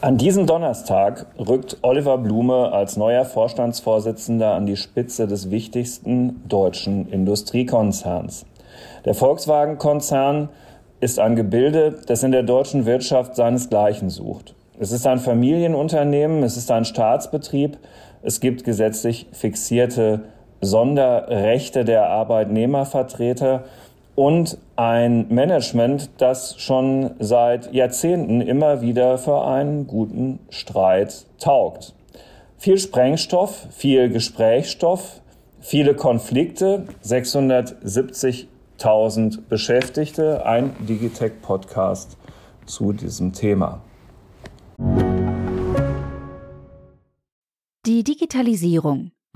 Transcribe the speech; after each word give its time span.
An 0.00 0.16
diesem 0.16 0.46
Donnerstag 0.46 1.26
rückt 1.38 1.78
Oliver 1.82 2.18
Blume 2.18 2.72
als 2.72 2.96
neuer 2.96 3.24
Vorstandsvorsitzender 3.24 4.52
an 4.52 4.66
die 4.66 4.76
Spitze 4.76 5.26
des 5.26 5.50
wichtigsten 5.50 6.46
deutschen 6.48 7.08
Industriekonzerns. 7.08 8.44
Der 9.04 9.14
Volkswagen-Konzern 9.14 10.50
ist 11.00 11.18
ein 11.18 11.36
Gebilde, 11.36 12.00
das 12.06 12.22
in 12.22 12.32
der 12.32 12.42
deutschen 12.42 12.86
Wirtschaft 12.86 13.34
seinesgleichen 13.34 14.10
sucht. 14.10 14.54
Es 14.78 14.92
ist 14.92 15.06
ein 15.06 15.18
Familienunternehmen, 15.18 16.42
es 16.42 16.56
ist 16.56 16.70
ein 16.70 16.84
Staatsbetrieb, 16.84 17.78
es 18.22 18.40
gibt 18.40 18.64
gesetzlich 18.64 19.26
fixierte 19.32 20.20
Sonderrechte 20.60 21.84
der 21.84 22.08
Arbeitnehmervertreter 22.08 23.64
und 24.18 24.58
ein 24.74 25.28
Management, 25.28 26.10
das 26.18 26.60
schon 26.60 27.12
seit 27.20 27.72
Jahrzehnten 27.72 28.40
immer 28.40 28.80
wieder 28.80 29.16
für 29.16 29.44
einen 29.44 29.86
guten 29.86 30.40
Streit 30.50 31.24
taugt. 31.38 31.94
Viel 32.56 32.78
Sprengstoff, 32.78 33.68
viel 33.70 34.08
Gesprächsstoff, 34.08 35.20
viele 35.60 35.94
Konflikte, 35.94 36.88
670.000 37.04 39.42
Beschäftigte, 39.48 40.44
ein 40.44 40.74
Digitech-Podcast 40.88 42.16
zu 42.66 42.92
diesem 42.92 43.32
Thema. 43.32 43.82
Die 47.86 48.02
Digitalisierung 48.02 49.12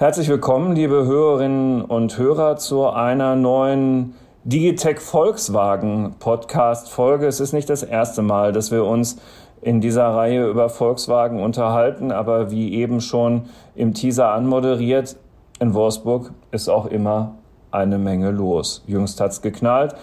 Herzlich 0.00 0.28
willkommen, 0.28 0.76
liebe 0.76 1.06
Hörerinnen 1.06 1.82
und 1.82 2.16
Hörer, 2.18 2.54
zu 2.54 2.86
einer 2.86 3.34
neuen 3.34 4.14
Digitech 4.44 5.00
Volkswagen 5.00 6.14
Podcast 6.20 6.88
Folge. 6.88 7.26
Es 7.26 7.40
ist 7.40 7.52
nicht 7.52 7.68
das 7.68 7.82
erste 7.82 8.22
Mal, 8.22 8.52
dass 8.52 8.70
wir 8.70 8.84
uns 8.84 9.16
in 9.60 9.80
dieser 9.80 10.06
Reihe 10.06 10.46
über 10.46 10.68
Volkswagen 10.68 11.42
unterhalten, 11.42 12.12
aber 12.12 12.52
wie 12.52 12.74
eben 12.74 13.00
schon 13.00 13.46
im 13.74 13.92
Teaser 13.92 14.28
anmoderiert, 14.28 15.16
in 15.58 15.74
Wolfsburg 15.74 16.30
ist 16.52 16.68
auch 16.68 16.86
immer 16.86 17.34
eine 17.72 17.98
Menge 17.98 18.30
los. 18.30 18.84
Jüngst 18.86 19.20
hat's 19.20 19.42
geknallt. 19.42 19.96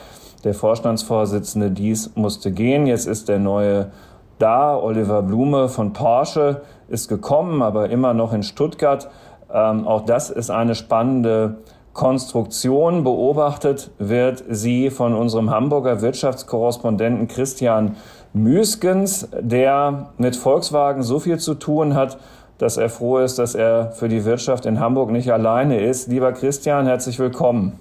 Der 0.43 0.53
Vorstandsvorsitzende 0.53 1.71
Dies 1.71 2.11
musste 2.15 2.51
gehen. 2.51 2.85
Jetzt 2.85 3.07
ist 3.07 3.29
der 3.29 3.39
neue 3.39 3.93
da. 4.39 4.77
Oliver 4.77 5.21
Blume 5.21 5.69
von 5.69 5.93
Porsche 5.93 6.63
ist 6.89 7.07
gekommen, 7.07 7.61
aber 7.61 7.89
immer 7.89 8.13
noch 8.13 8.33
in 8.33 8.43
Stuttgart. 8.43 9.09
Ähm, 9.53 9.87
auch 9.87 10.05
das 10.05 10.29
ist 10.29 10.49
eine 10.49 10.75
spannende 10.75 11.57
Konstruktion. 11.93 13.03
Beobachtet 13.03 13.91
wird 13.97 14.43
sie 14.49 14.89
von 14.89 15.15
unserem 15.15 15.49
Hamburger 15.49 16.01
Wirtschaftskorrespondenten 16.01 17.27
Christian 17.27 17.95
Müskens, 18.33 19.29
der 19.39 20.09
mit 20.17 20.35
Volkswagen 20.35 21.03
so 21.03 21.19
viel 21.19 21.39
zu 21.39 21.53
tun 21.55 21.95
hat, 21.95 22.17
dass 22.57 22.77
er 22.77 22.89
froh 22.89 23.19
ist, 23.19 23.39
dass 23.39 23.55
er 23.55 23.91
für 23.93 24.09
die 24.09 24.25
Wirtschaft 24.25 24.65
in 24.65 24.79
Hamburg 24.79 25.11
nicht 25.11 25.31
alleine 25.31 25.79
ist. 25.79 26.07
Lieber 26.09 26.33
Christian, 26.33 26.85
herzlich 26.85 27.17
willkommen. 27.17 27.79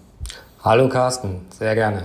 Hallo 0.62 0.88
Carsten, 0.88 1.44
sehr 1.50 1.74
gerne. 1.74 2.04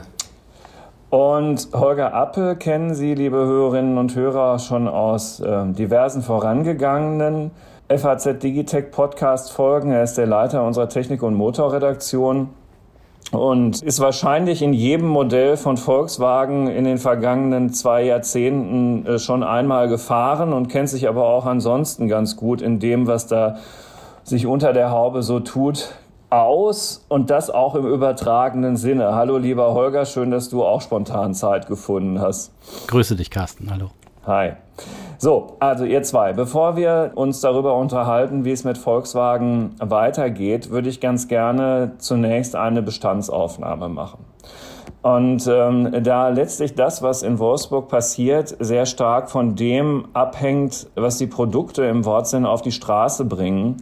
Und 1.10 1.70
Holger 1.74 2.14
Appel 2.14 2.56
kennen 2.56 2.94
Sie, 2.94 3.16
liebe 3.16 3.38
Hörerinnen 3.38 3.98
und 3.98 4.16
Hörer, 4.16 4.60
schon 4.60 4.88
aus 4.88 5.40
äh, 5.40 5.66
diversen 5.68 6.22
vorangegangenen 6.22 7.52
FAZ 7.90 8.38
Digitech 8.38 8.92
Podcast 8.92 9.52
folgen. 9.52 9.92
Er 9.92 10.04
ist 10.04 10.16
der 10.16 10.28
Leiter 10.28 10.64
unserer 10.64 10.90
Technik- 10.90 11.24
und 11.24 11.34
Motorredaktion 11.34 12.50
und 13.32 13.82
ist 13.82 14.00
wahrscheinlich 14.00 14.62
in 14.62 14.74
jedem 14.74 15.08
Modell 15.08 15.58
von 15.58 15.76
Volkswagen 15.76 16.68
in 16.68 16.84
den 16.84 17.00
vergangenen 17.00 17.74
zwei 17.74 18.04
Jahrzehnten 18.04 19.08
äh, 19.08 19.18
schon 19.18 19.44
einmal 19.44 19.88
gefahren 19.88 20.54
und 20.54 20.68
kennt 20.68 20.90
sich 20.90 21.08
aber 21.08 21.26
auch 21.26 21.48
ansonsten 21.48 22.08
ganz 22.08 22.36
gut 22.36 22.62
in 22.62 22.80
dem, 22.80 23.08
was 23.08 23.26
da 23.26 23.58
sich 24.24 24.46
unter 24.46 24.72
der 24.72 24.92
Haube 24.92 25.24
so 25.24 25.40
tut, 25.40 25.96
aus 26.30 27.04
und 27.08 27.32
das 27.32 27.50
auch 27.50 27.74
im 27.74 27.88
übertragenen 27.88 28.78
Sinne. 28.78 29.16
Hallo 29.16 29.40
lieber 29.40 29.74
Holger, 29.74 30.06
schön, 30.06 30.30
dass 30.30 30.50
du 30.50 30.64
auch 30.64 30.82
spontan 30.82 31.34
Zeit 31.34 31.66
gefunden 31.66 32.22
hast. 32.22 32.52
Grüße 32.86 33.16
dich, 33.16 33.32
Carsten. 33.32 33.72
Hallo. 33.72 33.90
Hi. 34.30 34.52
So, 35.18 35.58
also 35.60 35.86
ihr 35.86 36.04
zwei, 36.04 36.34
bevor 36.34 36.76
wir 36.76 37.14
uns 37.16 37.42
darüber 37.42 37.76
unterhalten, 37.76 38.46
wie 38.46 38.52
es 38.52 38.64
mit 38.64 38.78
Volkswagen 38.78 39.74
weitergeht, 39.80 40.70
würde 40.70 40.88
ich 40.88 41.02
ganz 41.02 41.28
gerne 41.28 41.94
zunächst 41.98 42.56
eine 42.56 42.84
Bestandsaufnahme 42.84 43.90
machen. 43.90 44.24
Und 45.02 45.48
ähm, 45.48 46.04
da 46.04 46.30
letztlich 46.30 46.76
das, 46.76 47.02
was 47.02 47.24
in 47.24 47.40
Wolfsburg 47.40 47.88
passiert, 47.88 48.56
sehr 48.60 48.86
stark 48.86 49.32
von 49.32 49.56
dem 49.56 50.10
abhängt, 50.14 50.86
was 50.94 51.18
die 51.18 51.26
Produkte 51.26 51.86
im 51.86 52.06
Wortsinn 52.06 52.46
auf 52.46 52.62
die 52.62 52.72
Straße 52.72 53.26
bringen, 53.26 53.78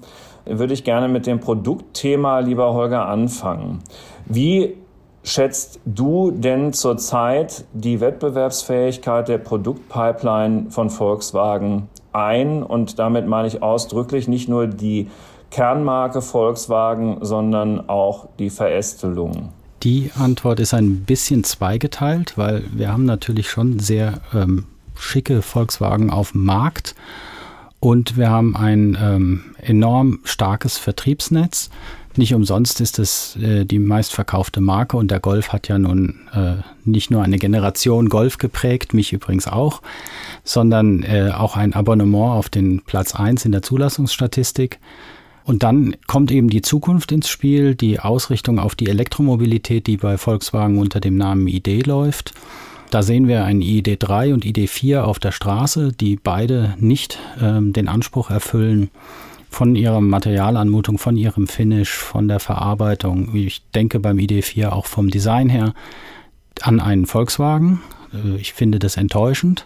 würde 0.45 0.73
ich 0.73 0.85
gerne 0.85 1.09
mit 1.09 1.27
dem 1.27 1.41
Produktthema, 1.41 2.39
lieber 2.39 2.73
Holger, 2.73 3.05
anfangen. 3.05 3.79
Wie 4.25 4.77
schätzt 5.27 5.79
du 5.85 6.31
denn 6.31 6.71
zurzeit 6.71 7.65
die 7.73 7.99
Wettbewerbsfähigkeit 7.99 9.27
der 9.27 9.37
Produktpipeline 9.37 10.71
von 10.71 10.89
Volkswagen 10.89 11.89
ein? 12.13 12.63
Und 12.63 12.97
damit 12.97 13.27
meine 13.27 13.47
ich 13.47 13.61
ausdrücklich 13.61 14.27
nicht 14.27 14.47
nur 14.47 14.67
die 14.67 15.09
Kernmarke 15.51 16.21
Volkswagen, 16.21 17.17
sondern 17.21 17.89
auch 17.89 18.29
die 18.39 18.49
Verästelung. 18.49 19.49
Die 19.83 20.11
Antwort 20.17 20.59
ist 20.59 20.73
ein 20.73 21.01
bisschen 21.01 21.43
zweigeteilt, 21.43 22.37
weil 22.37 22.63
wir 22.73 22.91
haben 22.91 23.05
natürlich 23.05 23.49
schon 23.49 23.79
sehr 23.79 24.21
ähm, 24.33 24.65
schicke 24.95 25.41
Volkswagen 25.41 26.09
auf 26.09 26.31
dem 26.31 26.45
Markt 26.45 26.95
und 27.79 28.17
wir 28.17 28.29
haben 28.29 28.55
ein 28.55 28.97
ähm, 28.99 29.43
enorm 29.61 30.19
starkes 30.23 30.77
Vertriebsnetz. 30.77 31.69
Nicht 32.17 32.33
umsonst 32.33 32.81
ist 32.81 32.97
es 32.97 33.35
äh, 33.35 33.63
die 33.63 33.77
meistverkaufte 33.77 34.59
Marke 34.59 34.97
und 34.97 35.11
der 35.11 35.19
Golf 35.19 35.53
hat 35.53 35.67
ja 35.67 35.77
nun 35.77 36.15
äh, 36.33 36.55
nicht 36.83 37.11
nur 37.11 37.21
eine 37.21 37.37
Generation 37.37 38.09
Golf 38.09 38.39
geprägt, 38.39 38.95
mich 38.95 39.13
übrigens 39.13 39.47
auch, 39.47 39.83
sondern 40.43 41.03
äh, 41.03 41.31
auch 41.31 41.55
ein 41.55 41.73
Abonnement 41.73 42.33
auf 42.33 42.49
den 42.49 42.81
Platz 42.81 43.13
1 43.13 43.45
in 43.45 43.51
der 43.51 43.61
Zulassungsstatistik. 43.61 44.79
Und 45.43 45.61
dann 45.61 45.95
kommt 46.07 46.31
eben 46.31 46.49
die 46.49 46.63
Zukunft 46.63 47.11
ins 47.11 47.29
Spiel, 47.29 47.75
die 47.75 47.99
Ausrichtung 47.99 48.59
auf 48.59 48.75
die 48.75 48.89
Elektromobilität, 48.89 49.85
die 49.85 49.97
bei 49.97 50.17
Volkswagen 50.17 50.79
unter 50.79 50.99
dem 50.99 51.17
Namen 51.17 51.47
ID 51.47 51.85
läuft. 51.85 52.33
Da 52.89 53.03
sehen 53.03 53.27
wir 53.27 53.45
ein 53.45 53.61
ID3 53.61 54.33
und 54.33 54.43
ID4 54.43 55.01
auf 55.01 55.19
der 55.19 55.31
Straße, 55.31 55.93
die 55.93 56.15
beide 56.15 56.75
nicht 56.79 57.19
ähm, 57.39 57.73
den 57.73 57.87
Anspruch 57.87 58.31
erfüllen, 58.31 58.89
von 59.57 59.75
ihrer 59.75 60.01
Materialanmutung, 60.01 60.99
von 60.99 61.17
ihrem 61.17 61.47
Finish, 61.47 61.89
von 61.89 62.27
der 62.27 62.39
Verarbeitung, 62.39 63.33
ich 63.33 63.63
denke 63.71 63.99
beim 63.99 64.17
ID4 64.17 64.69
auch 64.69 64.85
vom 64.85 65.09
Design 65.09 65.49
her, 65.49 65.73
an 66.61 66.79
einen 66.79 67.07
Volkswagen. 67.07 67.81
Äh, 68.13 68.35
ich 68.35 68.53
finde 68.53 68.77
das 68.77 68.97
enttäuschend. 68.97 69.65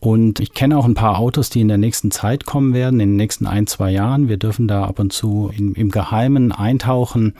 Und 0.00 0.40
ich 0.40 0.54
kenne 0.54 0.78
auch 0.78 0.86
ein 0.86 0.94
paar 0.94 1.18
Autos, 1.18 1.50
die 1.50 1.60
in 1.60 1.68
der 1.68 1.76
nächsten 1.76 2.12
Zeit 2.12 2.46
kommen 2.46 2.72
werden, 2.72 2.98
in 2.98 3.10
den 3.10 3.16
nächsten 3.16 3.46
ein, 3.46 3.66
zwei 3.66 3.90
Jahren. 3.90 4.30
Wir 4.30 4.38
dürfen 4.38 4.68
da 4.68 4.84
ab 4.84 4.98
und 4.98 5.12
zu 5.12 5.50
in, 5.54 5.74
im 5.74 5.90
Geheimen 5.90 6.50
eintauchen 6.50 7.34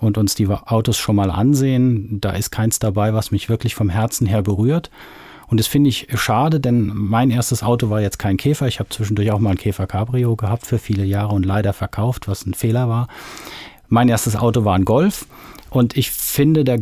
und 0.00 0.18
uns 0.18 0.34
die 0.34 0.48
Autos 0.48 0.98
schon 0.98 1.14
mal 1.14 1.30
ansehen. 1.30 2.20
Da 2.20 2.30
ist 2.30 2.50
keins 2.50 2.80
dabei, 2.80 3.14
was 3.14 3.30
mich 3.30 3.48
wirklich 3.48 3.76
vom 3.76 3.90
Herzen 3.90 4.26
her 4.26 4.42
berührt. 4.42 4.90
Und 5.48 5.60
das 5.60 5.66
finde 5.66 5.88
ich 5.88 6.08
schade, 6.14 6.60
denn 6.60 6.90
mein 6.94 7.30
erstes 7.30 7.62
Auto 7.62 7.88
war 7.90 8.00
jetzt 8.00 8.18
kein 8.18 8.36
Käfer. 8.36 8.66
Ich 8.66 8.80
habe 8.80 8.88
zwischendurch 8.88 9.30
auch 9.30 9.38
mal 9.38 9.50
ein 9.50 9.58
Käfer 9.58 9.86
Cabrio 9.86 10.34
gehabt 10.36 10.66
für 10.66 10.78
viele 10.78 11.04
Jahre 11.04 11.34
und 11.34 11.46
leider 11.46 11.72
verkauft, 11.72 12.28
was 12.28 12.46
ein 12.46 12.54
Fehler 12.54 12.88
war. 12.88 13.08
Mein 13.88 14.08
erstes 14.08 14.34
Auto 14.36 14.64
war 14.64 14.74
ein 14.74 14.84
Golf 14.84 15.26
und 15.70 15.96
ich 15.96 16.10
finde, 16.10 16.64
der, 16.64 16.80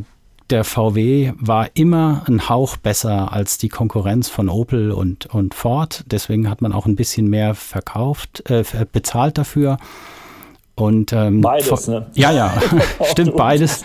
der 0.48 0.64
VW 0.64 1.32
war 1.36 1.68
immer 1.74 2.22
ein 2.26 2.48
Hauch 2.48 2.78
besser 2.78 3.32
als 3.32 3.58
die 3.58 3.68
Konkurrenz 3.68 4.30
von 4.30 4.48
Opel 4.48 4.92
und, 4.92 5.26
und 5.26 5.54
Ford. 5.54 6.04
Deswegen 6.06 6.48
hat 6.48 6.62
man 6.62 6.72
auch 6.72 6.86
ein 6.86 6.96
bisschen 6.96 7.28
mehr 7.28 7.54
verkauft, 7.54 8.48
äh, 8.48 8.64
bezahlt 8.90 9.36
dafür. 9.36 9.76
Und, 10.76 11.12
ähm, 11.12 11.40
beides, 11.40 11.86
ne? 11.86 12.06
Ja, 12.14 12.32
ja, 12.32 12.52
stimmt 13.04 13.36
beides. 13.36 13.84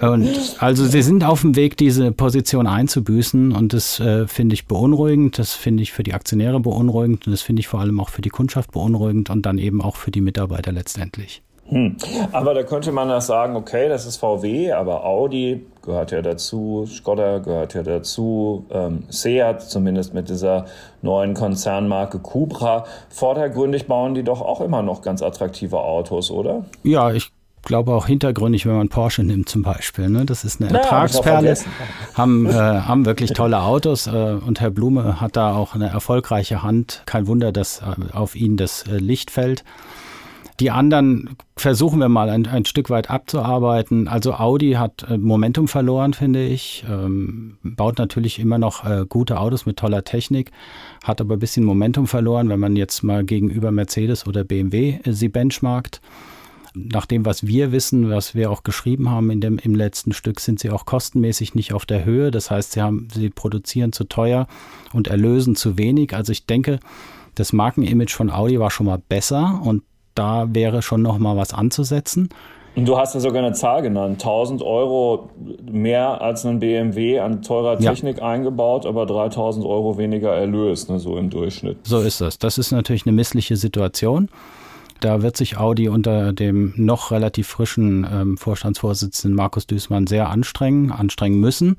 Und 0.00 0.56
also 0.58 0.84
sie 0.84 1.02
sind 1.02 1.24
auf 1.24 1.40
dem 1.40 1.56
Weg, 1.56 1.76
diese 1.78 2.12
Position 2.12 2.66
einzubüßen 2.66 3.52
und 3.52 3.72
das 3.72 4.00
äh, 4.00 4.26
finde 4.26 4.54
ich 4.54 4.66
beunruhigend, 4.66 5.38
das 5.38 5.54
finde 5.54 5.82
ich 5.82 5.92
für 5.92 6.02
die 6.02 6.12
Aktionäre 6.12 6.60
beunruhigend 6.60 7.26
und 7.26 7.32
das 7.32 7.40
finde 7.40 7.60
ich 7.60 7.68
vor 7.68 7.80
allem 7.80 7.98
auch 8.00 8.10
für 8.10 8.22
die 8.22 8.28
Kundschaft 8.28 8.72
beunruhigend 8.72 9.30
und 9.30 9.46
dann 9.46 9.56
eben 9.56 9.80
auch 9.80 9.96
für 9.96 10.10
die 10.10 10.20
Mitarbeiter 10.20 10.72
letztendlich. 10.72 11.42
Hm. 11.68 11.96
Aber 12.32 12.52
da 12.52 12.64
könnte 12.64 12.92
man 12.92 13.08
das 13.08 13.26
sagen, 13.26 13.56
okay, 13.56 13.88
das 13.88 14.04
ist 14.04 14.18
VW, 14.18 14.72
aber 14.72 15.04
Audi 15.06 15.64
gehört 15.82 16.12
ja 16.12 16.22
dazu, 16.22 16.86
Skoda 16.86 17.38
gehört 17.38 17.74
ja 17.74 17.82
dazu, 17.82 18.66
ähm, 18.70 19.04
Seat 19.08 19.62
zumindest 19.62 20.14
mit 20.14 20.28
dieser 20.28 20.66
neuen 21.02 21.34
Konzernmarke 21.34 22.18
Cupra. 22.18 22.84
Vordergründig 23.08 23.86
bauen 23.86 24.14
die 24.14 24.22
doch 24.22 24.40
auch 24.40 24.60
immer 24.60 24.82
noch 24.82 25.02
ganz 25.02 25.22
attraktive 25.22 25.78
Autos, 25.78 26.30
oder? 26.30 26.64
Ja, 26.82 27.12
ich 27.12 27.32
glaube 27.62 27.92
auch 27.92 28.06
hintergründig, 28.06 28.66
wenn 28.66 28.76
man 28.76 28.88
Porsche 28.88 29.22
nimmt 29.22 29.48
zum 29.48 29.62
Beispiel. 29.62 30.08
Ne? 30.08 30.24
Das 30.24 30.44
ist 30.44 30.60
eine 30.60 30.72
Ertragsperle. 30.72 31.56
haben, 32.14 32.46
äh, 32.46 32.52
haben 32.52 33.04
wirklich 33.06 33.32
tolle 33.32 33.60
Autos 33.60 34.06
äh, 34.06 34.10
und 34.10 34.60
Herr 34.60 34.70
Blume 34.70 35.20
hat 35.20 35.36
da 35.36 35.54
auch 35.54 35.74
eine 35.74 35.88
erfolgreiche 35.88 36.62
Hand. 36.62 37.02
Kein 37.06 37.26
Wunder, 37.26 37.52
dass 37.52 37.80
äh, 37.80 38.14
auf 38.16 38.34
ihn 38.34 38.56
das 38.56 38.84
äh, 38.86 38.96
Licht 38.96 39.30
fällt. 39.30 39.64
Die 40.60 40.70
anderen 40.70 41.36
versuchen 41.56 42.00
wir 42.00 42.10
mal 42.10 42.28
ein, 42.28 42.46
ein, 42.46 42.66
Stück 42.66 42.90
weit 42.90 43.08
abzuarbeiten. 43.08 44.08
Also 44.08 44.34
Audi 44.34 44.72
hat 44.72 45.06
äh, 45.08 45.16
Momentum 45.16 45.68
verloren, 45.68 46.12
finde 46.12 46.46
ich. 46.46 46.84
Ähm, 46.86 47.56
baut 47.62 47.96
natürlich 47.96 48.38
immer 48.38 48.58
noch 48.58 48.84
äh, 48.84 49.06
gute 49.08 49.40
Autos 49.40 49.64
mit 49.64 49.78
toller 49.78 50.04
Technik, 50.04 50.50
hat 51.02 51.22
aber 51.22 51.36
ein 51.36 51.38
bisschen 51.38 51.64
Momentum 51.64 52.06
verloren, 52.06 52.50
wenn 52.50 52.60
man 52.60 52.76
jetzt 52.76 53.02
mal 53.02 53.24
gegenüber 53.24 53.70
Mercedes 53.70 54.26
oder 54.26 54.44
BMW 54.44 54.98
äh, 55.02 55.12
sie 55.12 55.30
benchmarkt. 55.30 56.02
Nach 56.74 57.06
dem, 57.06 57.24
was 57.24 57.46
wir 57.46 57.72
wissen, 57.72 58.10
was 58.10 58.34
wir 58.34 58.50
auch 58.50 58.62
geschrieben 58.62 59.08
haben 59.08 59.30
in 59.30 59.40
dem, 59.40 59.58
im 59.58 59.74
letzten 59.74 60.12
Stück, 60.12 60.40
sind 60.40 60.60
sie 60.60 60.68
auch 60.68 60.84
kostenmäßig 60.84 61.54
nicht 61.54 61.72
auf 61.72 61.86
der 61.86 62.04
Höhe. 62.04 62.30
Das 62.30 62.50
heißt, 62.50 62.72
sie, 62.72 62.82
haben, 62.82 63.08
sie 63.12 63.30
produzieren 63.30 63.92
zu 63.92 64.04
teuer 64.04 64.46
und 64.92 65.08
erlösen 65.08 65.56
zu 65.56 65.78
wenig. 65.78 66.14
Also 66.14 66.32
ich 66.32 66.44
denke, 66.44 66.80
das 67.34 67.54
Markenimage 67.54 68.14
von 68.14 68.30
Audi 68.30 68.60
war 68.60 68.70
schon 68.70 68.86
mal 68.86 69.00
besser 69.08 69.62
und 69.64 69.82
da 70.14 70.46
wäre 70.52 70.82
schon 70.82 71.02
noch 71.02 71.18
mal 71.18 71.36
was 71.36 71.52
anzusetzen. 71.52 72.28
Und 72.76 72.86
du 72.86 72.96
hast 72.96 73.14
ja 73.14 73.20
sogar 73.20 73.44
eine 73.44 73.52
Zahl 73.52 73.82
genannt, 73.82 74.22
1000 74.22 74.62
Euro 74.62 75.30
mehr 75.70 76.20
als 76.20 76.46
ein 76.46 76.60
BMW 76.60 77.18
an 77.18 77.42
teurer 77.42 77.78
Technik 77.78 78.18
ja. 78.18 78.24
eingebaut, 78.24 78.86
aber 78.86 79.06
3000 79.06 79.66
Euro 79.66 79.98
weniger 79.98 80.32
Erlös, 80.32 80.88
ne, 80.88 81.00
so 81.00 81.16
im 81.16 81.30
Durchschnitt. 81.30 81.78
So 81.82 82.00
ist 82.00 82.20
das. 82.20 82.38
Das 82.38 82.58
ist 82.58 82.70
natürlich 82.70 83.06
eine 83.06 83.12
missliche 83.12 83.56
Situation. 83.56 84.28
Da 85.00 85.22
wird 85.22 85.36
sich 85.36 85.56
Audi 85.56 85.88
unter 85.88 86.32
dem 86.32 86.74
noch 86.76 87.10
relativ 87.10 87.48
frischen 87.48 88.06
ähm, 88.10 88.36
Vorstandsvorsitzenden 88.36 89.34
Markus 89.34 89.66
Düßmann 89.66 90.06
sehr 90.06 90.28
anstrengen, 90.28 90.92
anstrengen 90.92 91.40
müssen. 91.40 91.76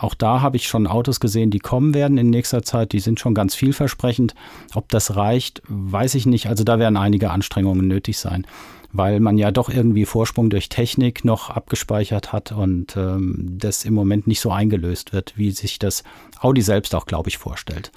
Auch 0.00 0.14
da 0.14 0.40
habe 0.40 0.56
ich 0.56 0.68
schon 0.68 0.86
Autos 0.86 1.18
gesehen, 1.18 1.50
die 1.50 1.58
kommen 1.58 1.92
werden 1.92 2.18
in 2.18 2.30
nächster 2.30 2.62
Zeit. 2.62 2.92
Die 2.92 3.00
sind 3.00 3.18
schon 3.18 3.34
ganz 3.34 3.56
vielversprechend. 3.56 4.34
Ob 4.74 4.88
das 4.90 5.16
reicht, 5.16 5.60
weiß 5.68 6.14
ich 6.14 6.24
nicht. 6.24 6.46
Also 6.46 6.62
da 6.62 6.78
werden 6.78 6.96
einige 6.96 7.30
Anstrengungen 7.30 7.88
nötig 7.88 8.16
sein, 8.18 8.46
weil 8.92 9.18
man 9.18 9.38
ja 9.38 9.50
doch 9.50 9.68
irgendwie 9.68 10.04
Vorsprung 10.04 10.50
durch 10.50 10.68
Technik 10.68 11.24
noch 11.24 11.50
abgespeichert 11.50 12.32
hat 12.32 12.52
und 12.52 12.96
ähm, 12.96 13.56
das 13.58 13.84
im 13.84 13.94
Moment 13.94 14.28
nicht 14.28 14.40
so 14.40 14.52
eingelöst 14.52 15.12
wird, 15.12 15.34
wie 15.36 15.50
sich 15.50 15.80
das 15.80 16.04
Audi 16.40 16.62
selbst 16.62 16.94
auch, 16.94 17.06
glaube 17.06 17.28
ich, 17.28 17.38
vorstellt. 17.38 17.90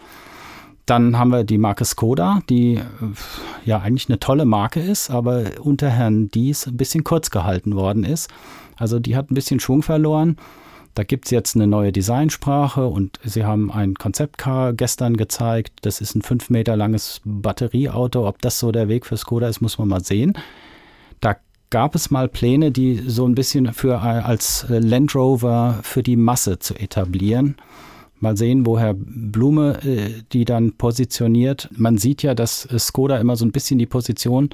Dann 0.87 1.19
haben 1.19 1.29
wir 1.29 1.43
die 1.43 1.59
Marke 1.59 1.85
Skoda, 1.85 2.41
die 2.49 2.77
äh, 2.77 2.83
ja 3.63 3.79
eigentlich 3.79 4.09
eine 4.09 4.19
tolle 4.19 4.45
Marke 4.45 4.79
ist, 4.79 5.11
aber 5.11 5.43
unter 5.61 5.91
Herrn 5.91 6.29
Dies 6.29 6.65
ein 6.65 6.77
bisschen 6.77 7.03
kurz 7.03 7.29
gehalten 7.29 7.75
worden 7.75 8.03
ist. 8.03 8.31
Also 8.75 8.99
die 8.99 9.15
hat 9.15 9.29
ein 9.29 9.35
bisschen 9.35 9.59
Schwung 9.59 9.83
verloren. 9.83 10.37
Da 10.93 11.03
gibt 11.03 11.25
es 11.25 11.31
jetzt 11.31 11.55
eine 11.55 11.67
neue 11.67 11.91
Designsprache 11.91 12.85
und 12.85 13.19
sie 13.23 13.45
haben 13.45 13.71
ein 13.71 13.95
Konzeptcar 13.95 14.73
gestern 14.73 15.15
gezeigt. 15.15 15.73
Das 15.81 16.01
ist 16.01 16.15
ein 16.15 16.21
fünf 16.21 16.49
Meter 16.49 16.75
langes 16.75 17.21
Batterieauto. 17.23 18.27
Ob 18.27 18.41
das 18.41 18.59
so 18.59 18.71
der 18.71 18.89
Weg 18.89 19.05
für 19.05 19.17
Skoda 19.17 19.47
ist, 19.47 19.61
muss 19.61 19.77
man 19.77 19.87
mal 19.87 20.03
sehen. 20.03 20.33
Da 21.21 21.37
gab 21.69 21.95
es 21.95 22.11
mal 22.11 22.27
Pläne, 22.27 22.71
die 22.71 22.97
so 23.07 23.25
ein 23.25 23.35
bisschen 23.35 23.73
für 23.73 23.95
äh, 23.95 24.21
als 24.21 24.65
Land 24.67 25.15
Rover 25.15 25.79
für 25.83 26.03
die 26.03 26.17
Masse 26.17 26.59
zu 26.59 26.75
etablieren. 26.75 27.55
Mal 28.19 28.37
sehen, 28.37 28.65
wo 28.65 28.77
Herr 28.77 28.93
Blume 28.93 29.79
äh, 29.83 30.21
die 30.33 30.45
dann 30.45 30.73
positioniert. 30.73 31.69
Man 31.71 31.97
sieht 31.97 32.21
ja, 32.21 32.35
dass 32.35 32.67
Skoda 32.77 33.17
immer 33.17 33.37
so 33.37 33.45
ein 33.45 33.51
bisschen 33.51 33.79
die 33.79 33.87
Position 33.87 34.49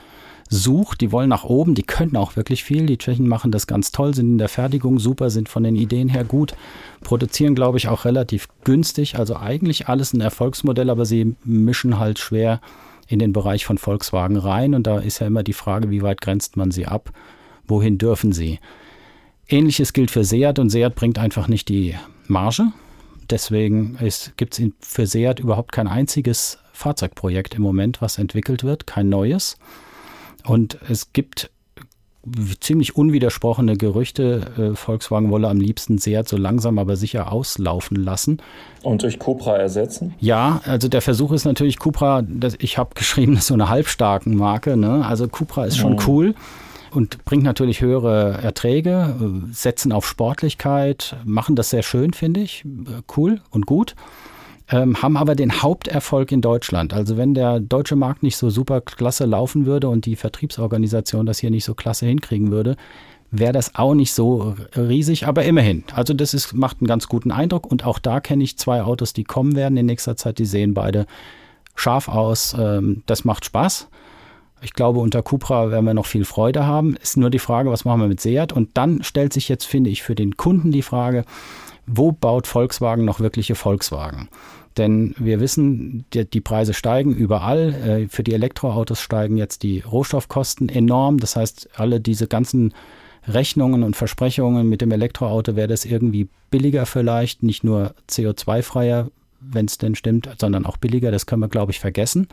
sucht. 0.49 1.01
Die 1.01 1.11
wollen 1.11 1.29
nach 1.29 1.43
oben, 1.43 1.75
die 1.75 1.83
können 1.83 2.15
auch 2.15 2.35
wirklich 2.35 2.63
viel. 2.63 2.85
Die 2.85 2.97
Tschechen 2.97 3.27
machen 3.27 3.51
das 3.51 3.67
ganz 3.67 3.91
toll, 3.91 4.13
sind 4.13 4.31
in 4.31 4.37
der 4.37 4.49
Fertigung 4.49 4.99
super, 4.99 5.29
sind 5.29 5.49
von 5.49 5.63
den 5.63 5.75
Ideen 5.75 6.09
her 6.09 6.23
gut, 6.23 6.55
produzieren, 7.01 7.55
glaube 7.55 7.77
ich, 7.77 7.87
auch 7.87 8.05
relativ 8.05 8.47
günstig. 8.63 9.17
Also 9.17 9.37
eigentlich 9.37 9.87
alles 9.87 10.13
ein 10.13 10.21
Erfolgsmodell, 10.21 10.89
aber 10.89 11.05
sie 11.05 11.35
mischen 11.43 11.99
halt 11.99 12.19
schwer 12.19 12.61
in 13.07 13.19
den 13.19 13.33
Bereich 13.33 13.65
von 13.65 13.77
Volkswagen 13.77 14.37
rein. 14.37 14.73
Und 14.73 14.87
da 14.87 14.99
ist 14.99 15.19
ja 15.19 15.27
immer 15.27 15.43
die 15.43 15.53
Frage, 15.53 15.89
wie 15.89 16.01
weit 16.01 16.21
grenzt 16.21 16.57
man 16.57 16.71
sie 16.71 16.85
ab? 16.85 17.11
Wohin 17.67 17.97
dürfen 17.97 18.31
sie? 18.33 18.59
Ähnliches 19.49 19.93
gilt 19.93 20.11
für 20.11 20.25
Seat 20.25 20.59
und 20.59 20.69
Seat 20.69 20.95
bringt 20.95 21.19
einfach 21.19 21.47
nicht 21.47 21.69
die 21.69 21.95
Marge. 22.27 22.71
Deswegen 23.29 23.97
gibt 24.37 24.59
es 24.59 24.71
für 24.79 25.05
Seat 25.05 25.39
überhaupt 25.39 25.71
kein 25.71 25.87
einziges 25.87 26.59
Fahrzeugprojekt 26.73 27.55
im 27.55 27.61
Moment, 27.61 28.01
was 28.01 28.17
entwickelt 28.17 28.63
wird, 28.63 28.87
kein 28.87 29.09
neues. 29.09 29.57
Und 30.47 30.77
es 30.89 31.13
gibt 31.13 31.51
ziemlich 32.59 32.95
unwidersprochene 32.95 33.77
Gerüchte, 33.77 34.71
äh, 34.73 34.75
Volkswagen 34.75 35.31
wolle 35.31 35.47
am 35.47 35.61
liebsten 35.61 35.97
Seat 35.97 36.27
so 36.27 36.35
langsam 36.35 36.77
aber 36.77 36.97
sicher 36.97 37.31
auslaufen 37.31 37.95
lassen. 37.95 38.39
Und 38.83 39.03
durch 39.03 39.17
Cupra 39.17 39.55
ersetzen? 39.55 40.13
Ja, 40.19 40.61
also 40.65 40.89
der 40.89 41.01
Versuch 41.01 41.31
ist 41.31 41.45
natürlich 41.45 41.79
Cupra, 41.79 42.23
das, 42.27 42.55
ich 42.59 42.77
habe 42.77 42.95
geschrieben, 42.95 43.33
das 43.35 43.43
ist 43.43 43.47
so 43.47 43.53
eine 43.53 43.69
halbstarken 43.69 44.35
Marke. 44.35 44.75
Ne? 44.75 45.05
Also 45.05 45.27
Cupra 45.27 45.65
ist 45.65 45.77
schon 45.77 45.93
mhm. 45.93 45.99
cool 46.07 46.35
und 46.91 47.23
bringt 47.23 47.43
natürlich 47.43 47.81
höhere 47.81 48.39
Erträge, 48.41 49.15
äh, 49.21 49.53
setzen 49.53 49.93
auf 49.93 50.05
Sportlichkeit, 50.05 51.15
machen 51.23 51.55
das 51.55 51.69
sehr 51.69 51.83
schön, 51.83 52.13
finde 52.13 52.41
ich, 52.41 52.65
äh, 52.65 53.01
cool 53.15 53.41
und 53.51 53.65
gut 53.65 53.95
ähm, 54.69 55.01
haben 55.01 55.17
aber 55.17 55.35
den 55.35 55.61
Haupterfolg 55.61 56.31
in 56.31 56.41
Deutschland. 56.41 56.93
Also 56.93 57.17
wenn 57.17 57.33
der 57.33 57.59
deutsche 57.59 57.95
Markt 57.95 58.23
nicht 58.23 58.37
so 58.37 58.49
super 58.49 58.81
klasse 58.81 59.25
laufen 59.25 59.65
würde 59.65 59.89
und 59.89 60.05
die 60.05 60.15
Vertriebsorganisation 60.15 61.25
das 61.25 61.39
hier 61.39 61.51
nicht 61.51 61.65
so 61.65 61.73
klasse 61.73 62.05
hinkriegen 62.05 62.51
würde, 62.51 62.75
wäre 63.31 63.53
das 63.53 63.75
auch 63.75 63.93
nicht 63.93 64.13
so 64.13 64.55
riesig, 64.75 65.27
aber 65.27 65.43
immerhin. 65.43 65.83
Also 65.93 66.13
das 66.13 66.33
ist, 66.33 66.53
macht 66.53 66.77
einen 66.79 66.87
ganz 66.87 67.07
guten 67.07 67.31
Eindruck 67.31 67.69
und 67.69 67.85
auch 67.85 67.99
da 67.99 68.19
kenne 68.19 68.43
ich 68.43 68.57
zwei 68.57 68.81
Autos, 68.81 69.13
die 69.13 69.23
kommen 69.23 69.55
werden 69.55 69.77
in 69.77 69.85
nächster 69.85 70.15
Zeit, 70.15 70.37
die 70.37 70.45
sehen 70.45 70.73
beide 70.73 71.05
scharf 71.75 72.07
aus. 72.07 72.55
Ähm, 72.57 73.03
das 73.05 73.25
macht 73.25 73.45
Spaß. 73.45 73.87
Ich 74.61 74.73
glaube, 74.73 74.99
unter 74.99 75.21
Cupra 75.21 75.69
werden 75.69 75.85
wir 75.85 75.93
noch 75.93 76.07
viel 76.07 76.25
Freude 76.25 76.65
haben. 76.65 76.95
Ist 76.95 77.15
nur 77.15 77.29
die 77.29 77.39
Frage, 77.39 77.69
was 77.69 77.85
machen 77.85 78.01
wir 78.01 78.07
mit 78.07 78.19
Seat? 78.19 78.53
Und 78.53 78.71
dann 78.73 79.03
stellt 79.03 79.31
sich 79.31 79.49
jetzt, 79.49 79.65
finde 79.65 79.91
ich, 79.91 80.01
für 80.01 80.15
den 80.15 80.35
Kunden 80.35 80.71
die 80.71 80.81
Frage, 80.81 81.25
wo 81.87 82.11
baut 82.11 82.45
Volkswagen 82.45 83.05
noch 83.05 83.19
wirkliche 83.19 83.55
Volkswagen? 83.55 84.29
Denn 84.77 85.15
wir 85.17 85.39
wissen, 85.39 86.05
die, 86.13 86.29
die 86.29 86.41
Preise 86.41 86.73
steigen 86.73 87.15
überall. 87.15 87.73
Äh, 87.73 88.07
für 88.09 88.23
die 88.23 88.33
Elektroautos 88.33 89.01
steigen 89.01 89.37
jetzt 89.37 89.63
die 89.63 89.79
Rohstoffkosten 89.79 90.69
enorm. 90.69 91.17
Das 91.17 91.35
heißt, 91.35 91.69
alle 91.75 91.99
diese 91.99 92.27
ganzen 92.27 92.73
Rechnungen 93.27 93.83
und 93.83 93.95
Versprechungen 93.95 94.69
mit 94.69 94.81
dem 94.81 94.91
Elektroauto 94.91 95.55
wäre 95.55 95.67
das 95.67 95.85
irgendwie 95.85 96.29
billiger 96.51 96.85
vielleicht, 96.85 97.43
nicht 97.43 97.63
nur 97.63 97.93
CO2-freier, 98.09 99.09
wenn 99.39 99.65
es 99.65 99.77
denn 99.77 99.95
stimmt, 99.95 100.29
sondern 100.39 100.65
auch 100.65 100.77
billiger. 100.77 101.11
Das 101.11 101.25
können 101.25 101.41
wir, 101.41 101.49
glaube 101.49 101.71
ich, 101.71 101.79
vergessen. 101.79 102.27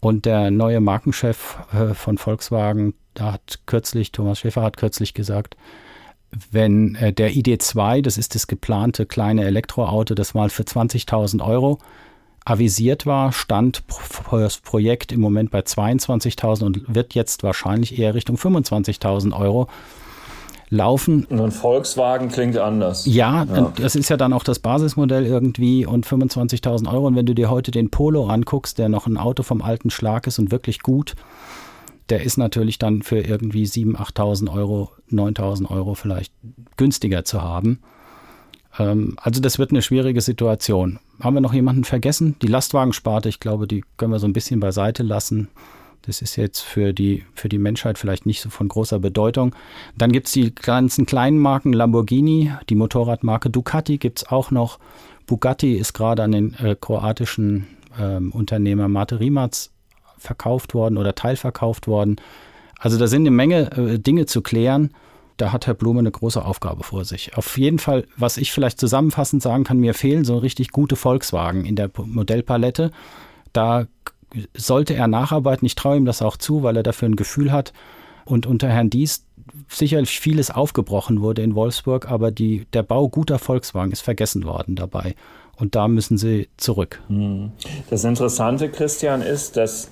Und 0.00 0.26
der 0.26 0.50
neue 0.50 0.80
Markenchef 0.80 1.58
äh, 1.72 1.94
von 1.94 2.18
Volkswagen, 2.18 2.94
da 3.14 3.32
hat 3.32 3.60
kürzlich, 3.66 4.12
Thomas 4.12 4.40
Schäfer 4.40 4.62
hat 4.62 4.76
kürzlich 4.76 5.14
gesagt, 5.14 5.56
wenn 6.50 6.94
äh, 6.96 7.12
der 7.12 7.32
ID2, 7.32 8.02
das 8.02 8.18
ist 8.18 8.34
das 8.34 8.46
geplante 8.46 9.06
kleine 9.06 9.44
Elektroauto, 9.44 10.14
das 10.14 10.34
mal 10.34 10.50
für 10.50 10.62
20.000 10.62 11.44
Euro 11.44 11.78
avisiert 12.44 13.06
war, 13.06 13.32
stand 13.32 13.82
das 14.30 14.58
Projekt 14.58 15.10
im 15.12 15.20
Moment 15.20 15.50
bei 15.50 15.60
22.000 15.60 16.64
und 16.64 16.94
wird 16.94 17.14
jetzt 17.14 17.42
wahrscheinlich 17.42 17.98
eher 17.98 18.14
Richtung 18.14 18.36
25.000 18.36 19.36
Euro 19.38 19.68
laufen. 20.70 21.24
Und 21.24 21.40
ein 21.40 21.50
Volkswagen 21.50 22.28
klingt 22.28 22.56
anders. 22.56 23.04
Ja, 23.06 23.44
ja, 23.44 23.72
das 23.76 23.96
ist 23.96 24.08
ja 24.08 24.16
dann 24.16 24.32
auch 24.32 24.44
das 24.44 24.58
Basismodell 24.60 25.26
irgendwie 25.26 25.86
und 25.86 26.06
25.000 26.06 26.92
Euro. 26.92 27.06
Und 27.06 27.16
wenn 27.16 27.26
du 27.26 27.34
dir 27.34 27.50
heute 27.50 27.70
den 27.70 27.90
Polo 27.90 28.26
anguckst, 28.28 28.78
der 28.78 28.88
noch 28.88 29.06
ein 29.06 29.16
Auto 29.16 29.42
vom 29.42 29.62
alten 29.62 29.90
Schlag 29.90 30.26
ist 30.26 30.38
und 30.38 30.50
wirklich 30.50 30.80
gut, 30.80 31.14
der 32.08 32.22
ist 32.22 32.36
natürlich 32.36 32.78
dann 32.78 33.02
für 33.02 33.18
irgendwie 33.18 33.64
7.000, 33.64 33.96
8.000 33.96 34.52
Euro, 34.52 34.90
9.000 35.10 35.70
Euro 35.70 35.94
vielleicht 35.94 36.32
günstiger 36.76 37.24
zu 37.24 37.42
haben. 37.42 37.80
Ähm, 38.78 39.16
also 39.20 39.40
das 39.40 39.58
wird 39.58 39.70
eine 39.70 39.82
schwierige 39.82 40.20
Situation. 40.20 40.98
Haben 41.20 41.34
wir 41.34 41.40
noch 41.40 41.54
jemanden 41.54 41.84
vergessen? 41.84 42.36
Die 42.42 42.46
Lastwagensparte, 42.46 43.28
ich 43.28 43.40
glaube, 43.40 43.66
die 43.66 43.84
können 43.96 44.12
wir 44.12 44.18
so 44.18 44.26
ein 44.26 44.32
bisschen 44.32 44.60
beiseite 44.60 45.02
lassen. 45.02 45.48
Das 46.02 46.22
ist 46.22 46.36
jetzt 46.36 46.60
für 46.60 46.92
die, 46.92 47.24
für 47.34 47.48
die 47.48 47.58
Menschheit 47.58 47.98
vielleicht 47.98 48.26
nicht 48.26 48.40
so 48.40 48.48
von 48.48 48.68
großer 48.68 49.00
Bedeutung. 49.00 49.54
Dann 49.98 50.12
gibt 50.12 50.28
es 50.28 50.32
die 50.32 50.54
ganzen 50.54 51.04
kleinen 51.04 51.38
Marken 51.38 51.72
Lamborghini, 51.72 52.52
die 52.68 52.76
Motorradmarke 52.76 53.50
Ducati 53.50 53.98
gibt 53.98 54.18
es 54.18 54.28
auch 54.28 54.52
noch. 54.52 54.78
Bugatti 55.26 55.74
ist 55.74 55.92
gerade 55.92 56.22
an 56.22 56.30
den 56.30 56.54
äh, 56.54 56.76
kroatischen 56.80 57.66
äh, 57.98 58.18
Unternehmer 58.18 58.86
Mate 58.88 59.18
Rimac 59.18 59.70
verkauft 60.18 60.74
worden 60.74 60.96
oder 60.96 61.14
teilverkauft 61.14 61.86
worden. 61.86 62.16
Also 62.78 62.98
da 62.98 63.06
sind 63.06 63.22
eine 63.22 63.30
Menge 63.30 63.72
äh, 63.72 63.98
Dinge 63.98 64.26
zu 64.26 64.42
klären. 64.42 64.90
Da 65.36 65.52
hat 65.52 65.66
Herr 65.66 65.74
Blume 65.74 66.00
eine 66.00 66.10
große 66.10 66.42
Aufgabe 66.42 66.82
vor 66.82 67.04
sich. 67.04 67.36
Auf 67.36 67.58
jeden 67.58 67.78
Fall, 67.78 68.06
was 68.16 68.38
ich 68.38 68.52
vielleicht 68.52 68.80
zusammenfassend 68.80 69.42
sagen 69.42 69.64
kann, 69.64 69.78
mir 69.78 69.92
fehlen 69.92 70.24
so 70.24 70.38
richtig 70.38 70.70
gute 70.70 70.96
Volkswagen 70.96 71.64
in 71.64 71.76
der 71.76 71.90
Modellpalette. 71.94 72.90
Da 73.52 73.86
sollte 74.54 74.94
er 74.94 75.08
nacharbeiten. 75.08 75.66
Ich 75.66 75.74
traue 75.74 75.96
ihm 75.96 76.06
das 76.06 76.22
auch 76.22 76.36
zu, 76.36 76.62
weil 76.62 76.76
er 76.76 76.82
dafür 76.82 77.08
ein 77.08 77.16
Gefühl 77.16 77.52
hat. 77.52 77.72
Und 78.24 78.46
unter 78.46 78.68
Herrn 78.68 78.90
Dies 78.90 79.24
sicherlich 79.68 80.20
vieles 80.20 80.50
aufgebrochen 80.50 81.20
wurde 81.20 81.42
in 81.42 81.54
Wolfsburg, 81.54 82.10
aber 82.10 82.30
die, 82.30 82.66
der 82.72 82.82
Bau 82.82 83.08
guter 83.08 83.38
Volkswagen 83.38 83.92
ist 83.92 84.00
vergessen 84.00 84.44
worden 84.44 84.74
dabei. 84.74 85.14
Und 85.56 85.74
da 85.74 85.88
müssen 85.88 86.18
sie 86.18 86.48
zurück. 86.56 87.00
Hm. 87.08 87.52
Das 87.90 88.04
Interessante, 88.04 88.68
Christian, 88.68 89.22
ist, 89.22 89.56
dass 89.56 89.90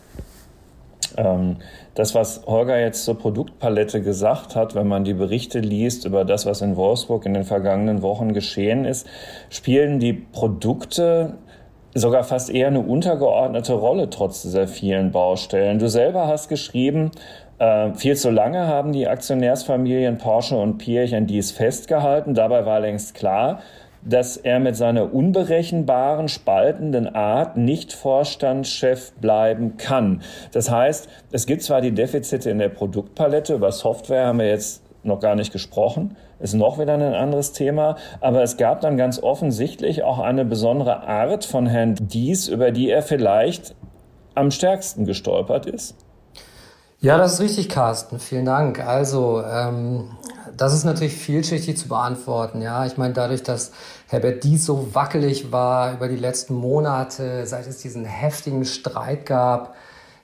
ähm, 1.17 1.57
das, 1.95 2.15
was 2.15 2.43
Holger 2.47 2.79
jetzt 2.79 3.05
zur 3.05 3.19
Produktpalette 3.19 4.03
gesagt 4.03 4.57
hat, 4.57 4.75
wenn 4.75 4.89
man 4.89 5.05
die 5.05 5.15
Berichte 5.15 5.61
liest 5.61 6.05
über 6.05 6.25
das, 6.25 6.45
was 6.47 6.61
in 6.61 6.77
Wolfsburg 6.77 7.25
in 7.27 7.35
den 7.35 7.45
vergangenen 7.45 8.03
Wochen 8.03 8.33
geschehen 8.33 8.85
ist, 8.85 9.07
spielen 9.49 10.01
die 10.01 10.13
Produkte 10.13 11.39
sogar 11.95 12.25
fast 12.25 12.51
eher 12.51 12.67
eine 12.67 12.81
untergeordnete 12.81 13.75
Rolle 13.75 14.11
trotz 14.11 14.43
dieser 14.43 14.67
vielen 14.67 15.13
Baustellen. 15.13 15.79
Du 15.79 15.89
selber 15.89 16.27
hast 16.27 16.49
geschrieben, 16.49 17.13
äh, 17.59 17.95
viel 17.95 18.17
zu 18.17 18.31
lange 18.31 18.67
haben 18.67 18.93
die 18.93 19.07
Aktionärsfamilien 19.07 20.19
Porsche 20.19 20.57
und 20.57 20.79
Pirch 20.79 21.15
an 21.15 21.29
dies 21.29 21.53
festgehalten. 21.53 22.35
Dabei 22.35 22.67
war 22.67 22.81
längst 22.81 23.15
klar, 23.15 23.61
dass 24.05 24.37
er 24.37 24.61
mit 24.61 24.77
seiner 24.77 25.15
unberechenbaren, 25.15 26.29
spaltenden 26.29 27.15
Art 27.15 27.57
nicht 27.57 27.93
Vorstandschef 27.93 29.13
bleiben 29.15 29.77
kann. 29.77 30.23
Das 30.53 30.71
heißt, 30.71 31.09
es 31.33 31.47
gibt 31.47 31.63
zwar 31.63 31.81
die 31.81 31.93
Defizite 31.93 32.51
in 32.51 32.59
der 32.59 32.69
Produktpalette, 32.69 33.55
über 33.55 33.73
Software 33.73 34.27
haben 34.27 34.39
wir 34.39 34.49
jetzt 34.49 34.83
noch 35.03 35.21
gar 35.21 35.35
nicht 35.35 35.53
gesprochen, 35.53 36.17
ist 36.41 36.55
noch 36.55 36.79
wieder 36.79 36.95
ein 36.95 37.03
anderes 37.03 37.53
Thema, 37.53 37.97
aber 38.21 38.43
es 38.43 38.57
gab 38.57 38.81
dann 38.81 38.97
ganz 38.97 39.23
offensichtlich 39.23 40.03
auch 40.03 40.19
eine 40.19 40.45
besondere 40.45 41.07
Art 41.07 41.45
von 41.45 41.67
Herrn 41.67 41.95
Dies, 42.01 42.49
über 42.49 42.71
die 42.71 42.91
er 42.91 43.03
vielleicht 43.03 43.75
am 44.35 44.51
stärksten 44.51 45.05
gestolpert 45.05 45.67
ist. 45.67 45.97
Ja, 47.01 47.19
das 47.19 47.35
ist 47.35 47.41
richtig, 47.41 47.69
Carsten. 47.69 48.19
Vielen 48.19 48.47
Dank. 48.47 48.81
Also, 48.81 49.43
ähm, 49.43 50.09
das 50.57 50.75
ist 50.75 50.85
natürlich 50.85 51.15
vielschichtig 51.15 51.77
zu 51.77 51.89
beantworten. 51.89 52.63
Ja, 52.63 52.87
ich 52.87 52.97
meine, 52.97 53.15
dadurch, 53.15 53.43
dass 53.43 53.73
Herbert 54.09 54.45
Dies 54.45 54.65
so 54.65 54.95
wackelig 54.95 55.53
war 55.53 55.93
über 55.95 56.09
die 56.09 56.17
letzten 56.17 56.55
Monate, 56.55 57.47
seit 57.47 57.67
es 57.67 57.79
diesen 57.79 58.05
heftigen 58.05 58.65
Streit 58.65 59.27
gab, 59.27 59.75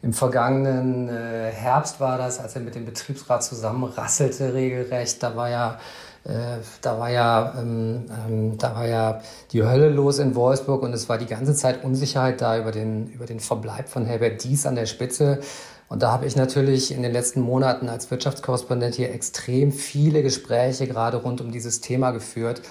im 0.03 0.15
vergangenen 0.15 1.09
äh, 1.11 1.51
Herbst 1.53 2.01
war 2.01 2.17
das, 2.17 2.41
als 2.41 2.55
er 2.55 2.63
mit 2.63 2.75
dem 2.75 2.87
Betriebsrat 2.87 3.45
zusammenrasselte 3.45 4.55
regelrecht. 4.55 5.23
Da 5.23 5.37
war 5.37 5.51
ja 5.51 5.79
äh, 6.25 6.59
da 6.83 6.99
war 6.99 7.11
ja, 7.11 7.55
ähm, 7.59 8.05
ähm, 8.27 8.59
da 8.59 8.75
war 8.75 8.87
ja 8.87 9.21
die 9.53 9.63
Hölle 9.63 9.89
los 9.89 10.19
in 10.19 10.35
Wolfsburg 10.35 10.83
und 10.83 10.93
es 10.93 11.09
war 11.09 11.17
die 11.17 11.27
ganze 11.27 11.55
Zeit 11.55 11.83
Unsicherheit 11.83 12.43
da 12.43 12.59
über 12.59 12.73
den, 12.73 13.09
über 13.09 13.25
den 13.25 13.41
Verbleib 13.41 13.89
von 13.89 14.05
Herbert 14.05 14.45
Dies 14.45 14.67
an 14.67 14.75
der 14.75 14.85
Spitze. 14.85 15.41
Und 15.91 16.03
da 16.03 16.13
habe 16.13 16.25
ich 16.25 16.37
natürlich 16.37 16.95
in 16.95 17.03
den 17.03 17.13
letzten 17.13 17.41
Monaten 17.41 17.89
als 17.89 18.13
Wirtschaftskorrespondent 18.13 18.95
hier 18.95 19.13
extrem 19.13 19.73
viele 19.73 20.23
Gespräche 20.23 20.87
gerade 20.87 21.17
rund 21.17 21.41
um 21.41 21.51
dieses 21.51 21.81
Thema 21.81 22.13
geführt. 22.13 22.63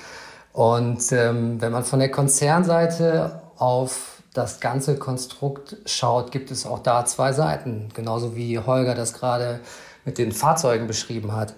Und 0.54 1.12
ähm, 1.12 1.60
wenn 1.62 1.74
man 1.74 1.84
von 1.84 2.00
der 2.00 2.10
Konzernseite 2.12 3.42
auf 3.58 4.24
das 4.34 4.62
ganze 4.62 4.96
Konstrukt 4.96 5.76
schaut, 5.86 6.32
gibt 6.32 6.50
es 6.50 6.66
auch 6.66 6.80
da 6.80 7.04
zwei 7.04 7.34
Seiten, 7.34 7.90
genauso 7.94 8.38
wie 8.38 8.58
Holger 8.58 8.96
das 8.96 9.14
gerade 9.14 9.60
mit 10.06 10.18
den 10.18 10.32
Fahrzeugen 10.32 10.88
beschrieben 10.88 11.36
hat. 11.36 11.56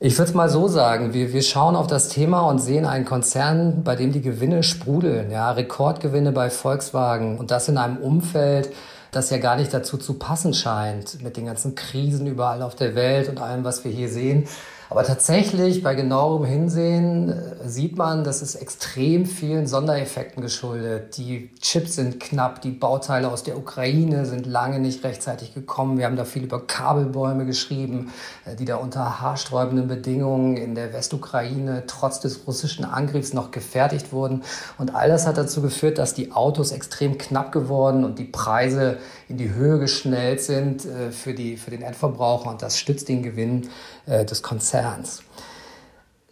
Ich 0.00 0.18
würde 0.18 0.30
es 0.30 0.34
mal 0.34 0.48
so 0.48 0.66
sagen, 0.66 1.14
wir, 1.14 1.32
wir 1.32 1.42
schauen 1.42 1.76
auf 1.76 1.86
das 1.86 2.08
Thema 2.08 2.40
und 2.48 2.58
sehen 2.58 2.84
einen 2.84 3.04
Konzern, 3.04 3.84
bei 3.84 3.94
dem 3.94 4.10
die 4.10 4.22
Gewinne 4.22 4.64
sprudeln, 4.64 5.30
ja, 5.30 5.52
Rekordgewinne 5.52 6.32
bei 6.32 6.50
Volkswagen 6.50 7.38
und 7.38 7.52
das 7.52 7.68
in 7.68 7.78
einem 7.78 7.98
Umfeld, 7.98 8.72
das 9.10 9.30
ja 9.30 9.38
gar 9.38 9.56
nicht 9.56 9.72
dazu 9.74 9.98
zu 9.98 10.14
passen 10.14 10.54
scheint, 10.54 11.22
mit 11.22 11.36
den 11.36 11.46
ganzen 11.46 11.74
Krisen 11.74 12.26
überall 12.26 12.62
auf 12.62 12.74
der 12.74 12.94
Welt 12.94 13.28
und 13.28 13.40
allem, 13.40 13.64
was 13.64 13.84
wir 13.84 13.90
hier 13.90 14.08
sehen. 14.08 14.46
Aber 14.90 15.04
tatsächlich 15.04 15.84
bei 15.84 15.94
genauerem 15.94 16.44
Hinsehen 16.44 17.28
äh, 17.28 17.68
sieht 17.68 17.96
man, 17.96 18.24
dass 18.24 18.42
es 18.42 18.56
extrem 18.56 19.24
vielen 19.24 19.68
Sondereffekten 19.68 20.42
geschuldet. 20.42 21.16
Die 21.16 21.54
Chips 21.60 21.94
sind 21.94 22.18
knapp, 22.18 22.60
die 22.60 22.72
Bauteile 22.72 23.30
aus 23.30 23.44
der 23.44 23.56
Ukraine 23.56 24.26
sind 24.26 24.46
lange 24.46 24.80
nicht 24.80 25.04
rechtzeitig 25.04 25.54
gekommen. 25.54 25.96
Wir 25.96 26.06
haben 26.06 26.16
da 26.16 26.24
viel 26.24 26.42
über 26.42 26.66
Kabelbäume 26.66 27.46
geschrieben, 27.46 28.10
äh, 28.44 28.56
die 28.56 28.64
da 28.64 28.76
unter 28.76 29.20
haarsträubenden 29.20 29.86
Bedingungen 29.86 30.56
in 30.56 30.74
der 30.74 30.92
Westukraine 30.92 31.84
trotz 31.86 32.18
des 32.18 32.48
russischen 32.48 32.84
Angriffs 32.84 33.32
noch 33.32 33.52
gefertigt 33.52 34.12
wurden. 34.12 34.42
Und 34.76 34.96
all 34.96 35.08
das 35.08 35.24
hat 35.24 35.36
dazu 35.36 35.62
geführt, 35.62 35.98
dass 35.98 36.14
die 36.14 36.32
Autos 36.32 36.72
extrem 36.72 37.16
knapp 37.16 37.52
geworden 37.52 38.02
und 38.02 38.18
die 38.18 38.24
Preise 38.24 38.96
in 39.28 39.36
die 39.36 39.54
Höhe 39.54 39.78
geschnellt 39.78 40.42
sind 40.42 40.84
äh, 40.84 41.12
für, 41.12 41.32
die, 41.32 41.56
für 41.56 41.70
den 41.70 41.82
Endverbraucher. 41.82 42.50
Und 42.50 42.60
das 42.60 42.76
stützt 42.76 43.08
den 43.08 43.22
Gewinn 43.22 43.68
des 44.06 44.42
Konzerns 44.42 44.79
Konzerns. 44.80 45.22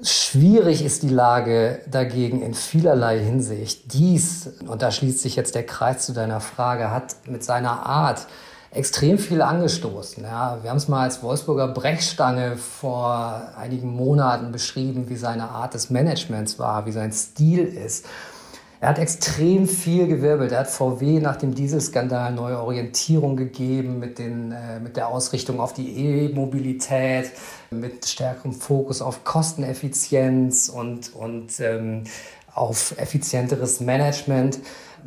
Schwierig 0.00 0.84
ist 0.84 1.02
die 1.02 1.08
Lage 1.08 1.80
dagegen 1.90 2.40
in 2.40 2.54
vielerlei 2.54 3.18
Hinsicht. 3.18 3.92
Dies, 3.92 4.48
und 4.66 4.80
da 4.80 4.92
schließt 4.92 5.20
sich 5.20 5.34
jetzt 5.34 5.56
der 5.56 5.66
Kreis 5.66 6.06
zu 6.06 6.12
deiner 6.12 6.40
Frage, 6.40 6.92
hat 6.92 7.16
mit 7.26 7.42
seiner 7.42 7.84
Art 7.84 8.28
extrem 8.70 9.18
viel 9.18 9.42
angestoßen. 9.42 10.22
Ja, 10.22 10.58
wir 10.62 10.70
haben 10.70 10.76
es 10.76 10.86
mal 10.86 11.02
als 11.02 11.22
Wolfsburger 11.22 11.68
Brechstange 11.68 12.56
vor 12.56 13.48
einigen 13.58 13.88
Monaten 13.88 14.52
beschrieben, 14.52 15.08
wie 15.08 15.16
seine 15.16 15.48
Art 15.48 15.74
des 15.74 15.90
Managements 15.90 16.60
war, 16.60 16.86
wie 16.86 16.92
sein 16.92 17.10
Stil 17.10 17.64
ist. 17.64 18.06
Er 18.80 18.90
hat 18.90 18.98
extrem 19.00 19.66
viel 19.66 20.06
gewirbelt. 20.06 20.52
Er 20.52 20.60
hat 20.60 20.68
VW 20.68 21.18
nach 21.18 21.36
dem 21.36 21.52
Dieselskandal 21.54 22.32
neue 22.32 22.60
Orientierung 22.60 23.36
gegeben 23.36 23.98
mit, 23.98 24.20
den, 24.20 24.52
äh, 24.52 24.78
mit 24.78 24.96
der 24.96 25.08
Ausrichtung 25.08 25.58
auf 25.58 25.72
die 25.72 25.96
E-Mobilität, 25.96 27.32
mit 27.70 28.06
stärkerem 28.06 28.52
Fokus 28.52 29.02
auf 29.02 29.24
Kosteneffizienz 29.24 30.68
und, 30.68 31.12
und 31.12 31.58
ähm, 31.58 32.04
auf 32.54 32.94
effizienteres 32.98 33.80
Management. 33.80 34.60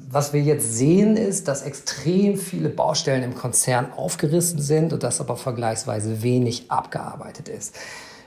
Was 0.09 0.33
wir 0.33 0.41
jetzt 0.41 0.73
sehen, 0.75 1.15
ist, 1.15 1.47
dass 1.47 1.61
extrem 1.61 2.37
viele 2.37 2.69
Baustellen 2.69 3.23
im 3.23 3.35
Konzern 3.35 3.93
aufgerissen 3.93 4.61
sind 4.61 4.91
und 4.91 5.03
dass 5.03 5.21
aber 5.21 5.37
vergleichsweise 5.37 6.23
wenig 6.23 6.69
abgearbeitet 6.69 7.47
ist. 7.47 7.75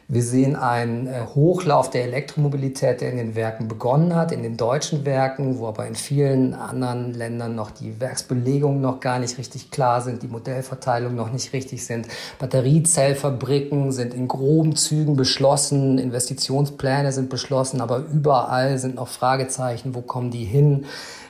Wir 0.06 0.22
sehen 0.22 0.54
einen 0.54 1.06
äh, 1.06 1.22
Hochlauf 1.34 1.88
der 1.88 2.04
Elektromobilität, 2.04 3.00
der 3.00 3.10
in 3.10 3.16
den 3.16 3.34
Werken 3.34 3.68
begonnen 3.68 4.14
hat, 4.14 4.32
in 4.32 4.42
den 4.42 4.58
deutschen 4.58 5.06
Werken, 5.06 5.58
wo 5.58 5.66
aber 5.66 5.86
in 5.86 5.94
vielen 5.94 6.52
anderen 6.52 7.14
Ländern 7.14 7.54
noch 7.54 7.70
die 7.70 8.00
Werksbelegungen 8.00 8.82
noch 8.82 9.00
gar 9.00 9.18
nicht 9.18 9.38
richtig 9.38 9.70
klar 9.70 10.02
sind, 10.02 10.22
die 10.22 10.28
Modellverteilungen 10.28 11.16
noch 11.16 11.32
nicht 11.32 11.54
richtig 11.54 11.86
sind. 11.86 12.06
Batteriezellfabriken 12.38 13.92
sind 13.92 14.12
in 14.12 14.28
groben 14.28 14.76
Zügen 14.76 15.16
beschlossen, 15.16 15.96
Investitionspläne 15.96 17.10
sind 17.10 17.30
beschlossen, 17.30 17.80
aber 17.80 18.04
überall 18.12 18.76
sind 18.76 18.96
noch 18.96 19.08
Fragezeichen, 19.08 19.94
wo 19.94 20.02
kommen 20.02 20.30
die 20.30 20.44
hin? 20.44 20.84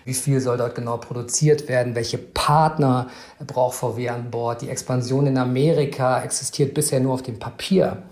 Wie 0.05 0.15
viel 0.15 0.41
soll 0.41 0.59
dort 0.59 0.75
genau 0.75 0.97
produziert 0.97 1.69
werden? 1.69 1.95
Welche 1.95 2.19
Partner 2.19 3.07
braucht 3.47 3.77
VW 3.77 4.09
an 4.09 4.33
Bord? 4.33 4.63
Die 4.63 4.69
Expansion 4.69 5.29
in 5.29 5.39
Amerika 5.39 6.23
existiert 6.23 6.75
bisher 6.75 6.99
nur 6.99 7.15
auf 7.15 7.23
dem 7.23 7.39
Papier. 7.39 8.03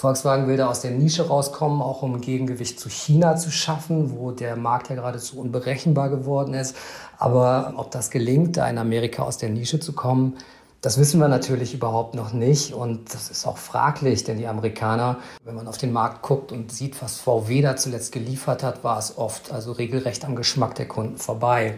Volkswagen 0.00 0.46
will 0.48 0.56
da 0.56 0.70
aus 0.70 0.80
der 0.80 0.92
Nische 0.92 1.28
rauskommen, 1.28 1.82
auch 1.82 2.00
um 2.00 2.14
ein 2.14 2.20
Gegengewicht 2.22 2.80
zu 2.80 2.88
China 2.88 3.36
zu 3.36 3.50
schaffen, 3.50 4.16
wo 4.16 4.30
der 4.30 4.56
Markt 4.56 4.88
ja 4.88 4.94
geradezu 4.94 5.38
unberechenbar 5.38 6.08
geworden 6.08 6.54
ist. 6.54 6.74
Aber 7.18 7.74
ob 7.76 7.90
das 7.90 8.08
gelingt, 8.08 8.56
da 8.56 8.66
in 8.66 8.78
Amerika 8.78 9.24
aus 9.24 9.36
der 9.36 9.50
Nische 9.50 9.78
zu 9.78 9.92
kommen, 9.92 10.38
das 10.80 10.98
wissen 10.98 11.20
wir 11.20 11.28
natürlich 11.28 11.74
überhaupt 11.74 12.14
noch 12.14 12.32
nicht 12.32 12.72
und 12.72 13.12
das 13.12 13.30
ist 13.30 13.46
auch 13.46 13.58
fraglich, 13.58 14.24
denn 14.24 14.38
die 14.38 14.46
Amerikaner, 14.46 15.18
wenn 15.44 15.54
man 15.54 15.68
auf 15.68 15.76
den 15.76 15.92
Markt 15.92 16.22
guckt 16.22 16.50
und 16.50 16.72
sieht, 16.72 17.02
was 17.02 17.18
VW 17.18 17.60
da 17.60 17.76
zuletzt 17.76 18.12
geliefert 18.12 18.62
hat, 18.62 18.82
war 18.82 18.98
es 18.98 19.18
oft 19.18 19.52
also 19.52 19.72
regelrecht 19.72 20.24
am 20.24 20.34
Geschmack 20.34 20.76
der 20.76 20.88
Kunden 20.88 21.18
vorbei. 21.18 21.74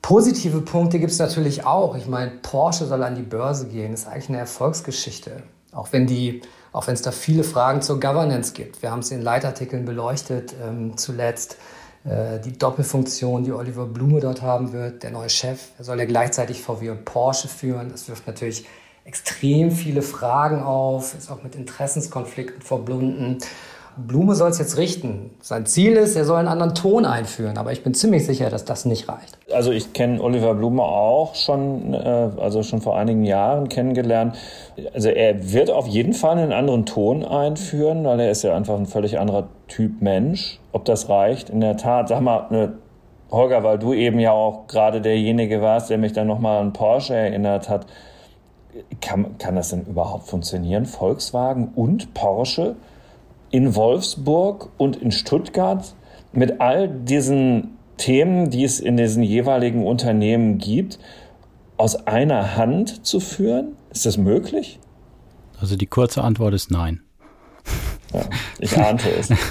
Positive 0.00 0.62
Punkte 0.62 0.98
gibt 0.98 1.12
es 1.12 1.18
natürlich 1.18 1.66
auch. 1.66 1.94
Ich 1.94 2.06
meine, 2.06 2.30
Porsche 2.40 2.86
soll 2.86 3.02
an 3.02 3.16
die 3.16 3.22
Börse 3.22 3.68
gehen, 3.68 3.90
das 3.90 4.00
ist 4.00 4.08
eigentlich 4.08 4.30
eine 4.30 4.38
Erfolgsgeschichte. 4.38 5.42
Auch 5.72 5.88
wenn 5.92 6.06
die 6.06 6.40
auch 6.72 6.86
wenn 6.86 6.94
es 6.94 7.02
da 7.02 7.10
viele 7.10 7.44
Fragen 7.44 7.82
zur 7.82 8.00
Governance 8.00 8.52
gibt. 8.52 8.82
Wir 8.82 8.90
haben 8.90 9.00
es 9.00 9.10
in 9.10 9.22
Leitartikeln 9.22 9.84
beleuchtet 9.84 10.54
ähm, 10.62 10.96
zuletzt. 10.96 11.56
äh, 12.04 12.40
die 12.40 12.56
Doppelfunktion, 12.56 13.44
die 13.44 13.52
Oliver 13.52 13.86
Blume 13.86 14.20
dort 14.20 14.42
haben 14.42 14.72
wird, 14.72 15.02
der 15.02 15.10
neue 15.10 15.28
Chef. 15.28 15.60
Er 15.78 15.84
soll 15.84 15.98
ja 15.98 16.04
gleichzeitig 16.04 16.62
VW 16.62 16.90
und 16.90 17.04
Porsche 17.04 17.48
führen. 17.48 17.90
Das 17.90 18.08
wirft 18.08 18.26
natürlich 18.26 18.66
extrem 19.04 19.70
viele 19.70 20.02
Fragen 20.02 20.62
auf, 20.62 21.14
ist 21.16 21.30
auch 21.30 21.42
mit 21.42 21.54
Interessenskonflikten 21.54 22.60
verbunden. 22.60 23.38
Blume 24.06 24.34
soll 24.34 24.50
es 24.50 24.58
jetzt 24.58 24.76
richten. 24.76 25.30
Sein 25.40 25.66
Ziel 25.66 25.94
ist, 25.94 26.16
er 26.16 26.24
soll 26.24 26.38
einen 26.38 26.48
anderen 26.48 26.74
Ton 26.74 27.04
einführen, 27.04 27.58
aber 27.58 27.72
ich 27.72 27.82
bin 27.82 27.94
ziemlich 27.94 28.24
sicher, 28.24 28.50
dass 28.50 28.64
das 28.64 28.84
nicht 28.84 29.08
reicht. 29.08 29.38
Also 29.52 29.72
ich 29.72 29.92
kenne 29.92 30.22
Oliver 30.22 30.54
Blume 30.54 30.82
auch 30.82 31.34
schon, 31.34 31.94
äh, 31.94 32.30
also 32.38 32.62
schon 32.62 32.80
vor 32.80 32.96
einigen 32.96 33.24
Jahren 33.24 33.68
kennengelernt. 33.68 34.36
Also 34.94 35.08
er 35.08 35.52
wird 35.52 35.70
auf 35.70 35.86
jeden 35.86 36.12
Fall 36.12 36.38
einen 36.38 36.52
anderen 36.52 36.86
Ton 36.86 37.24
einführen, 37.24 38.04
weil 38.04 38.20
er 38.20 38.30
ist 38.30 38.42
ja 38.42 38.54
einfach 38.54 38.76
ein 38.76 38.86
völlig 38.86 39.18
anderer 39.18 39.48
Typ 39.66 40.00
Mensch. 40.00 40.60
Ob 40.72 40.84
das 40.84 41.08
reicht, 41.08 41.50
in 41.50 41.60
der 41.60 41.76
Tat, 41.76 42.08
sag 42.08 42.20
mal, 42.20 42.46
ne, 42.50 42.74
Holger, 43.30 43.62
weil 43.62 43.78
du 43.78 43.92
eben 43.92 44.18
ja 44.20 44.32
auch 44.32 44.66
gerade 44.68 45.00
derjenige 45.00 45.60
warst, 45.60 45.90
der 45.90 45.98
mich 45.98 46.12
dann 46.12 46.26
nochmal 46.26 46.60
an 46.60 46.72
Porsche 46.72 47.14
erinnert 47.14 47.68
hat. 47.68 47.86
Kann, 49.00 49.36
kann 49.38 49.56
das 49.56 49.70
denn 49.70 49.84
überhaupt 49.84 50.28
funktionieren? 50.28 50.86
Volkswagen 50.86 51.72
und 51.74 52.14
Porsche? 52.14 52.76
In 53.50 53.74
Wolfsburg 53.74 54.70
und 54.76 54.96
in 54.96 55.10
Stuttgart 55.10 55.94
mit 56.32 56.60
all 56.60 56.88
diesen 56.88 57.78
Themen, 57.96 58.50
die 58.50 58.64
es 58.64 58.80
in 58.80 58.96
diesen 58.96 59.22
jeweiligen 59.22 59.84
Unternehmen 59.84 60.58
gibt, 60.58 60.98
aus 61.76 62.06
einer 62.06 62.56
Hand 62.56 63.06
zu 63.06 63.20
führen? 63.20 63.76
Ist 63.90 64.06
das 64.06 64.16
möglich? 64.16 64.78
Also 65.60 65.76
die 65.76 65.86
kurze 65.86 66.22
Antwort 66.22 66.54
ist 66.54 66.70
nein. 66.70 67.02
Ja, 68.12 68.22
ich 68.58 68.76
ahnte 68.76 69.10
es. 69.10 69.30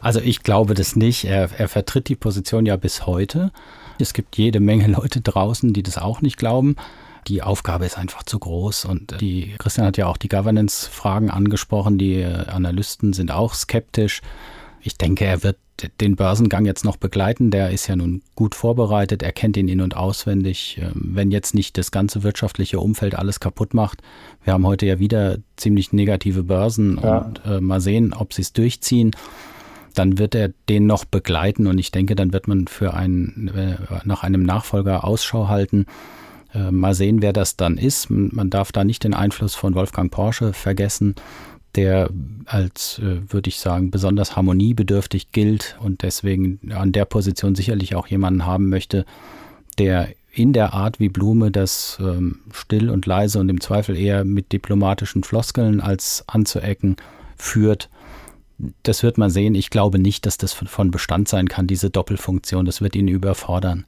Also 0.00 0.20
ich 0.20 0.42
glaube 0.42 0.74
das 0.74 0.96
nicht. 0.96 1.24
Er, 1.24 1.48
er 1.58 1.68
vertritt 1.68 2.08
die 2.08 2.14
Position 2.14 2.64
ja 2.64 2.76
bis 2.76 3.06
heute. 3.06 3.52
Es 3.98 4.14
gibt 4.14 4.36
jede 4.36 4.60
Menge 4.60 4.86
Leute 4.86 5.20
draußen, 5.20 5.72
die 5.72 5.82
das 5.82 5.98
auch 5.98 6.22
nicht 6.22 6.36
glauben 6.36 6.76
die 7.26 7.42
Aufgabe 7.42 7.86
ist 7.86 7.98
einfach 7.98 8.22
zu 8.22 8.38
groß. 8.38 8.84
Und 8.84 9.20
die, 9.20 9.54
Christian 9.58 9.86
hat 9.86 9.96
ja 9.96 10.06
auch 10.06 10.16
die 10.16 10.28
Governance-Fragen 10.28 11.30
angesprochen. 11.30 11.98
Die 11.98 12.24
Analysten 12.24 13.12
sind 13.12 13.30
auch 13.30 13.54
skeptisch. 13.54 14.22
Ich 14.80 14.98
denke, 14.98 15.24
er 15.24 15.42
wird 15.42 15.56
den 16.00 16.16
Börsengang 16.16 16.66
jetzt 16.66 16.84
noch 16.84 16.96
begleiten. 16.96 17.50
Der 17.50 17.70
ist 17.70 17.88
ja 17.88 17.96
nun 17.96 18.22
gut 18.34 18.54
vorbereitet. 18.54 19.22
Er 19.22 19.32
kennt 19.32 19.56
ihn 19.56 19.68
in- 19.68 19.80
und 19.80 19.96
auswendig. 19.96 20.78
Ähm, 20.80 21.10
wenn 21.14 21.30
jetzt 21.30 21.54
nicht 21.54 21.76
das 21.78 21.90
ganze 21.90 22.22
wirtschaftliche 22.22 22.78
Umfeld 22.78 23.14
alles 23.14 23.40
kaputt 23.40 23.74
macht. 23.74 24.02
Wir 24.44 24.52
haben 24.52 24.66
heute 24.66 24.86
ja 24.86 24.98
wieder 24.98 25.38
ziemlich 25.56 25.92
negative 25.92 26.44
Börsen 26.44 27.00
ja. 27.02 27.18
und 27.18 27.40
äh, 27.44 27.60
mal 27.60 27.80
sehen, 27.80 28.12
ob 28.12 28.32
sie 28.32 28.42
es 28.42 28.52
durchziehen. 28.52 29.12
Dann 29.94 30.18
wird 30.18 30.34
er 30.34 30.50
den 30.68 30.86
noch 30.86 31.04
begleiten 31.04 31.66
und 31.66 31.78
ich 31.78 31.92
denke, 31.92 32.14
dann 32.16 32.32
wird 32.32 32.48
man 32.48 32.66
für 32.66 32.94
einen, 32.94 33.48
äh, 33.48 33.76
nach 34.04 34.22
einem 34.22 34.42
Nachfolger 34.42 35.04
Ausschau 35.04 35.48
halten. 35.48 35.86
Äh, 36.54 36.70
mal 36.70 36.94
sehen, 36.94 37.20
wer 37.20 37.32
das 37.32 37.56
dann 37.56 37.76
ist. 37.76 38.08
Man 38.10 38.50
darf 38.50 38.72
da 38.72 38.84
nicht 38.84 39.04
den 39.04 39.14
Einfluss 39.14 39.54
von 39.54 39.74
Wolfgang 39.74 40.10
Porsche 40.10 40.52
vergessen, 40.52 41.16
der 41.74 42.08
als, 42.46 43.00
äh, 43.00 43.20
würde 43.32 43.48
ich 43.48 43.58
sagen, 43.58 43.90
besonders 43.90 44.36
harmoniebedürftig 44.36 45.32
gilt 45.32 45.76
und 45.80 46.02
deswegen 46.02 46.60
an 46.72 46.92
der 46.92 47.04
Position 47.04 47.54
sicherlich 47.54 47.96
auch 47.96 48.06
jemanden 48.06 48.46
haben 48.46 48.68
möchte, 48.68 49.04
der 49.78 50.08
in 50.32 50.52
der 50.52 50.72
Art 50.74 51.00
wie 51.00 51.08
Blume 51.08 51.50
das 51.50 51.98
ähm, 52.00 52.40
still 52.52 52.90
und 52.90 53.06
leise 53.06 53.38
und 53.38 53.48
im 53.48 53.60
Zweifel 53.60 53.96
eher 53.96 54.24
mit 54.24 54.52
diplomatischen 54.52 55.22
Floskeln 55.22 55.80
als 55.80 56.24
anzuecken 56.26 56.96
führt. 57.36 57.88
Das 58.84 59.02
wird 59.02 59.18
man 59.18 59.30
sehen. 59.30 59.54
Ich 59.54 59.70
glaube 59.70 59.98
nicht, 59.98 60.26
dass 60.26 60.38
das 60.38 60.52
von 60.52 60.90
Bestand 60.90 61.28
sein 61.28 61.48
kann, 61.48 61.66
diese 61.66 61.90
Doppelfunktion. 61.90 62.66
Das 62.66 62.80
wird 62.80 62.94
ihn 62.94 63.08
überfordern. 63.08 63.84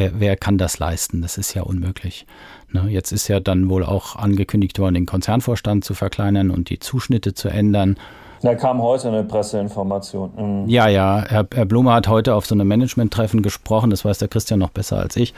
Wer, 0.00 0.18
wer 0.18 0.36
kann 0.36 0.56
das 0.56 0.78
leisten? 0.78 1.20
Das 1.20 1.36
ist 1.36 1.52
ja 1.52 1.60
unmöglich. 1.60 2.24
Ne? 2.72 2.86
Jetzt 2.88 3.12
ist 3.12 3.28
ja 3.28 3.38
dann 3.38 3.68
wohl 3.68 3.84
auch 3.84 4.16
angekündigt 4.16 4.78
worden, 4.78 4.94
den 4.94 5.04
Konzernvorstand 5.04 5.84
zu 5.84 5.92
verkleinern 5.92 6.50
und 6.50 6.70
die 6.70 6.78
Zuschnitte 6.78 7.34
zu 7.34 7.50
ändern. 7.50 7.98
Da 8.40 8.54
kam 8.54 8.80
heute 8.80 9.08
eine 9.08 9.24
Presseinformation. 9.24 10.62
Mhm. 10.62 10.68
Ja, 10.70 10.88
ja, 10.88 11.22
Herr, 11.28 11.46
Herr 11.52 11.66
Blume 11.66 11.92
hat 11.92 12.08
heute 12.08 12.34
auf 12.34 12.46
so 12.46 12.54
einem 12.54 12.66
Management-Treffen 12.66 13.42
gesprochen, 13.42 13.90
das 13.90 14.02
weiß 14.02 14.16
der 14.16 14.28
Christian 14.28 14.60
noch 14.60 14.70
besser 14.70 14.98
als 14.98 15.16
ich. 15.16 15.34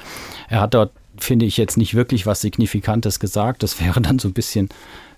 Er 0.49 0.61
hat 0.61 0.75
dort, 0.75 0.93
finde 1.19 1.45
ich, 1.45 1.57
jetzt 1.57 1.77
nicht 1.77 1.97
wirklich 1.97 2.25
was 2.25 2.41
Signifikantes 2.41 3.19
gesagt. 3.19 3.65
Das 3.65 3.81
wäre 3.81 4.01
dann 4.01 4.21
so 4.21 4.29
ein 4.29 4.33
bisschen 4.33 4.69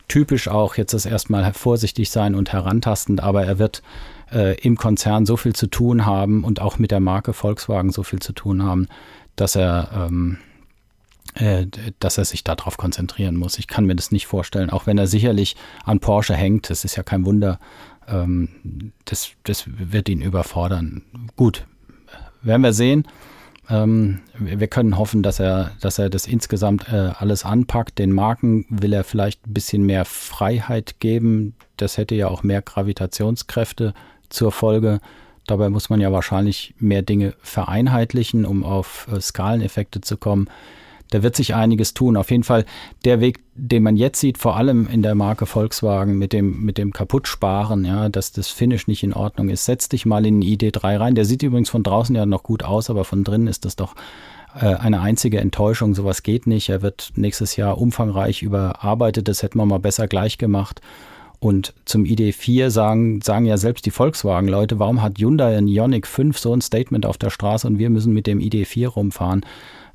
typisch 0.09 0.49
auch, 0.49 0.77
jetzt 0.77 0.95
das 0.95 1.05
erstmal 1.05 1.53
vorsichtig 1.53 2.11
sein 2.11 2.35
und 2.35 2.51
herantastend, 2.51 3.23
aber 3.23 3.45
er 3.45 3.59
wird 3.59 3.83
äh, 4.33 4.59
im 4.61 4.79
Konzern 4.79 5.27
so 5.27 5.37
viel 5.37 5.55
zu 5.55 5.67
tun 5.67 6.07
haben 6.07 6.45
und 6.45 6.63
auch 6.63 6.79
mit 6.79 6.91
der 6.91 7.01
Marke 7.01 7.35
Volkswagen 7.35 7.91
so 7.91 8.03
viel 8.03 8.21
zu 8.21 8.33
tun 8.33 8.63
haben, 8.63 8.89
dass 9.37 9.57
er, 9.57 9.91
ähm, 9.95 10.39
äh, 11.35 11.67
dass 11.99 12.19
er 12.19 12.25
sich 12.25 12.45
darauf 12.45 12.77
konzentrieren 12.77 13.37
muss. 13.37 13.59
Ich 13.59 13.69
kann 13.69 13.87
mir 13.87 13.97
das 13.97 14.11
nicht 14.13 14.27
vorstellen, 14.27 14.71
auch 14.71 14.87
wenn 14.87 14.99
er 14.99 15.07
sicherlich 15.07 15.57
an 15.85 16.01
Porsche 16.01 16.35
hängt. 16.35 16.71
Das 16.71 16.85
ist 16.85 16.97
ja 16.97 17.03
kein 17.03 17.25
Wunder. 17.25 17.59
Ähm, 18.09 18.93
das, 19.05 19.31
das 19.45 19.65
wird 19.67 20.09
ihn 20.09 20.21
überfordern. 20.21 21.03
Gut, 21.37 21.67
werden 22.43 22.63
wir 22.63 22.73
sehen. 22.73 23.07
Ähm, 23.71 24.21
wir 24.39 24.69
können 24.69 24.99
hoffen, 24.99 25.23
dass 25.23 25.41
er, 25.41 25.73
dass 25.81 25.99
er 25.99 26.11
das 26.11 26.27
insgesamt 26.27 26.89
äh, 26.93 27.13
alles 27.17 27.45
anpackt. 27.45 27.99
Den 27.99 28.13
Marken 28.13 28.67
will 28.69 28.93
er 28.93 29.05
vielleicht 29.05 29.47
ein 29.47 29.55
bisschen 29.55 29.87
mehr 29.87 30.05
Freiheit 30.05 31.01
geben. 31.01 31.55
Das 31.77 31.97
hätte 31.97 32.15
ja 32.15 32.29
auch 32.29 32.43
mehr 32.43 32.61
Gravitationskräfte 32.61 33.95
zur 34.29 34.53
Folge. 34.53 35.01
Dabei 35.47 35.69
muss 35.69 35.91
man 35.91 36.01
ja 36.01 36.13
wahrscheinlich 36.13 36.75
mehr 36.79 37.03
Dinge 37.03 37.35
vereinheitlichen, 37.41 38.45
um 38.45 38.65
auf 38.65 39.09
äh, 39.13 39.21
Skaleneffekte 39.21 40.01
zu 40.01 40.17
kommen. 40.17 40.49
Da 41.11 41.23
wird 41.23 41.37
sich 41.37 41.55
einiges 41.55 41.95
tun. 41.95 42.17
Auf 42.17 42.31
jeden 42.31 42.45
Fall 42.45 42.65
der 43.05 43.21
Weg, 43.21 43.41
den 43.55 43.83
man 43.83 43.97
jetzt 43.97 44.19
sieht, 44.21 44.39
vor 44.39 44.57
allem 44.57 44.89
in 44.89 45.03
der 45.03 45.15
Marke 45.15 45.47
Volkswagen 45.47 46.19
mit 46.19 46.33
dem, 46.33 46.65
mit 46.65 46.79
dem 46.79 46.93
Kaputtsparen, 46.93 47.85
ja, 47.85 48.09
dass 48.09 48.33
das 48.33 48.49
Finish 48.49 48.89
nicht 48.89 49.03
in 49.03 49.13
Ordnung 49.13 49.49
ist. 49.49 49.65
Setz 49.65 49.89
dich 49.89 50.07
mal 50.07 50.27
in 50.27 50.41
den 50.41 50.59
ID3 50.59 50.99
rein. 50.99 51.15
Der 51.15 51.25
sieht 51.25 51.43
übrigens 51.43 51.71
von 51.71 51.83
draußen 51.83 52.17
ja 52.17 52.27
noch 52.27 52.43
gut 52.43 52.65
aus, 52.65 52.91
aber 52.91 53.05
von 53.05 53.23
drinnen 53.23 53.47
ist 53.47 53.65
das 53.65 53.77
doch 53.77 53.95
äh, 54.61 54.75
eine 54.75 55.01
einzige 55.01 55.41
Enttäuschung. 55.41 55.95
Sowas 55.95 56.23
geht 56.23 56.47
nicht. 56.47 56.69
Er 56.69 56.83
wird 56.83 57.13
nächstes 57.17 57.57
Jahr 57.57 57.79
umfangreich 57.79 58.43
überarbeitet. 58.43 59.29
Das 59.29 59.43
hätten 59.43 59.59
wir 59.59 59.67
mal 59.67 59.79
besser 59.79 60.09
gleich 60.09 60.39
gemacht. 60.39 60.81
Und 61.45 61.75
zum 61.85 62.05
ID4 62.05 62.71
sagen, 62.71 63.21
sagen 63.21 63.45
ja 63.45 63.59
selbst 63.59 63.85
die 63.85 63.91
Volkswagen-Leute, 63.91 64.79
warum 64.79 65.03
hat 65.03 65.19
Hyundai 65.19 65.59
ein 65.59 65.69
Ioniq 65.69 66.07
5 66.07 66.39
so 66.39 66.55
ein 66.55 66.63
Statement 66.63 67.05
auf 67.05 67.19
der 67.19 67.29
Straße 67.29 67.67
und 67.67 67.79
wir 67.79 67.91
müssen 67.91 68.15
mit 68.15 68.27
dem 68.27 68.39
ID4 68.39 68.89
rumfahren? 68.89 69.45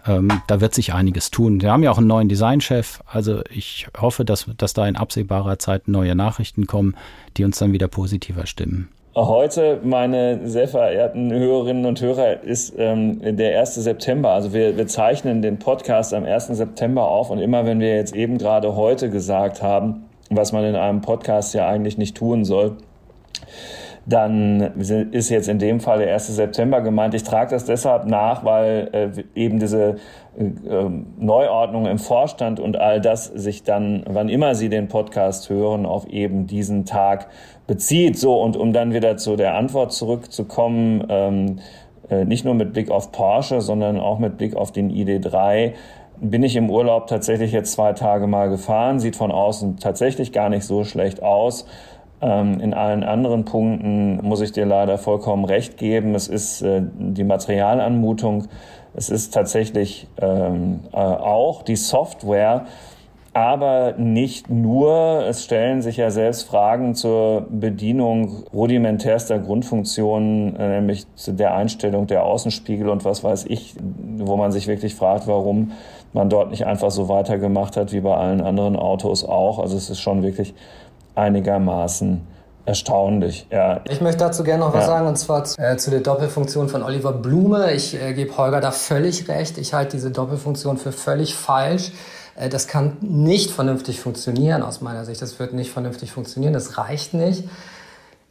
Ähm, 0.05 0.29
da 0.45 0.61
wird 0.61 0.75
sich 0.75 0.93
einiges 0.93 1.31
tun. 1.31 1.59
Wir 1.59 1.71
haben 1.71 1.81
ja 1.81 1.89
auch 1.89 1.97
einen 1.97 2.05
neuen 2.05 2.29
Designchef. 2.29 3.01
Also 3.11 3.41
ich 3.49 3.87
hoffe, 3.99 4.25
dass, 4.25 4.45
dass 4.59 4.73
da 4.73 4.87
in 4.87 4.95
absehbarer 4.95 5.57
Zeit 5.57 5.87
neue 5.87 6.13
Nachrichten 6.13 6.67
kommen, 6.67 6.95
die 7.35 7.45
uns 7.45 7.57
dann 7.57 7.73
wieder 7.73 7.87
positiver 7.87 8.45
stimmen. 8.45 8.89
Heute, 9.15 9.79
meine 9.83 10.47
sehr 10.47 10.67
verehrten 10.67 11.33
Hörerinnen 11.33 11.87
und 11.87 11.99
Hörer, 11.99 12.43
ist 12.43 12.75
ähm, 12.77 13.21
der 13.37 13.59
1. 13.59 13.73
September. 13.73 14.33
Also 14.33 14.53
wir, 14.53 14.77
wir 14.77 14.85
zeichnen 14.85 15.41
den 15.41 15.57
Podcast 15.57 16.13
am 16.13 16.25
1. 16.25 16.49
September 16.49 17.07
auf 17.07 17.31
und 17.31 17.39
immer 17.39 17.65
wenn 17.65 17.79
wir 17.79 17.95
jetzt 17.95 18.15
eben 18.15 18.37
gerade 18.37 18.75
heute 18.75 19.09
gesagt 19.09 19.63
haben, 19.63 20.05
was 20.29 20.51
man 20.51 20.63
in 20.63 20.75
einem 20.75 21.01
Podcast 21.01 21.53
ja 21.53 21.67
eigentlich 21.67 21.97
nicht 21.97 22.15
tun 22.15 22.45
soll, 22.45 22.77
dann 24.05 24.61
ist 24.79 25.29
jetzt 25.29 25.47
in 25.49 25.59
dem 25.59 25.79
Fall 25.79 25.99
der 25.99 26.13
1. 26.13 26.35
September 26.35 26.81
gemeint. 26.81 27.13
Ich 27.13 27.23
trage 27.23 27.51
das 27.51 27.65
deshalb 27.65 28.05
nach, 28.05 28.43
weil 28.43 28.89
äh, 28.91 29.39
eben 29.39 29.59
diese 29.59 29.97
äh, 30.37 30.43
ähm, 30.67 31.07
Neuordnung 31.19 31.85
im 31.85 31.99
Vorstand 31.99 32.59
und 32.59 32.77
all 32.77 33.01
das 33.01 33.25
sich 33.25 33.63
dann, 33.63 34.03
wann 34.07 34.29
immer 34.29 34.55
Sie 34.55 34.69
den 34.69 34.87
Podcast 34.87 35.49
hören, 35.49 35.85
auf 35.85 36.07
eben 36.07 36.47
diesen 36.47 36.85
Tag 36.85 37.27
bezieht. 37.67 38.17
So, 38.17 38.41
und 38.41 38.57
um 38.57 38.73
dann 38.73 38.93
wieder 38.93 39.17
zu 39.17 39.35
der 39.35 39.55
Antwort 39.55 39.93
zurückzukommen, 39.93 41.05
ähm, 41.09 41.59
äh, 42.09 42.25
nicht 42.25 42.45
nur 42.45 42.55
mit 42.55 42.73
Blick 42.73 42.89
auf 42.89 43.11
Porsche, 43.11 43.61
sondern 43.61 43.99
auch 43.99 44.17
mit 44.17 44.37
Blick 44.37 44.55
auf 44.55 44.71
den 44.71 44.91
ID3, 44.91 45.73
bin 46.21 46.43
ich 46.43 46.55
im 46.55 46.69
Urlaub 46.69 47.07
tatsächlich 47.07 47.51
jetzt 47.51 47.71
zwei 47.71 47.93
Tage 47.93 48.27
mal 48.27 48.49
gefahren. 48.49 48.99
Sieht 48.99 49.15
von 49.15 49.31
außen 49.31 49.77
tatsächlich 49.77 50.31
gar 50.31 50.49
nicht 50.49 50.65
so 50.65 50.83
schlecht 50.83 51.23
aus. 51.23 51.65
Ähm, 52.21 52.59
in 52.59 52.73
allen 52.73 53.03
anderen 53.03 53.45
Punkten 53.45 54.17
muss 54.17 54.41
ich 54.41 54.51
dir 54.51 54.65
leider 54.65 54.97
vollkommen 54.97 55.45
recht 55.45 55.77
geben. 55.77 56.15
Es 56.15 56.27
ist 56.27 56.61
äh, 56.61 56.81
die 56.83 57.23
Materialanmutung, 57.23 58.47
es 58.93 59.09
ist 59.09 59.33
tatsächlich 59.33 60.07
ähm, 60.21 60.81
äh, 60.91 60.97
auch 60.97 61.61
die 61.61 61.77
Software, 61.77 62.65
aber 63.33 63.93
nicht 63.97 64.49
nur. 64.49 65.23
Es 65.29 65.45
stellen 65.45 65.81
sich 65.81 65.97
ja 65.97 66.11
selbst 66.11 66.43
Fragen 66.43 66.95
zur 66.95 67.47
Bedienung 67.49 68.43
rudimentärster 68.53 69.39
Grundfunktionen, 69.39 70.55
äh, 70.57 70.79
nämlich 70.79 71.05
zu 71.15 71.31
der 71.31 71.53
Einstellung 71.53 72.07
der 72.07 72.25
Außenspiegel 72.25 72.89
und 72.89 73.05
was 73.05 73.23
weiß 73.23 73.45
ich, 73.45 73.75
wo 74.17 74.35
man 74.35 74.51
sich 74.51 74.67
wirklich 74.67 74.95
fragt, 74.95 75.27
warum 75.27 75.71
man 76.13 76.29
dort 76.29 76.51
nicht 76.51 76.65
einfach 76.65 76.91
so 76.91 77.09
weitergemacht 77.09 77.77
hat 77.77 77.91
wie 77.91 78.01
bei 78.01 78.15
allen 78.15 78.41
anderen 78.41 78.75
Autos 78.75 79.23
auch. 79.23 79.59
Also 79.59 79.77
es 79.77 79.89
ist 79.89 79.99
schon 79.99 80.23
wirklich 80.23 80.53
einigermaßen 81.15 82.21
erstaunlich, 82.65 83.47
ja. 83.49 83.81
Ich 83.89 83.99
möchte 83.99 84.19
dazu 84.19 84.43
gerne 84.43 84.63
noch 84.63 84.73
was 84.73 84.85
sagen, 84.85 85.07
und 85.07 85.17
zwar 85.17 85.43
zu, 85.43 85.59
äh, 85.59 85.77
zu, 85.77 85.89
der 85.89 86.01
Doppelfunktion 86.01 86.69
von 86.69 86.83
Oliver 86.83 87.13
Blume. 87.13 87.73
Ich 87.73 87.99
äh, 87.99 88.13
gebe 88.13 88.37
Holger 88.37 88.61
da 88.61 88.71
völlig 88.71 89.27
recht. 89.27 89.57
Ich 89.57 89.73
halte 89.73 89.97
diese 89.97 90.11
Doppelfunktion 90.11 90.77
für 90.77 90.91
völlig 90.91 91.33
falsch. 91.33 91.91
Äh, 92.35 92.49
das 92.49 92.67
kann 92.67 92.97
nicht 93.01 93.49
vernünftig 93.51 93.99
funktionieren 93.99 94.61
aus 94.61 94.81
meiner 94.81 95.03
Sicht. 95.05 95.21
Das 95.21 95.39
wird 95.39 95.53
nicht 95.53 95.71
vernünftig 95.71 96.11
funktionieren. 96.11 96.53
Das 96.53 96.77
reicht 96.77 97.13
nicht. 97.15 97.45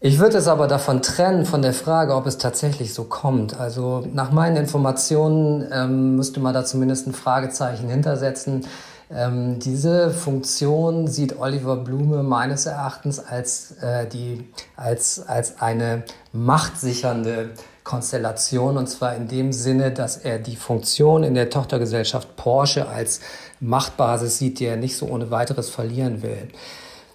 Ich 0.00 0.20
würde 0.20 0.38
es 0.38 0.46
aber 0.46 0.68
davon 0.68 1.02
trennen, 1.02 1.44
von 1.44 1.60
der 1.60 1.72
Frage, 1.72 2.14
ob 2.14 2.26
es 2.26 2.38
tatsächlich 2.38 2.94
so 2.94 3.02
kommt. 3.02 3.58
Also 3.58 4.06
nach 4.12 4.30
meinen 4.30 4.56
Informationen 4.56 5.66
ähm, 5.72 6.14
müsste 6.14 6.38
man 6.38 6.54
da 6.54 6.64
zumindest 6.64 7.08
ein 7.08 7.14
Fragezeichen 7.14 7.88
hintersetzen. 7.88 8.64
Ähm, 9.10 9.58
diese 9.58 10.10
Funktion 10.10 11.08
sieht 11.08 11.40
Oliver 11.40 11.76
Blume 11.76 12.22
meines 12.22 12.66
Erachtens 12.66 13.18
als, 13.18 13.72
äh, 13.80 14.06
die, 14.06 14.48
als, 14.76 15.26
als 15.26 15.60
eine 15.60 16.04
machtsichernde 16.32 17.50
Konstellation 17.82 18.76
und 18.76 18.86
zwar 18.86 19.16
in 19.16 19.26
dem 19.26 19.52
Sinne, 19.52 19.90
dass 19.90 20.18
er 20.18 20.38
die 20.38 20.56
Funktion 20.56 21.24
in 21.24 21.34
der 21.34 21.50
Tochtergesellschaft 21.50 22.36
Porsche 22.36 22.86
als 22.86 23.20
Machtbasis 23.58 24.38
sieht, 24.38 24.60
die 24.60 24.66
er 24.66 24.76
nicht 24.76 24.96
so 24.96 25.06
ohne 25.06 25.32
weiteres 25.32 25.70
verlieren 25.70 26.22
will. 26.22 26.48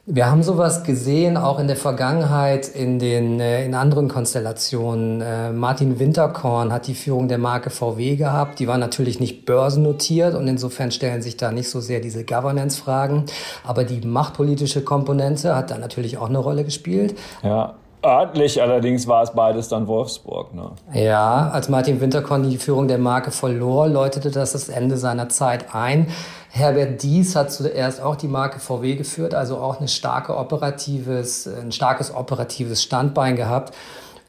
Wir 0.06 0.30
haben 0.30 0.44
sowas 0.44 0.84
gesehen, 0.84 1.38
auch 1.38 1.60
in 1.60 1.68
der 1.68 1.78
Vergangenheit 1.78 2.68
in 2.68 3.00
den 3.00 3.39
äh, 3.39 3.63
in 3.63 3.74
anderen 3.74 4.10
Konstellationen. 4.10 5.22
Äh, 5.22 5.54
Martin 5.54 5.98
Winterkorn 5.98 6.74
hat 6.74 6.88
die 6.88 6.94
Führung 6.94 7.30
der 7.30 7.38
Marke 7.38 7.70
VW 7.70 8.18
gehabt. 8.18 8.60
Die 8.60 8.68
war 8.68 8.78
natürlich 8.78 9.22
nicht 9.22 9.46
börsennotiert 9.46 10.36
und 10.36 10.46
insofern 10.50 10.92
stellen 10.92 11.22
sich 11.22 11.38
da 11.38 11.54
nicht 11.54 11.70
so 11.70 11.80
sehr 11.80 12.02
diese 12.02 12.26
Governance-Fragen. 12.26 13.28
Aber 13.63 13.86
die 13.86 14.06
machtpolitische 14.06 14.84
Komponente 14.84 15.56
hat 15.56 15.72
da 15.72 15.78
natürlich 15.78 16.18
auch 16.18 16.28
eine 16.28 16.39
Rolle 16.39 16.66
gespielt. 16.66 17.18
Ja. 17.42 17.76
Örtlich 18.06 18.62
allerdings 18.62 19.08
war 19.08 19.24
es 19.24 19.32
beides 19.32 19.70
dann 19.70 19.88
Wolfsburg. 19.88 20.54
Ne? 20.54 20.72
Ja, 20.94 21.50
als 21.50 21.70
Martin 21.70 22.02
Winterkorn 22.02 22.50
die 22.50 22.58
Führung 22.58 22.88
der 22.88 22.98
Marke 22.98 23.32
verlor, 23.32 23.88
läutete 23.88 24.30
das 24.30 24.52
das 24.52 24.68
Ende 24.68 24.98
seiner 24.98 25.30
Zeit 25.30 25.74
ein. 25.74 26.08
Herbert 26.50 27.02
Dies 27.02 27.36
hat 27.36 27.52
zuerst 27.52 28.02
auch 28.02 28.16
die 28.16 28.28
Marke 28.28 28.60
VW 28.60 28.96
geführt, 28.96 29.34
also 29.34 29.58
auch 29.58 29.80
eine 29.80 29.88
starke 29.88 30.38
operatives, 30.38 31.48
ein 31.48 31.72
starkes 31.72 32.13
operatives 32.13 32.84
Standbein 32.84 33.36
gehabt. 33.36 33.74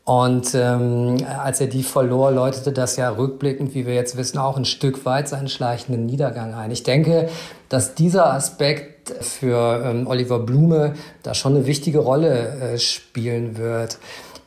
Und 0.04 0.54
ähm, 0.54 1.16
als 1.42 1.60
er 1.60 1.66
die 1.66 1.82
verlor, 1.82 2.30
läutete 2.30 2.72
das 2.72 2.96
ja 2.96 3.08
rückblickend, 3.08 3.74
wie 3.74 3.86
wir 3.86 3.94
jetzt 3.94 4.16
wissen, 4.16 4.38
auch 4.38 4.56
ein 4.56 4.66
Stück 4.66 5.04
weit 5.06 5.28
seinen 5.28 5.48
schleichenden 5.48 6.06
Niedergang 6.06 6.54
ein. 6.54 6.70
Ich 6.70 6.82
denke, 6.82 7.28
dass 7.70 7.94
dieser 7.94 8.32
Aspekt 8.32 8.93
für 9.10 9.82
ähm, 9.84 10.06
Oliver 10.06 10.38
Blume 10.38 10.94
da 11.22 11.34
schon 11.34 11.56
eine 11.56 11.66
wichtige 11.66 11.98
Rolle 11.98 12.74
äh, 12.74 12.78
spielen 12.78 13.56
wird. 13.58 13.98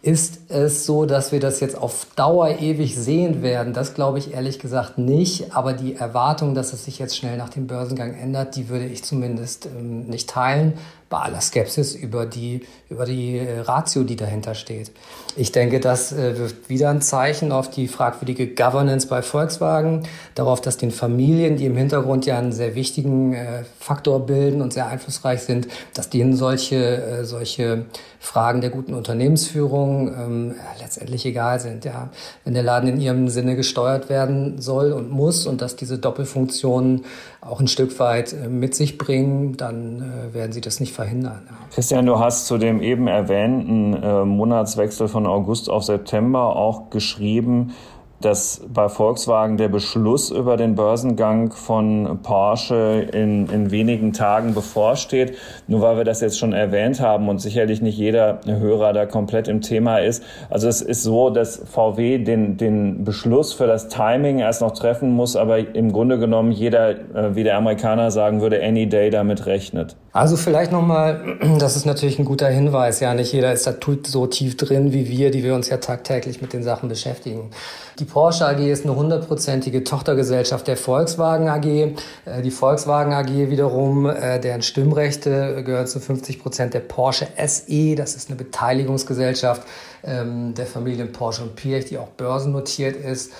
Ist 0.01 0.46
es 0.49 0.85
so, 0.85 1.05
dass 1.05 1.31
wir 1.31 1.39
das 1.39 1.59
jetzt 1.59 1.77
auf 1.77 2.07
Dauer 2.15 2.59
ewig 2.59 2.95
sehen 2.95 3.41
werden? 3.41 3.73
Das 3.73 3.93
glaube 3.93 4.19
ich 4.19 4.33
ehrlich 4.33 4.59
gesagt 4.59 4.97
nicht. 4.97 5.55
Aber 5.55 5.73
die 5.73 5.95
Erwartung, 5.95 6.55
dass 6.55 6.73
es 6.73 6.85
sich 6.85 6.99
jetzt 6.99 7.17
schnell 7.17 7.37
nach 7.37 7.49
dem 7.49 7.67
Börsengang 7.67 8.13
ändert, 8.13 8.55
die 8.55 8.69
würde 8.69 8.85
ich 8.85 9.03
zumindest 9.03 9.65
ähm, 9.65 10.07
nicht 10.07 10.29
teilen 10.29 10.73
bei 11.09 11.19
aller 11.19 11.39
Skepsis 11.39 11.95
über 11.95 12.25
die, 12.25 12.65
über 12.89 13.05
die 13.05 13.37
äh, 13.37 13.59
Ratio, 13.61 14.03
die 14.03 14.17
dahinter 14.17 14.55
steht. 14.55 14.91
Ich 15.37 15.51
denke, 15.51 15.79
das 15.79 16.11
äh, 16.11 16.37
wirft 16.37 16.69
wieder 16.69 16.89
ein 16.89 17.01
Zeichen 17.01 17.51
auf 17.51 17.69
die 17.69 17.87
fragwürdige 17.87 18.47
Governance 18.47 19.07
bei 19.07 19.21
Volkswagen, 19.21 20.03
darauf, 20.35 20.59
dass 20.59 20.77
den 20.77 20.91
Familien, 20.91 21.55
die 21.55 21.65
im 21.65 21.77
Hintergrund 21.77 22.25
ja 22.25 22.37
einen 22.37 22.51
sehr 22.51 22.75
wichtigen 22.75 23.33
äh, 23.33 23.63
Faktor 23.79 24.25
bilden 24.25 24.61
und 24.61 24.73
sehr 24.73 24.87
einflussreich 24.87 25.41
sind, 25.41 25.67
dass 25.93 26.09
denen 26.09 26.35
solche, 26.35 27.23
solche 27.23 27.85
Fragen 28.19 28.61
der 28.61 28.69
guten 28.69 28.93
Unternehmensführung 28.93 30.07
ähm, 30.09 30.36
letztendlich 30.79 31.25
egal 31.25 31.59
sind. 31.59 31.85
Ja. 31.85 32.09
Wenn 32.43 32.53
der 32.53 32.63
Laden 32.63 32.89
in 32.89 32.99
ihrem 32.99 33.29
Sinne 33.29 33.55
gesteuert 33.55 34.09
werden 34.09 34.59
soll 34.61 34.91
und 34.91 35.09
muss 35.09 35.47
und 35.47 35.61
dass 35.61 35.75
diese 35.75 35.97
Doppelfunktionen 35.97 37.05
auch 37.41 37.59
ein 37.59 37.67
Stück 37.67 37.99
weit 37.99 38.35
mit 38.49 38.75
sich 38.75 38.97
bringen, 38.97 39.57
dann 39.57 40.33
werden 40.33 40.51
sie 40.51 40.61
das 40.61 40.79
nicht 40.79 40.93
verhindern. 40.93 41.47
Ja. 41.49 41.57
Christian, 41.73 42.05
du 42.05 42.19
hast 42.19 42.47
zu 42.47 42.57
dem 42.57 42.81
eben 42.81 43.07
erwähnten 43.07 43.93
äh, 43.93 44.25
Monatswechsel 44.25 45.07
von 45.07 45.25
August 45.25 45.69
auf 45.69 45.83
September 45.83 46.55
auch 46.55 46.89
geschrieben, 46.89 47.73
dass 48.21 48.61
bei 48.73 48.89
Volkswagen 48.89 49.57
der 49.57 49.67
Beschluss 49.67 50.31
über 50.31 50.57
den 50.57 50.75
Börsengang 50.75 51.51
von 51.51 52.19
Porsche 52.23 53.07
in, 53.13 53.47
in 53.47 53.71
wenigen 53.71 54.13
Tagen 54.13 54.53
bevorsteht. 54.53 55.37
Nur 55.67 55.81
weil 55.81 55.97
wir 55.97 56.03
das 56.03 56.21
jetzt 56.21 56.39
schon 56.39 56.53
erwähnt 56.53 56.99
haben 56.99 57.29
und 57.29 57.39
sicherlich 57.39 57.81
nicht 57.81 57.97
jeder 57.97 58.39
Hörer 58.45 58.93
da 58.93 59.05
komplett 59.05 59.47
im 59.47 59.61
Thema 59.61 59.99
ist. 59.99 60.23
Also 60.49 60.67
es 60.67 60.81
ist 60.81 61.03
so, 61.03 61.29
dass 61.29 61.61
VW 61.65 62.17
den, 62.19 62.57
den 62.57 63.03
Beschluss 63.03 63.53
für 63.53 63.67
das 63.67 63.87
Timing 63.87 64.39
erst 64.39 64.61
noch 64.61 64.71
treffen 64.71 65.11
muss, 65.11 65.35
aber 65.35 65.75
im 65.75 65.91
Grunde 65.91 66.17
genommen 66.17 66.51
jeder, 66.51 66.89
äh, 66.89 67.35
wie 67.35 67.43
der 67.43 67.57
Amerikaner 67.57 68.09
sagen 68.11 68.41
würde, 68.41 68.63
any 68.63 68.87
day 68.87 69.09
damit 69.09 69.45
rechnet. 69.45 69.95
Also 70.17 70.35
vielleicht 70.35 70.71
nochmal, 70.71 71.37
das 71.59 71.75
ist 71.75 71.85
natürlich 71.85 72.17
ein 72.17 72.25
guter 72.25 72.47
Hinweis. 72.47 72.99
Ja, 73.01 73.13
nicht 73.13 73.31
jeder 73.33 73.53
ist 73.53 73.67
da 73.67 73.75
so 74.07 74.25
tief 74.25 74.57
drin 74.57 74.91
wie 74.91 75.07
wir, 75.07 75.29
die 75.29 75.43
wir 75.43 75.53
uns 75.53 75.69
ja 75.69 75.77
tagtäglich 75.77 76.41
mit 76.41 76.53
den 76.53 76.63
Sachen 76.63 76.89
beschäftigen. 76.89 77.51
Die 77.99 78.05
Porsche 78.05 78.47
AG 78.47 78.59
ist 78.59 78.83
eine 78.83 78.95
hundertprozentige 78.95 79.83
Tochtergesellschaft 79.83 80.67
der 80.67 80.75
Volkswagen 80.75 81.49
AG. 81.49 81.65
Äh, 81.65 82.41
die 82.43 82.49
Volkswagen 82.49 83.13
AG 83.13 83.27
wiederum, 83.27 84.07
äh, 84.07 84.39
deren 84.39 84.63
Stimmrechte 84.63 85.63
gehören 85.63 85.85
zu 85.85 85.99
50 85.99 86.41
Prozent 86.41 86.73
der 86.73 86.79
Porsche 86.79 87.27
SE. 87.45 87.95
Das 87.95 88.15
ist 88.15 88.29
eine 88.29 88.37
Beteiligungsgesellschaft 88.37 89.61
ähm, 90.03 90.55
der 90.55 90.65
Familien 90.65 91.11
Porsche 91.11 91.43
und 91.43 91.55
Pirch, 91.55 91.85
die 91.85 91.99
auch 91.99 92.09
börsennotiert 92.09 92.95
ist. 92.95 93.33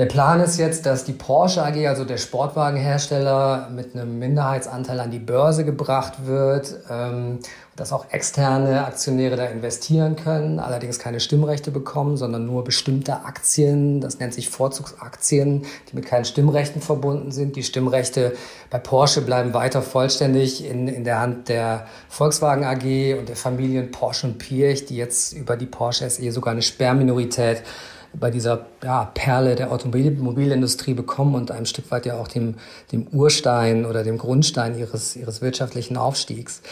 Der 0.00 0.06
Plan 0.06 0.40
ist 0.40 0.58
jetzt, 0.58 0.86
dass 0.86 1.04
die 1.04 1.12
Porsche 1.12 1.62
AG, 1.62 1.86
also 1.86 2.06
der 2.06 2.16
Sportwagenhersteller, 2.16 3.68
mit 3.68 3.94
einem 3.94 4.18
Minderheitsanteil 4.18 4.98
an 4.98 5.10
die 5.10 5.18
Börse 5.18 5.66
gebracht 5.66 6.24
wird, 6.24 6.74
ähm, 6.88 7.40
dass 7.76 7.92
auch 7.92 8.06
externe 8.10 8.86
Aktionäre 8.86 9.36
da 9.36 9.44
investieren 9.44 10.16
können, 10.16 10.58
allerdings 10.58 10.98
keine 10.98 11.20
Stimmrechte 11.20 11.70
bekommen, 11.70 12.16
sondern 12.16 12.46
nur 12.46 12.64
bestimmte 12.64 13.26
Aktien, 13.26 14.00
das 14.00 14.18
nennt 14.18 14.32
sich 14.32 14.48
Vorzugsaktien, 14.48 15.66
die 15.90 15.96
mit 15.96 16.06
keinen 16.06 16.24
Stimmrechten 16.24 16.80
verbunden 16.80 17.30
sind. 17.30 17.56
Die 17.56 17.62
Stimmrechte 17.62 18.32
bei 18.70 18.78
Porsche 18.78 19.20
bleiben 19.20 19.52
weiter 19.52 19.82
vollständig 19.82 20.64
in, 20.64 20.88
in 20.88 21.04
der 21.04 21.20
Hand 21.20 21.50
der 21.50 21.86
Volkswagen 22.08 22.64
AG 22.64 23.18
und 23.18 23.28
der 23.28 23.36
Familien 23.36 23.90
Porsche 23.90 24.28
und 24.28 24.38
Pirch, 24.38 24.86
die 24.86 24.96
jetzt 24.96 25.34
über 25.34 25.58
die 25.58 25.66
Porsche 25.66 26.08
SE 26.08 26.32
sogar 26.32 26.52
eine 26.52 26.62
Sperrminorität 26.62 27.62
bei 28.12 28.30
dieser 28.30 28.66
ja, 28.82 29.10
Perle 29.14 29.54
der 29.54 29.72
Automobilindustrie 29.72 30.94
bekommen 30.94 31.34
und 31.34 31.50
ein 31.50 31.66
Stück 31.66 31.90
weit 31.90 32.06
ja 32.06 32.16
auch 32.16 32.28
dem, 32.28 32.54
dem 32.92 33.06
Urstein 33.12 33.86
oder 33.86 34.02
dem 34.02 34.18
Grundstein 34.18 34.78
ihres, 34.78 35.16
ihres 35.16 35.42
wirtschaftlichen 35.42 35.96
Aufstiegs. 35.96 36.62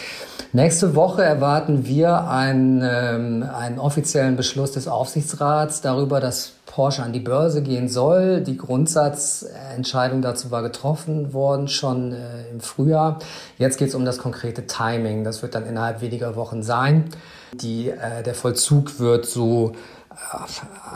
Nächste 0.53 0.95
Woche 0.95 1.23
erwarten 1.23 1.87
wir 1.87 2.29
einen, 2.29 2.83
ähm, 2.83 3.43
einen 3.43 3.79
offiziellen 3.79 4.37
Beschluss 4.37 4.73
des 4.73 4.89
Aufsichtsrats 4.89 5.81
darüber, 5.81 6.21
dass 6.21 6.53
Porsche 6.79 7.03
an 7.03 7.13
die 7.13 7.21
Börse 7.21 7.63
gehen 7.63 7.89
soll. 7.89 8.41
Die 8.41 8.57
Grundsatzentscheidung 8.57 10.23
dazu 10.23 10.51
war 10.51 10.63
getroffen 10.63 11.33
worden 11.33 11.67
schon 11.67 12.13
äh, 12.13 12.49
im 12.53 12.61
Frühjahr. 12.61 13.19
Jetzt 13.59 13.79
geht 13.79 13.89
es 13.89 13.95
um 13.95 14.05
das 14.05 14.19
konkrete 14.19 14.67
Timing. 14.67 15.25
Das 15.25 15.43
wird 15.43 15.55
dann 15.55 15.67
innerhalb 15.67 16.01
weniger 16.01 16.37
Wochen 16.37 16.63
sein. 16.63 17.05
Die, 17.53 17.89
äh, 17.89 18.23
der 18.25 18.35
Vollzug 18.35 19.01
wird 19.01 19.27
so 19.27 19.73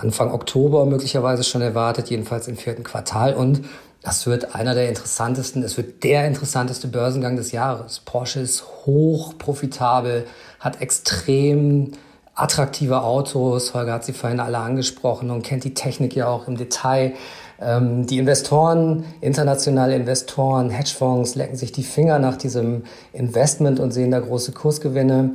Anfang 0.01 0.33
Oktober 0.33 0.87
möglicherweise 0.87 1.45
schon 1.45 1.63
erwartet, 1.63 2.11
jedenfalls 2.11 2.49
im 2.49 2.57
vierten 2.57 2.85
Quartal. 2.85 3.35
Und 3.35 3.63
das 4.03 4.27
wird 4.27 4.55
einer 4.55 4.75
der 4.75 4.89
interessantesten, 4.89 5.63
es 5.63 5.77
wird 5.77 6.03
der 6.03 6.27
interessanteste 6.27 6.89
Börsengang 6.89 7.37
des 7.37 7.53
Jahres. 7.53 8.01
Porsche 8.01 8.41
ist 8.41 8.65
hoch 8.85 9.39
profitabel, 9.39 10.27
hat 10.59 10.81
extrem 10.81 11.93
attraktive 12.35 13.03
Autos. 13.03 13.75
Holger 13.75 13.93
hat 13.93 14.05
sie 14.05 14.13
vorhin 14.13 14.41
alle 14.41 14.59
angesprochen 14.59 15.31
und 15.31 15.43
kennt 15.43 15.65
die 15.65 15.75
Technik 15.75 16.17
ja 16.17 16.27
auch 16.27 16.49
im 16.49 16.57
Detail. 16.57 17.13
Ähm, 17.61 18.07
die 18.07 18.19
Investoren, 18.19 19.05
internationale 19.21 19.95
Investoren, 19.95 20.71
Hedgefonds 20.71 21.37
lecken 21.37 21.57
sich 21.57 21.71
die 21.73 21.85
Finger 21.85 22.19
nach 22.19 22.37
diesem 22.37 22.83
Investment 23.13 23.79
und 23.79 23.93
sehen 23.93 24.11
da 24.11 24.19
große 24.19 24.53
Kursgewinne. 24.53 25.33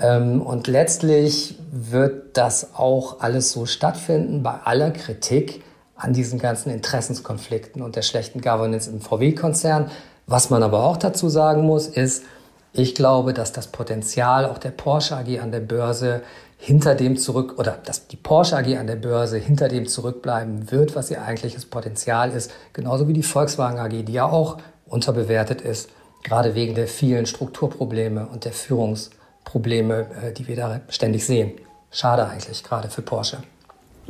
Ähm, 0.00 0.40
und 0.42 0.66
letztlich 0.66 1.58
wird 1.70 2.36
das 2.36 2.74
auch 2.74 3.20
alles 3.20 3.52
so 3.52 3.66
stattfinden 3.66 4.42
bei 4.42 4.54
aller 4.64 4.90
Kritik 4.90 5.62
an 5.96 6.12
diesen 6.12 6.38
ganzen 6.38 6.70
Interessenskonflikten 6.70 7.82
und 7.82 7.96
der 7.96 8.02
schlechten 8.02 8.40
Governance 8.40 8.90
im 8.90 9.00
VW-Konzern. 9.00 9.90
Was 10.26 10.48
man 10.48 10.62
aber 10.62 10.84
auch 10.84 10.96
dazu 10.96 11.28
sagen 11.28 11.62
muss, 11.62 11.86
ist, 11.86 12.24
ich 12.72 12.94
glaube, 12.94 13.34
dass 13.34 13.52
das 13.52 13.66
Potenzial 13.66 14.46
auch 14.46 14.58
der 14.58 14.70
Porsche 14.70 15.16
AG 15.16 15.40
an 15.40 15.50
der 15.50 15.60
Börse 15.60 16.22
hinter 16.56 16.94
dem 16.94 17.16
zurück 17.16 17.58
oder 17.58 17.78
dass 17.84 18.06
die 18.06 18.16
Porsche 18.16 18.56
AG 18.56 18.76
an 18.78 18.86
der 18.86 18.96
Börse 18.96 19.38
hinter 19.38 19.68
dem 19.68 19.86
zurückbleiben 19.86 20.70
wird, 20.70 20.94
was 20.94 21.10
ihr 21.10 21.22
eigentliches 21.22 21.66
Potenzial 21.66 22.30
ist, 22.30 22.52
genauso 22.72 23.08
wie 23.08 23.12
die 23.12 23.22
Volkswagen 23.22 23.78
AG, 23.78 24.04
die 24.04 24.12
ja 24.12 24.26
auch 24.26 24.58
unterbewertet 24.86 25.62
ist, 25.62 25.90
gerade 26.22 26.54
wegen 26.54 26.74
der 26.74 26.86
vielen 26.86 27.26
Strukturprobleme 27.26 28.26
und 28.26 28.44
der 28.44 28.52
Führungs 28.52 29.10
Probleme, 29.50 30.06
äh, 30.22 30.32
die 30.32 30.46
wir 30.46 30.54
da 30.54 30.80
ständig 30.88 31.26
sehen. 31.26 31.52
Schade 31.90 32.26
eigentlich, 32.26 32.62
gerade 32.62 32.88
für 32.88 33.02
Porsche. 33.02 33.38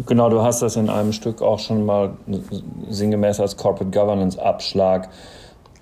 Genau, 0.07 0.29
du 0.29 0.43
hast 0.43 0.61
das 0.61 0.77
in 0.77 0.91
einem 0.91 1.13
Stück 1.13 1.41
auch 1.41 1.59
schon 1.59 1.87
mal 1.87 2.17
sinngemäß 2.89 3.41
als 3.41 3.57
Corporate 3.57 3.91
Governance 3.91 4.41
Abschlag 4.41 5.09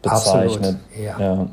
bezeichnet. 0.03 0.77
Absolut, 0.77 0.79
ja. 1.05 1.21
ja. 1.21 1.47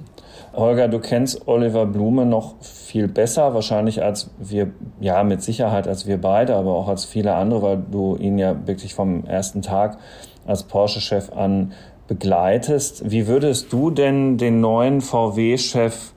Holger, 0.54 0.88
du 0.88 1.00
kennst 1.00 1.48
Oliver 1.48 1.86
Blume 1.86 2.26
noch 2.26 2.56
viel 2.62 3.08
besser, 3.08 3.54
wahrscheinlich 3.54 4.04
als 4.04 4.30
wir, 4.38 4.72
ja, 5.00 5.24
mit 5.24 5.42
Sicherheit 5.42 5.88
als 5.88 6.06
wir 6.06 6.22
beide, 6.22 6.56
aber 6.56 6.76
auch 6.76 6.88
als 6.88 7.06
viele 7.06 7.34
andere, 7.34 7.62
weil 7.62 7.84
du 7.92 8.16
ihn 8.18 8.38
ja 8.38 8.56
wirklich 8.68 8.94
vom 8.94 9.26
ersten 9.26 9.62
Tag 9.62 9.98
als 10.46 10.64
Porsche-Chef 10.64 11.34
an 11.34 11.74
begleitest. 12.08 13.10
Wie 13.10 13.28
würdest 13.28 13.74
du 13.74 13.90
denn 13.90 14.38
den 14.38 14.62
neuen 14.62 15.02
VW-Chef, 15.02 16.14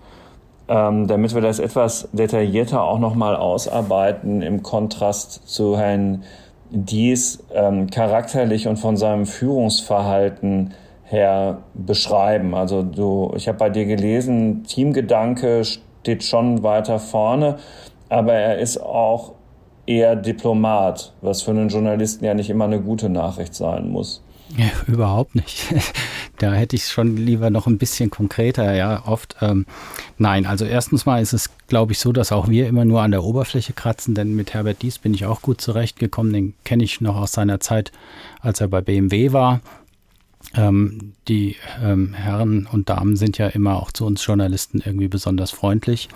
ähm, 0.69 1.07
damit 1.07 1.35
wir 1.35 1.41
das 1.41 1.59
etwas 1.59 2.09
detaillierter 2.13 2.83
auch 2.83 2.99
nochmal 2.99 3.37
ausarbeiten, 3.37 4.43
im 4.43 4.63
Kontrast 4.63 5.49
zu 5.49 5.79
Herrn 5.79 6.25
Dies 6.71 7.43
ähm, 7.55 7.89
charakterlich 7.89 8.69
und 8.69 8.77
von 8.77 8.97
seinem 8.99 9.25
Führungsverhalten 9.25 10.75
her 11.05 11.63
beschreiben? 11.75 12.55
Also 12.55 12.83
du, 12.83 13.33
ich 13.37 13.49
habe 13.49 13.59
bei 13.59 13.71
dir 13.71 13.87
gelesen, 13.87 14.65
Teamgedanke 14.65 15.65
steht 15.65 16.25
schon 16.25 16.63
weiter 16.63 16.99
vorne, 16.99 17.57
aber 18.11 18.35
er 18.35 18.59
ist 18.59 18.79
auch 18.79 19.33
eher 19.87 20.17
Diplomat, 20.17 21.15
was 21.23 21.43
für 21.43 21.53
einen 21.53 21.71
Journalisten 21.71 22.25
ja 22.27 22.35
nicht 22.35 22.51
immer 22.51 22.67
eine 22.67 22.81
gute 22.81 23.09
Nachricht 23.09 23.55
sein 23.55 23.89
muss. 23.89 24.23
Ja, 24.57 24.67
überhaupt 24.87 25.35
nicht. 25.35 25.67
Da 26.39 26.53
hätte 26.53 26.77
ich 26.77 26.83
es 26.83 26.91
schon 26.91 27.17
lieber 27.17 27.51
noch 27.51 27.67
ein 27.67 27.79
bisschen 27.79 28.11
konkreter, 28.11 28.75
ja, 28.75 29.03
oft. 29.07 29.37
Ähm, 29.41 29.67
nein, 30.19 30.47
also 30.47 30.65
erstens 30.65 31.05
mal 31.05 31.21
ist 31.21 31.33
es, 31.33 31.51
glaube 31.67 31.93
ich, 31.93 31.99
so, 31.99 32.13
dass 32.13 32.33
auch 32.33 32.49
wir 32.49 32.69
immer 32.69 32.85
nur 32.85 33.03
an 33.03 33.11
der 33.11 33.25
Oberfläche 33.25 33.73
kratzen, 33.73 34.15
denn 34.15 34.35
mit 34.35 34.55
Herbert 34.55 34.83
Dies 34.83 34.99
bin 34.99 35.15
ich 35.15 35.27
auch 35.27 35.43
gut 35.43 35.61
zurechtgekommen. 35.61 36.33
Den 36.33 36.55
kenne 36.65 36.85
ich 36.85 37.01
noch 37.01 37.17
aus 37.17 37.33
seiner 37.33 37.61
Zeit, 37.61 37.93
als 38.41 38.61
er 38.61 38.69
bei 38.69 38.81
BMW 38.81 39.33
war. 39.33 39.61
Ähm, 40.55 41.13
die 41.27 41.57
ähm, 41.83 42.15
Herren 42.15 42.69
und 42.71 42.89
Damen 42.89 43.17
sind 43.17 43.37
ja 43.39 43.49
immer 43.49 43.83
auch 43.83 43.93
zu 43.93 44.07
uns 44.07 44.25
Journalisten 44.25 44.81
irgendwie 44.85 45.09
besonders 45.09 45.51
freundlich. 45.51 46.09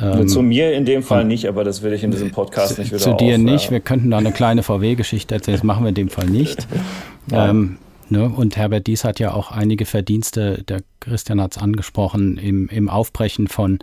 Ähm, 0.00 0.28
zu 0.28 0.42
mir 0.42 0.74
in 0.74 0.84
dem 0.84 1.02
Fall 1.02 1.24
nicht, 1.24 1.48
aber 1.48 1.64
das 1.64 1.82
will 1.82 1.92
ich 1.92 2.04
in 2.04 2.10
diesem 2.10 2.30
Podcast 2.30 2.74
zu, 2.74 2.80
nicht 2.80 2.92
wieder 2.92 3.00
Zu 3.00 3.14
dir 3.14 3.34
auf, 3.34 3.40
nicht. 3.40 3.70
Wir 3.70 3.80
könnten 3.80 4.10
da 4.10 4.18
eine 4.18 4.32
kleine 4.32 4.62
VW-Geschichte 4.62 5.34
erzählen. 5.34 5.56
Das 5.56 5.64
machen 5.64 5.84
wir 5.84 5.88
in 5.88 5.94
dem 5.94 6.08
Fall 6.08 6.26
nicht. 6.26 6.68
ähm, 7.32 7.78
ne? 8.10 8.28
Und 8.28 8.56
Herbert 8.56 8.86
Dies 8.86 9.04
hat 9.04 9.20
ja 9.20 9.32
auch 9.32 9.50
einige 9.50 9.86
Verdienste, 9.86 10.62
der 10.64 10.82
Christian 11.00 11.40
hat 11.40 11.56
es 11.56 11.62
angesprochen, 11.62 12.38
im, 12.38 12.68
im 12.68 12.88
Aufbrechen 12.88 13.48
von 13.48 13.78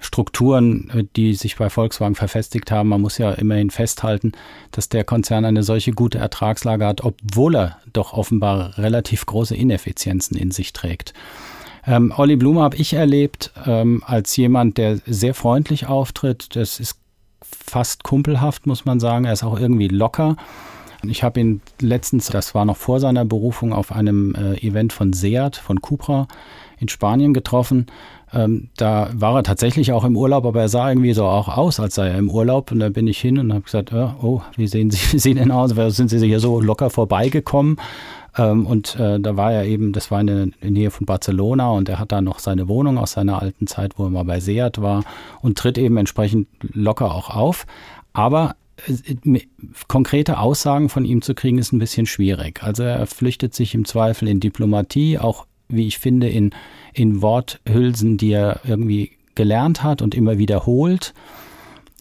Strukturen, 0.00 0.90
äh, 0.90 1.04
die 1.16 1.34
sich 1.34 1.56
bei 1.56 1.70
Volkswagen 1.70 2.14
verfestigt 2.14 2.70
haben. 2.70 2.88
Man 2.88 3.00
muss 3.00 3.18
ja 3.18 3.32
immerhin 3.32 3.70
festhalten, 3.70 4.32
dass 4.70 4.88
der 4.88 5.04
Konzern 5.04 5.44
eine 5.44 5.62
solche 5.62 5.92
gute 5.92 6.18
Ertragslage 6.18 6.86
hat, 6.86 7.02
obwohl 7.02 7.56
er 7.56 7.78
doch 7.92 8.12
offenbar 8.12 8.78
relativ 8.78 9.26
große 9.26 9.56
Ineffizienzen 9.56 10.36
in 10.36 10.50
sich 10.50 10.72
trägt. 10.72 11.14
Ähm, 11.86 12.12
Olli 12.16 12.36
Blume 12.36 12.60
habe 12.60 12.76
ich 12.76 12.92
erlebt 12.92 13.52
ähm, 13.66 14.02
als 14.04 14.36
jemand, 14.36 14.78
der 14.78 14.98
sehr 15.06 15.34
freundlich 15.34 15.86
auftritt. 15.86 16.54
Das 16.54 16.80
ist 16.80 16.98
fast 17.42 18.04
kumpelhaft, 18.04 18.66
muss 18.66 18.84
man 18.84 19.00
sagen. 19.00 19.24
Er 19.24 19.32
ist 19.32 19.42
auch 19.42 19.58
irgendwie 19.58 19.88
locker. 19.88 20.36
Ich 21.06 21.22
habe 21.22 21.38
ihn 21.40 21.60
letztens, 21.80 22.26
das 22.26 22.54
war 22.54 22.64
noch 22.64 22.76
vor 22.76 22.98
seiner 22.98 23.24
Berufung, 23.24 23.72
auf 23.72 23.92
einem 23.92 24.34
äh, 24.34 24.54
Event 24.66 24.92
von 24.92 25.12
Seat, 25.12 25.56
von 25.56 25.80
Cupra 25.80 26.26
in 26.80 26.88
Spanien 26.88 27.34
getroffen. 27.34 27.86
Ähm, 28.32 28.68
da 28.76 29.08
war 29.14 29.36
er 29.36 29.42
tatsächlich 29.42 29.92
auch 29.92 30.04
im 30.04 30.16
Urlaub, 30.16 30.44
aber 30.44 30.62
er 30.62 30.68
sah 30.68 30.88
irgendwie 30.88 31.14
so 31.14 31.24
auch 31.24 31.48
aus, 31.56 31.80
als 31.80 31.94
sei 31.94 32.08
er 32.08 32.18
im 32.18 32.30
Urlaub. 32.30 32.72
Und 32.72 32.80
da 32.80 32.88
bin 32.88 33.06
ich 33.06 33.18
hin 33.18 33.38
und 33.38 33.52
habe 33.52 33.62
gesagt, 33.62 33.92
oh, 33.92 34.42
wie 34.56 34.66
sehen 34.66 34.90
Sie, 34.90 35.18
Sie 35.18 35.34
denn 35.34 35.50
aus? 35.50 35.70
Sind 35.70 36.08
Sie 36.08 36.26
hier 36.26 36.40
so 36.40 36.60
locker 36.60 36.90
vorbeigekommen? 36.90 37.76
Ähm, 38.36 38.66
und 38.66 38.96
äh, 38.96 39.20
da 39.20 39.36
war 39.36 39.52
er 39.52 39.64
eben, 39.64 39.92
das 39.92 40.10
war 40.10 40.20
in 40.20 40.26
der 40.26 40.70
Nähe 40.70 40.90
von 40.90 41.06
Barcelona 41.06 41.70
und 41.70 41.88
er 41.88 41.98
hat 41.98 42.12
da 42.12 42.20
noch 42.20 42.38
seine 42.38 42.68
Wohnung 42.68 42.98
aus 42.98 43.12
seiner 43.12 43.40
alten 43.40 43.66
Zeit, 43.66 43.98
wo 43.98 44.04
er 44.04 44.10
mal 44.10 44.24
bei 44.24 44.40
Seat 44.40 44.80
war 44.80 45.04
und 45.42 45.58
tritt 45.58 45.78
eben 45.78 45.96
entsprechend 45.96 46.48
locker 46.72 47.14
auch 47.14 47.30
auf. 47.30 47.66
Aber 48.12 48.56
konkrete 49.88 50.38
Aussagen 50.38 50.88
von 50.88 51.04
ihm 51.04 51.22
zu 51.22 51.34
kriegen, 51.34 51.58
ist 51.58 51.72
ein 51.72 51.78
bisschen 51.78 52.06
schwierig. 52.06 52.62
Also 52.62 52.82
er 52.82 53.06
flüchtet 53.06 53.54
sich 53.54 53.74
im 53.74 53.84
Zweifel 53.84 54.28
in 54.28 54.40
Diplomatie, 54.40 55.18
auch 55.18 55.46
wie 55.68 55.86
ich 55.86 55.98
finde, 55.98 56.28
in, 56.28 56.50
in 56.94 57.20
Worthülsen, 57.22 58.16
die 58.16 58.32
er 58.32 58.60
irgendwie 58.64 59.12
gelernt 59.34 59.82
hat 59.82 60.02
und 60.02 60.14
immer 60.14 60.38
wiederholt. 60.38 61.14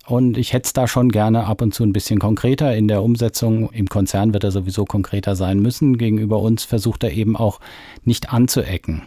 Und 0.07 0.37
ich 0.37 0.53
hätte 0.53 0.67
es 0.67 0.73
da 0.73 0.87
schon 0.87 1.09
gerne 1.09 1.45
ab 1.45 1.61
und 1.61 1.73
zu 1.73 1.83
ein 1.83 1.91
bisschen 1.91 2.17
konkreter 2.17 2.73
in 2.75 2.87
der 2.87 3.03
Umsetzung. 3.03 3.69
Im 3.71 3.89
Konzern 3.89 4.33
wird 4.33 4.45
er 4.45 4.51
sowieso 4.51 4.85
konkreter 4.85 5.35
sein 5.35 5.59
müssen. 5.59 5.97
Gegenüber 5.97 6.39
uns 6.39 6.63
versucht 6.63 7.03
er 7.03 7.11
eben 7.11 7.35
auch 7.35 7.59
nicht 8.05 8.31
anzuecken. 8.31 9.03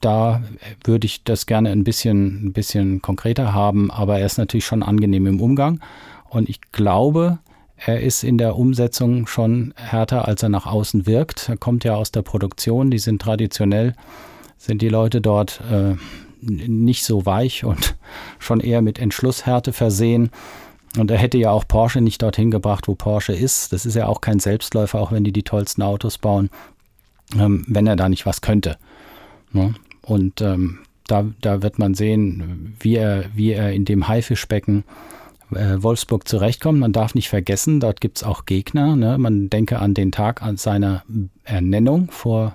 Da 0.00 0.42
würde 0.84 1.06
ich 1.06 1.24
das 1.24 1.46
gerne 1.46 1.70
ein 1.70 1.82
bisschen, 1.82 2.46
ein 2.46 2.52
bisschen 2.52 3.02
konkreter 3.02 3.52
haben, 3.52 3.90
aber 3.90 4.20
er 4.20 4.26
ist 4.26 4.38
natürlich 4.38 4.66
schon 4.66 4.84
angenehm 4.84 5.26
im 5.26 5.40
Umgang. 5.40 5.80
Und 6.28 6.48
ich 6.48 6.60
glaube, 6.72 7.38
er 7.76 8.00
ist 8.00 8.24
in 8.24 8.38
der 8.38 8.56
Umsetzung 8.56 9.26
schon 9.26 9.74
härter, 9.76 10.26
als 10.26 10.42
er 10.42 10.48
nach 10.48 10.66
außen 10.66 11.06
wirkt. 11.06 11.48
Er 11.48 11.56
kommt 11.56 11.84
ja 11.84 11.94
aus 11.94 12.10
der 12.10 12.22
Produktion, 12.22 12.90
die 12.90 12.98
sind 12.98 13.20
traditionell, 13.20 13.94
sind 14.56 14.80
die 14.82 14.88
Leute 14.88 15.20
dort 15.20 15.60
äh, 15.70 15.94
nicht 16.40 17.04
so 17.04 17.26
weich 17.26 17.64
und 17.64 17.96
schon 18.38 18.60
eher 18.60 18.82
mit 18.82 18.98
Entschlusshärte 18.98 19.72
versehen. 19.72 20.30
Und 20.98 21.10
er 21.10 21.18
hätte 21.18 21.36
ja 21.36 21.50
auch 21.50 21.68
Porsche 21.68 22.00
nicht 22.00 22.22
dorthin 22.22 22.50
gebracht, 22.50 22.88
wo 22.88 22.94
Porsche 22.94 23.34
ist. 23.34 23.74
Das 23.74 23.84
ist 23.84 23.94
ja 23.94 24.06
auch 24.06 24.22
kein 24.22 24.40
Selbstläufer, 24.40 24.98
auch 24.98 25.12
wenn 25.12 25.24
die 25.24 25.32
die 25.32 25.42
tollsten 25.42 25.82
Autos 25.82 26.16
bauen, 26.16 26.48
ähm, 27.38 27.66
wenn 27.68 27.86
er 27.86 27.96
da 27.96 28.08
nicht 28.08 28.24
was 28.24 28.40
könnte. 28.40 28.78
Ne? 29.52 29.74
Und 30.00 30.40
ähm, 30.40 30.78
da, 31.06 31.26
da 31.42 31.62
wird 31.62 31.78
man 31.78 31.92
sehen, 31.92 32.74
wie 32.80 32.96
er, 32.96 33.26
wie 33.34 33.52
er 33.52 33.72
in 33.72 33.84
dem 33.84 34.08
Haifischbecken 34.08 34.80
äh, 34.80 35.15
Wolfsburg 35.50 36.26
zurechtkommt. 36.26 36.78
Man 36.78 36.92
darf 36.92 37.14
nicht 37.14 37.28
vergessen, 37.28 37.80
dort 37.80 38.00
gibt 38.00 38.18
es 38.18 38.24
auch 38.24 38.46
Gegner. 38.46 38.96
Ne? 38.96 39.18
Man 39.18 39.48
denke 39.50 39.78
an 39.78 39.94
den 39.94 40.12
Tag 40.12 40.42
an 40.42 40.56
seiner 40.56 41.02
Ernennung 41.44 42.08
vor, 42.10 42.54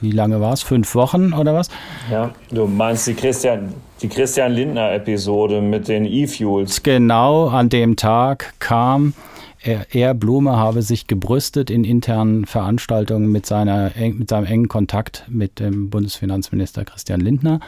wie 0.00 0.10
lange 0.10 0.40
war 0.40 0.52
es? 0.52 0.62
Fünf 0.62 0.94
Wochen 0.94 1.32
oder 1.32 1.54
was? 1.54 1.70
Ja, 2.10 2.32
du 2.50 2.66
meinst 2.66 3.06
die 3.06 3.14
Christian, 3.14 3.72
die 4.02 4.08
Christian 4.08 4.52
Lindner-Episode 4.52 5.62
mit 5.62 5.88
den 5.88 6.04
E-Fuels. 6.04 6.82
Genau, 6.82 7.48
an 7.48 7.70
dem 7.70 7.96
Tag 7.96 8.54
kam 8.58 9.14
er, 9.62 9.86
er, 9.94 10.14
Blume, 10.14 10.56
habe 10.56 10.82
sich 10.82 11.06
gebrüstet 11.06 11.70
in 11.70 11.82
internen 11.82 12.44
Veranstaltungen 12.44 13.32
mit, 13.32 13.46
seiner, 13.46 13.90
mit 13.96 14.28
seinem 14.28 14.46
engen 14.46 14.68
Kontakt 14.68 15.24
mit 15.28 15.58
dem 15.58 15.90
Bundesfinanzminister 15.90 16.84
Christian 16.84 17.20
Lindner 17.20 17.60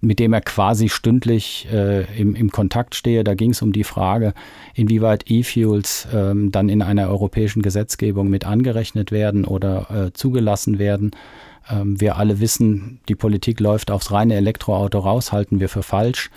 mit 0.00 0.18
dem 0.18 0.32
er 0.32 0.40
quasi 0.40 0.88
stündlich 0.88 1.66
äh, 1.72 2.04
im, 2.20 2.34
im 2.34 2.50
Kontakt 2.50 2.94
stehe. 2.94 3.24
Da 3.24 3.34
ging 3.34 3.50
es 3.50 3.62
um 3.62 3.72
die 3.72 3.84
Frage, 3.84 4.34
inwieweit 4.74 5.30
E-Fuels 5.30 6.08
ähm, 6.12 6.52
dann 6.52 6.68
in 6.68 6.82
einer 6.82 7.08
europäischen 7.08 7.62
Gesetzgebung 7.62 8.28
mit 8.28 8.44
angerechnet 8.44 9.10
werden 9.10 9.44
oder 9.44 9.90
äh, 9.90 10.12
zugelassen 10.12 10.78
werden. 10.78 11.12
Ähm, 11.70 12.00
wir 12.00 12.16
alle 12.16 12.40
wissen, 12.40 13.00
die 13.08 13.14
Politik 13.14 13.60
läuft 13.60 13.90
aufs 13.90 14.12
reine 14.12 14.34
Elektroauto 14.34 14.98
raus, 14.98 15.32
halten 15.32 15.60
wir 15.60 15.68
für 15.68 15.82
falsch. 15.82 16.30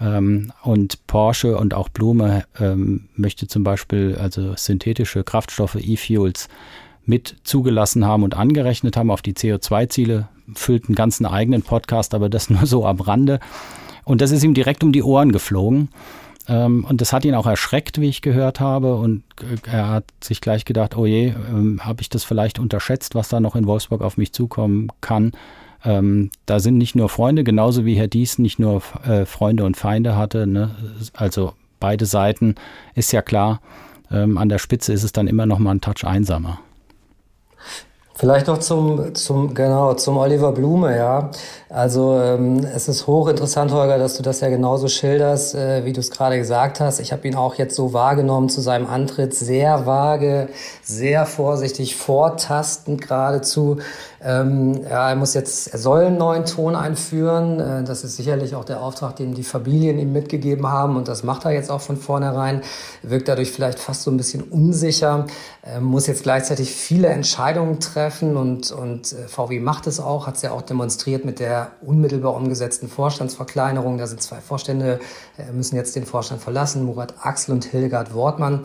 Ähm, 0.00 0.52
und 0.62 1.06
Porsche 1.06 1.56
und 1.56 1.74
auch 1.74 1.88
Blume 1.88 2.44
ähm, 2.58 3.08
möchte 3.16 3.46
zum 3.46 3.64
Beispiel 3.64 4.16
also 4.18 4.54
synthetische 4.56 5.24
Kraftstoffe, 5.24 5.76
E-Fuels, 5.76 6.48
mit 7.04 7.36
zugelassen 7.44 8.04
haben 8.04 8.22
und 8.22 8.36
angerechnet 8.36 8.96
haben 8.96 9.10
auf 9.10 9.22
die 9.22 9.34
CO2-Ziele 9.34 10.28
füllt 10.54 10.86
einen 10.86 10.94
ganzen 10.94 11.26
eigenen 11.26 11.62
Podcast, 11.62 12.14
aber 12.14 12.28
das 12.28 12.50
nur 12.50 12.66
so 12.66 12.86
am 12.86 13.00
Rande. 13.00 13.40
Und 14.04 14.20
das 14.20 14.30
ist 14.30 14.42
ihm 14.42 14.54
direkt 14.54 14.82
um 14.82 14.92
die 14.92 15.02
Ohren 15.02 15.32
geflogen. 15.32 15.88
Ähm, 16.48 16.84
und 16.88 17.00
das 17.00 17.12
hat 17.12 17.24
ihn 17.24 17.34
auch 17.34 17.46
erschreckt, 17.46 18.00
wie 18.00 18.08
ich 18.08 18.20
gehört 18.20 18.58
habe. 18.58 18.96
Und 18.96 19.22
äh, 19.40 19.70
er 19.70 19.88
hat 19.88 20.04
sich 20.22 20.40
gleich 20.40 20.64
gedacht, 20.64 20.96
oh 20.96 21.06
je, 21.06 21.34
ähm, 21.50 21.80
habe 21.84 22.02
ich 22.02 22.08
das 22.08 22.24
vielleicht 22.24 22.58
unterschätzt, 22.58 23.14
was 23.14 23.28
da 23.28 23.38
noch 23.38 23.54
in 23.54 23.66
Wolfsburg 23.66 24.02
auf 24.02 24.16
mich 24.16 24.32
zukommen 24.32 24.88
kann. 25.00 25.32
Ähm, 25.84 26.30
da 26.46 26.58
sind 26.58 26.78
nicht 26.78 26.94
nur 26.94 27.08
Freunde, 27.08 27.44
genauso 27.44 27.84
wie 27.84 27.94
Herr 27.94 28.08
Dies 28.08 28.38
nicht 28.38 28.58
nur 28.58 28.82
äh, 29.04 29.24
Freunde 29.24 29.64
und 29.64 29.76
Feinde 29.76 30.16
hatte. 30.16 30.46
Ne? 30.46 30.74
Also 31.14 31.54
beide 31.78 32.06
Seiten 32.06 32.56
ist 32.94 33.12
ja 33.12 33.22
klar. 33.22 33.60
An 34.10 34.50
der 34.50 34.58
Spitze 34.58 34.92
ist 34.92 35.04
es 35.04 35.12
dann 35.12 35.26
immer 35.26 35.46
noch 35.46 35.58
mal 35.58 35.70
ein 35.70 35.80
Touch 35.80 36.04
einsamer. 36.04 36.60
Vielleicht 38.14 38.46
noch 38.46 38.58
zum, 38.58 39.14
zum, 39.14 39.54
genau, 39.54 39.94
zum 39.94 40.18
Oliver 40.18 40.52
Blume, 40.52 40.96
ja. 40.96 41.30
Also 41.70 42.20
ähm, 42.20 42.58
es 42.58 42.86
ist 42.86 43.06
hochinteressant, 43.06 43.72
Holger, 43.72 43.96
dass 43.96 44.18
du 44.18 44.22
das 44.22 44.40
ja 44.40 44.50
genauso 44.50 44.88
schilderst, 44.88 45.54
äh, 45.54 45.86
wie 45.86 45.94
du 45.94 46.00
es 46.00 46.10
gerade 46.10 46.36
gesagt 46.36 46.80
hast. 46.80 47.00
Ich 47.00 47.12
habe 47.12 47.26
ihn 47.26 47.34
auch 47.34 47.54
jetzt 47.54 47.74
so 47.74 47.94
wahrgenommen 47.94 48.50
zu 48.50 48.60
seinem 48.60 48.86
Antritt, 48.86 49.32
sehr 49.32 49.86
vage, 49.86 50.50
sehr 50.82 51.24
vorsichtig, 51.24 51.96
vortastend 51.96 53.00
geradezu. 53.00 53.78
Ähm, 54.22 54.82
ja, 54.88 55.08
er 55.08 55.16
muss 55.16 55.32
jetzt, 55.32 55.72
er 55.72 55.78
soll 55.78 56.04
einen 56.04 56.18
neuen 56.18 56.44
Ton 56.44 56.76
einführen. 56.76 57.58
Äh, 57.58 57.84
das 57.84 58.04
ist 58.04 58.16
sicherlich 58.16 58.54
auch 58.54 58.66
der 58.66 58.82
Auftrag, 58.82 59.16
den 59.16 59.32
die 59.32 59.42
Familien 59.42 59.98
ihm 59.98 60.12
mitgegeben 60.12 60.68
haben 60.68 60.96
und 60.96 61.08
das 61.08 61.22
macht 61.22 61.46
er 61.46 61.52
jetzt 61.52 61.70
auch 61.70 61.80
von 61.80 61.96
vornherein. 61.96 62.60
Wirkt 63.02 63.28
dadurch 63.28 63.50
vielleicht 63.50 63.78
fast 63.78 64.02
so 64.02 64.10
ein 64.10 64.18
bisschen 64.18 64.42
unsicher, 64.42 65.26
äh, 65.64 65.80
muss 65.80 66.06
jetzt 66.06 66.24
gleichzeitig 66.24 66.70
viele 66.70 67.08
Entscheidungen 67.08 67.80
treffen 67.80 68.01
und, 68.36 68.70
und 68.70 69.12
äh, 69.12 69.28
VW 69.28 69.60
macht 69.60 69.86
es 69.86 70.00
auch, 70.00 70.26
hat 70.26 70.36
es 70.36 70.42
ja 70.42 70.52
auch 70.52 70.62
demonstriert 70.62 71.24
mit 71.24 71.40
der 71.40 71.72
unmittelbar 71.80 72.34
umgesetzten 72.34 72.88
Vorstandsverkleinerung. 72.88 73.98
Da 73.98 74.06
sind 74.06 74.22
zwei 74.22 74.40
Vorstände, 74.40 75.00
äh, 75.38 75.52
müssen 75.52 75.76
jetzt 75.76 75.96
den 75.96 76.06
Vorstand 76.06 76.40
verlassen, 76.42 76.84
Murat 76.84 77.14
Axel 77.20 77.54
und 77.54 77.64
Hildegard 77.64 78.14
Wortmann. 78.14 78.60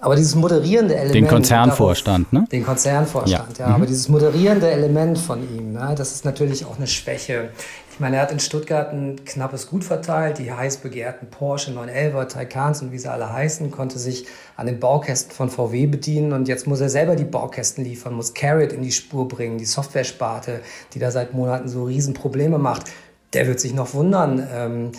Aber 0.00 0.16
dieses 0.16 0.34
moderierende 0.34 0.94
Element. 0.96 1.14
Den 1.14 1.28
Konzernvorstand, 1.28 2.32
ne? 2.32 2.46
Den 2.52 2.64
Konzernvorstand, 2.64 3.58
ja. 3.58 3.64
ja. 3.64 3.68
Mhm. 3.70 3.74
Aber 3.76 3.86
dieses 3.86 4.08
moderierende 4.08 4.70
Element 4.70 5.18
von 5.18 5.42
ihm, 5.56 5.72
ne, 5.72 5.94
das 5.96 6.12
ist 6.12 6.24
natürlich 6.24 6.66
auch 6.66 6.76
eine 6.76 6.86
Schwäche. 6.86 7.50
Ich 7.94 8.00
meine, 8.00 8.16
er 8.16 8.22
hat 8.22 8.32
in 8.32 8.40
Stuttgart 8.40 8.92
ein 8.92 9.24
knappes 9.24 9.68
Gut 9.68 9.84
verteilt, 9.84 10.38
die 10.38 10.50
heiß 10.50 10.78
begehrten 10.78 11.30
Porsche 11.30 11.70
911, 11.70 12.26
Taycans 12.26 12.82
und 12.82 12.90
wie 12.90 12.98
sie 12.98 13.08
alle 13.08 13.32
heißen, 13.32 13.70
konnte 13.70 14.00
sich 14.00 14.26
an 14.56 14.66
den 14.66 14.80
Baukästen 14.80 15.30
von 15.30 15.48
VW 15.48 15.86
bedienen 15.86 16.32
und 16.32 16.48
jetzt 16.48 16.66
muss 16.66 16.80
er 16.80 16.88
selber 16.88 17.14
die 17.14 17.22
Baukästen 17.22 17.84
liefern, 17.84 18.14
muss 18.14 18.34
Carrot 18.34 18.72
in 18.72 18.82
die 18.82 18.90
Spur 18.90 19.28
bringen, 19.28 19.58
die 19.58 19.64
Software-Sparte, 19.64 20.58
die 20.92 20.98
da 20.98 21.12
seit 21.12 21.34
Monaten 21.34 21.68
so 21.68 21.84
Riesenprobleme 21.84 22.58
macht. 22.58 22.90
Der 23.32 23.46
wird 23.46 23.60
sich 23.60 23.74
noch 23.74 23.94
wundern. 23.94 24.44
Ähm, 24.52 24.92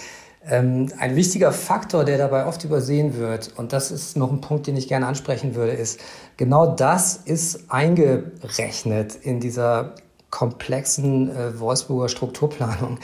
ähm, 0.50 0.88
ein 0.98 1.18
wichtiger 1.18 1.52
Faktor, 1.52 2.06
der 2.06 2.18
dabei 2.18 2.46
oft 2.46 2.64
übersehen 2.64 3.18
wird, 3.18 3.52
und 3.58 3.74
das 3.74 3.92
ist 3.92 4.16
noch 4.16 4.32
ein 4.32 4.40
Punkt, 4.40 4.68
den 4.68 4.78
ich 4.78 4.88
gerne 4.88 5.08
ansprechen 5.08 5.54
würde, 5.54 5.74
ist, 5.74 6.00
genau 6.38 6.74
das 6.74 7.18
ist 7.18 7.70
eingerechnet 7.70 9.16
in 9.16 9.42
dieser 9.42 9.96
komplexen 10.36 11.30
äh, 11.30 11.58
Wolfsburger 11.62 12.10
Strukturplanung, 12.10 13.00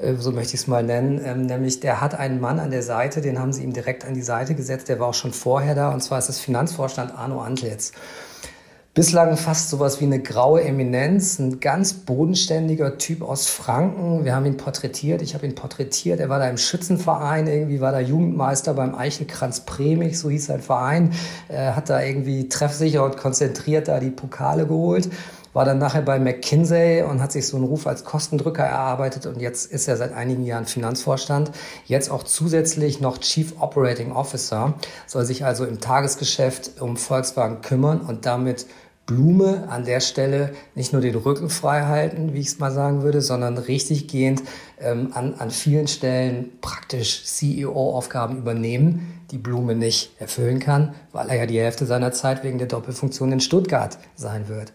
äh, 0.00 0.14
so 0.14 0.32
möchte 0.32 0.54
ich 0.54 0.62
es 0.62 0.66
mal 0.66 0.82
nennen. 0.82 1.20
Ähm, 1.24 1.46
nämlich, 1.46 1.78
der 1.78 2.00
hat 2.00 2.16
einen 2.16 2.40
Mann 2.40 2.58
an 2.58 2.72
der 2.72 2.82
Seite, 2.82 3.20
den 3.20 3.38
haben 3.38 3.52
sie 3.52 3.62
ihm 3.62 3.72
direkt 3.72 4.04
an 4.04 4.14
die 4.14 4.22
Seite 4.22 4.56
gesetzt, 4.56 4.88
der 4.88 4.98
war 4.98 5.06
auch 5.06 5.14
schon 5.14 5.32
vorher 5.32 5.76
da, 5.76 5.92
und 5.92 6.02
zwar 6.02 6.18
ist 6.18 6.28
das 6.28 6.40
Finanzvorstand 6.40 7.16
Arno 7.16 7.40
Antlitz. 7.40 7.92
Bislang 8.94 9.36
fast 9.36 9.70
sowas 9.70 10.00
wie 10.00 10.04
eine 10.04 10.20
graue 10.20 10.64
Eminenz, 10.64 11.38
ein 11.38 11.60
ganz 11.60 11.94
bodenständiger 11.94 12.98
Typ 12.98 13.22
aus 13.22 13.46
Franken. 13.46 14.24
Wir 14.24 14.34
haben 14.34 14.44
ihn 14.44 14.58
porträtiert, 14.58 15.22
ich 15.22 15.34
habe 15.34 15.46
ihn 15.46 15.54
porträtiert. 15.54 16.20
Er 16.20 16.28
war 16.28 16.40
da 16.40 16.48
im 16.50 16.58
Schützenverein, 16.58 17.46
irgendwie 17.46 17.80
war 17.80 17.92
da 17.92 18.00
Jugendmeister 18.00 18.74
beim 18.74 18.94
Eichelkranz 18.94 19.60
Premich, 19.60 20.18
so 20.18 20.28
hieß 20.28 20.46
sein 20.46 20.60
Verein. 20.60 21.12
Er 21.48 21.74
hat 21.74 21.88
da 21.88 22.02
irgendwie 22.02 22.50
treffsicher 22.50 23.02
und 23.02 23.16
konzentriert 23.16 23.88
da 23.88 23.98
die 23.98 24.10
Pokale 24.10 24.66
geholt 24.66 25.08
war 25.52 25.64
dann 25.64 25.78
nachher 25.78 26.02
bei 26.02 26.18
McKinsey 26.18 27.02
und 27.02 27.20
hat 27.20 27.32
sich 27.32 27.46
so 27.46 27.56
einen 27.56 27.66
Ruf 27.66 27.86
als 27.86 28.04
Kostendrücker 28.04 28.64
erarbeitet 28.64 29.26
und 29.26 29.40
jetzt 29.40 29.70
ist 29.70 29.88
er 29.88 29.96
seit 29.96 30.12
einigen 30.12 30.44
Jahren 30.44 30.66
Finanzvorstand, 30.66 31.50
jetzt 31.86 32.10
auch 32.10 32.22
zusätzlich 32.22 33.00
noch 33.00 33.18
Chief 33.18 33.54
Operating 33.60 34.12
Officer, 34.12 34.74
soll 35.06 35.24
sich 35.24 35.44
also 35.44 35.64
im 35.64 35.80
Tagesgeschäft 35.80 36.80
um 36.80 36.96
Volkswagen 36.96 37.60
kümmern 37.60 38.00
und 38.00 38.26
damit 38.26 38.66
Blume 39.04 39.68
an 39.68 39.84
der 39.84 40.00
Stelle 40.00 40.54
nicht 40.74 40.92
nur 40.92 41.02
den 41.02 41.16
Rücken 41.16 41.50
frei 41.50 41.82
halten, 41.82 42.34
wie 42.34 42.38
ich 42.40 42.46
es 42.46 42.58
mal 42.60 42.70
sagen 42.70 43.02
würde, 43.02 43.20
sondern 43.20 43.58
richtig 43.58 44.06
gehend 44.06 44.42
ähm, 44.80 45.10
an, 45.12 45.34
an 45.34 45.50
vielen 45.50 45.88
Stellen 45.88 46.52
praktisch 46.60 47.24
CEO-Aufgaben 47.24 48.38
übernehmen, 48.38 49.24
die 49.32 49.38
Blume 49.38 49.74
nicht 49.74 50.12
erfüllen 50.20 50.60
kann, 50.60 50.94
weil 51.10 51.28
er 51.30 51.36
ja 51.36 51.46
die 51.46 51.58
Hälfte 51.58 51.84
seiner 51.84 52.12
Zeit 52.12 52.44
wegen 52.44 52.58
der 52.58 52.68
Doppelfunktion 52.68 53.32
in 53.32 53.40
Stuttgart 53.40 53.98
sein 54.14 54.48
wird. 54.48 54.72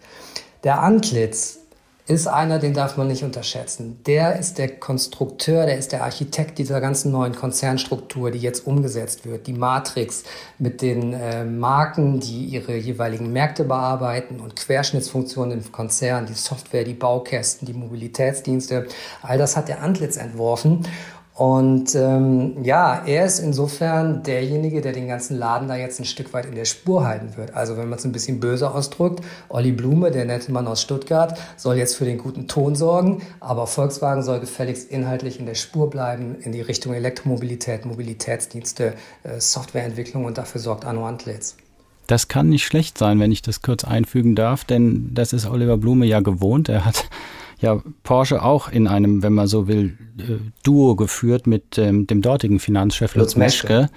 Der 0.64 0.82
Antlitz 0.82 1.60
ist 2.08 2.26
einer, 2.26 2.58
den 2.58 2.72
darf 2.72 2.96
man 2.96 3.06
nicht 3.06 3.22
unterschätzen. 3.22 4.00
Der 4.06 4.38
ist 4.38 4.56
der 4.56 4.68
Konstrukteur, 4.68 5.66
der 5.66 5.76
ist 5.76 5.92
der 5.92 6.04
Architekt 6.04 6.56
dieser 6.56 6.80
ganzen 6.80 7.12
neuen 7.12 7.34
Konzernstruktur, 7.34 8.30
die 8.30 8.38
jetzt 8.38 8.66
umgesetzt 8.66 9.26
wird. 9.26 9.46
Die 9.46 9.52
Matrix 9.52 10.24
mit 10.58 10.80
den 10.80 11.12
äh, 11.12 11.44
Marken, 11.44 12.18
die 12.18 12.46
ihre 12.46 12.76
jeweiligen 12.76 13.30
Märkte 13.30 13.64
bearbeiten 13.64 14.40
und 14.40 14.56
Querschnittsfunktionen 14.56 15.58
im 15.58 15.70
Konzern, 15.70 16.24
die 16.24 16.32
Software, 16.32 16.84
die 16.84 16.94
Baukästen, 16.94 17.66
die 17.66 17.74
Mobilitätsdienste. 17.74 18.86
All 19.20 19.36
das 19.36 19.56
hat 19.58 19.68
der 19.68 19.82
Antlitz 19.82 20.16
entworfen. 20.16 20.86
Und 21.38 21.94
ähm, 21.94 22.64
ja, 22.64 23.04
er 23.06 23.24
ist 23.24 23.38
insofern 23.38 24.24
derjenige, 24.24 24.80
der 24.80 24.92
den 24.92 25.06
ganzen 25.06 25.38
Laden 25.38 25.68
da 25.68 25.76
jetzt 25.76 26.00
ein 26.00 26.04
Stück 26.04 26.32
weit 26.32 26.46
in 26.46 26.56
der 26.56 26.64
Spur 26.64 27.06
halten 27.06 27.36
wird. 27.36 27.54
Also 27.54 27.76
wenn 27.76 27.88
man 27.88 28.00
es 28.00 28.04
ein 28.04 28.10
bisschen 28.10 28.40
böse 28.40 28.74
ausdrückt, 28.74 29.24
Olli 29.48 29.70
Blume, 29.70 30.10
der 30.10 30.24
nette 30.24 30.50
Mann 30.50 30.66
aus 30.66 30.82
Stuttgart, 30.82 31.38
soll 31.56 31.76
jetzt 31.76 31.94
für 31.94 32.04
den 32.04 32.18
guten 32.18 32.48
Ton 32.48 32.74
sorgen, 32.74 33.22
aber 33.38 33.68
Volkswagen 33.68 34.24
soll 34.24 34.40
gefälligst 34.40 34.90
inhaltlich 34.90 35.38
in 35.38 35.46
der 35.46 35.54
Spur 35.54 35.88
bleiben 35.90 36.34
in 36.40 36.50
die 36.50 36.60
Richtung 36.60 36.92
Elektromobilität, 36.92 37.86
Mobilitätsdienste, 37.86 38.94
äh, 39.22 39.38
Softwareentwicklung 39.38 40.24
und 40.24 40.38
dafür 40.38 40.60
sorgt 40.60 40.84
Arno 40.84 41.06
Antlitz. 41.06 41.54
Das 42.08 42.26
kann 42.26 42.48
nicht 42.48 42.64
schlecht 42.64 42.98
sein, 42.98 43.20
wenn 43.20 43.30
ich 43.30 43.42
das 43.42 43.62
kurz 43.62 43.84
einfügen 43.84 44.34
darf, 44.34 44.64
denn 44.64 45.14
das 45.14 45.32
ist 45.32 45.46
Oliver 45.46 45.76
Blume 45.76 46.04
ja 46.04 46.18
gewohnt. 46.18 46.68
Er 46.68 46.84
hat 46.84 47.08
ja 47.60 47.82
Porsche 48.02 48.42
auch 48.42 48.68
in 48.68 48.86
einem, 48.86 49.22
wenn 49.22 49.32
man 49.32 49.46
so 49.46 49.66
will, 49.66 49.96
äh, 50.18 50.36
Duo 50.62 50.96
geführt 50.96 51.46
mit 51.46 51.78
ähm, 51.78 52.06
dem 52.06 52.22
dortigen 52.22 52.60
Finanzchef 52.60 53.14
Lutz, 53.14 53.34
Lutz 53.34 53.36
Meschke, 53.36 53.90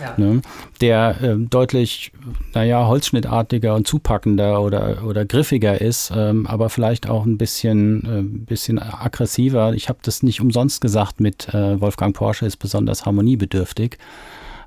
ja, 0.00 0.06
ja. 0.06 0.14
Ne, 0.16 0.42
der 0.80 1.16
äh, 1.22 1.36
deutlich, 1.36 2.12
naja, 2.54 2.86
holzschnittartiger 2.86 3.74
und 3.74 3.86
zupackender 3.86 4.62
oder, 4.62 5.04
oder 5.04 5.24
griffiger 5.24 5.80
ist, 5.80 6.12
ähm, 6.14 6.46
aber 6.46 6.68
vielleicht 6.68 7.08
auch 7.08 7.24
ein 7.24 7.38
bisschen, 7.38 8.04
äh, 8.04 8.22
bisschen 8.22 8.78
aggressiver. 8.78 9.74
Ich 9.74 9.88
habe 9.88 9.98
das 10.02 10.22
nicht 10.22 10.40
umsonst 10.40 10.80
gesagt 10.80 11.20
mit 11.20 11.52
äh, 11.52 11.80
Wolfgang 11.80 12.14
Porsche 12.14 12.46
ist 12.46 12.56
besonders 12.56 13.04
harmoniebedürftig. 13.04 13.98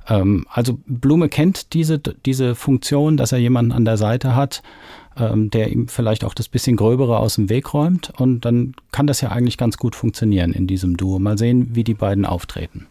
Ähm, 0.08 0.46
also 0.50 0.80
Blume 0.86 1.30
kennt 1.30 1.74
diese, 1.74 2.00
diese 2.00 2.56
Funktion, 2.56 3.18
dass 3.18 3.32
er 3.32 3.38
jemanden 3.38 3.72
an 3.72 3.86
der 3.86 3.98
Seite 3.98 4.36
hat, 4.36 4.62
ähm, 5.18 5.50
der 5.50 5.72
ihm 5.72 5.88
vielleicht 5.88 6.24
auch 6.24 6.34
das 6.34 6.48
bisschen 6.48 6.78
Gröbere 6.78 7.20
aus 7.20 7.36
dem 7.36 7.50
Weg 7.50 7.74
räumt. 7.74 8.12
Und 8.18 8.42
dann 8.42 8.76
kann 8.92 9.08
das 9.08 9.22
ja 9.22 9.30
eigentlich 9.30 9.58
ganz 9.58 9.78
gut 9.78 9.96
funktionieren 9.96 10.54
in 10.54 10.68
diesem 10.68 10.98
Duo. 10.98 11.20
Mal 11.20 11.38
sehen, 11.38 11.70
wie 11.74 11.84
die 11.84 11.94
beiden 11.94 12.26
auftreten. 12.26 12.88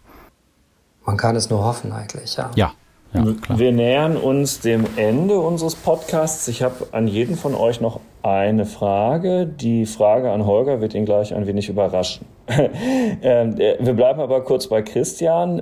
Man 1.07 1.17
kann 1.17 1.35
es 1.37 1.51
nur 1.51 1.65
hoffen 1.65 1.93
eigentlich, 1.93 2.37
ja. 2.37 2.51
Ja. 2.55 2.73
Ja, 3.13 3.25
Wir 3.57 3.73
nähern 3.73 4.17
uns 4.17 4.61
dem 4.61 4.87
Ende 4.95 5.41
unseres 5.41 5.75
Podcasts. 5.75 6.47
Ich 6.47 6.63
habe 6.63 6.87
an 6.93 7.09
jeden 7.09 7.37
von 7.37 7.57
euch 7.57 7.81
noch 7.81 7.99
eine 8.23 8.67
Frage. 8.67 9.47
Die 9.47 9.85
Frage 9.87 10.31
an 10.31 10.47
Holger 10.47 10.81
wird 10.81 10.95
ihn 10.95 11.07
gleich 11.07 11.35
ein 11.35 11.47
wenig 11.47 11.69
überraschen. 11.69 12.27
Ähm, 13.23 13.61
äh, 13.61 13.77
wir 13.81 13.93
bleiben 13.93 14.21
aber 14.21 14.43
kurz 14.43 14.69
bei 14.69 14.83
Christian. 14.83 15.61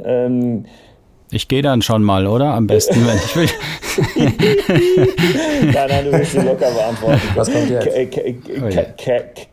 Ich 1.30 1.48
gehe 1.48 1.60
dann 1.60 1.82
schon 1.82 2.02
mal, 2.02 2.26
oder? 2.26 2.54
Am 2.54 2.66
besten, 2.66 3.06
wenn 3.06 3.16
ich 3.16 3.36
will. 3.36 3.48
nein, 5.72 5.88
nein, 5.88 6.04
du 6.06 6.12
willst 6.12 6.32
sie 6.32 6.38
locker 6.38 6.70
beantworten. 6.70 7.20
Was 7.34 7.52
kommt 7.52 7.68
jetzt? 7.68 7.86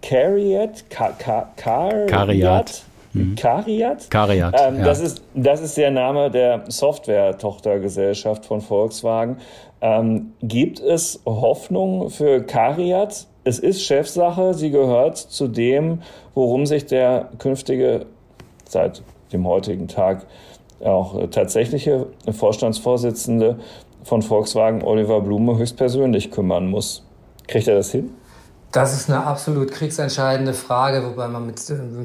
Cariat? 0.01 0.89
Cariat? 0.89 2.83
Cariat? 3.35 4.09
Cariat. 4.09 4.55
Ähm, 4.59 4.79
ja. 4.79 4.85
das, 4.85 4.99
ist, 5.01 5.21
das 5.33 5.61
ist 5.61 5.77
der 5.77 5.91
Name 5.91 6.31
der 6.31 6.63
Software-Tochtergesellschaft 6.67 8.45
von 8.45 8.61
Volkswagen. 8.61 9.37
Ähm, 9.81 10.33
gibt 10.41 10.79
es 10.79 11.21
Hoffnung 11.25 12.09
für 12.09 12.41
Cariat? 12.41 13.27
Es 13.43 13.59
ist 13.59 13.83
Chefsache, 13.83 14.53
sie 14.53 14.71
gehört 14.71 15.17
zu 15.17 15.47
dem, 15.47 16.01
worum 16.33 16.65
sich 16.65 16.85
der 16.85 17.29
künftige, 17.37 18.05
seit 18.67 19.03
dem 19.31 19.45
heutigen 19.47 19.87
Tag, 19.87 20.25
auch 20.83 21.29
tatsächliche 21.29 22.07
Vorstandsvorsitzende 22.31 23.57
von 24.03 24.21
Volkswagen, 24.21 24.83
Oliver 24.83 25.21
Blume, 25.21 25.57
höchstpersönlich 25.57 26.31
kümmern 26.31 26.67
muss. 26.67 27.03
Kriegt 27.47 27.67
er 27.67 27.75
das 27.75 27.91
hin? 27.91 28.11
Das 28.71 28.93
ist 28.93 29.09
eine 29.09 29.25
absolut 29.25 29.71
kriegsentscheidende 29.71 30.53
Frage, 30.53 31.05
wobei 31.05 31.27
man 31.29 31.45
mit, 31.45 31.61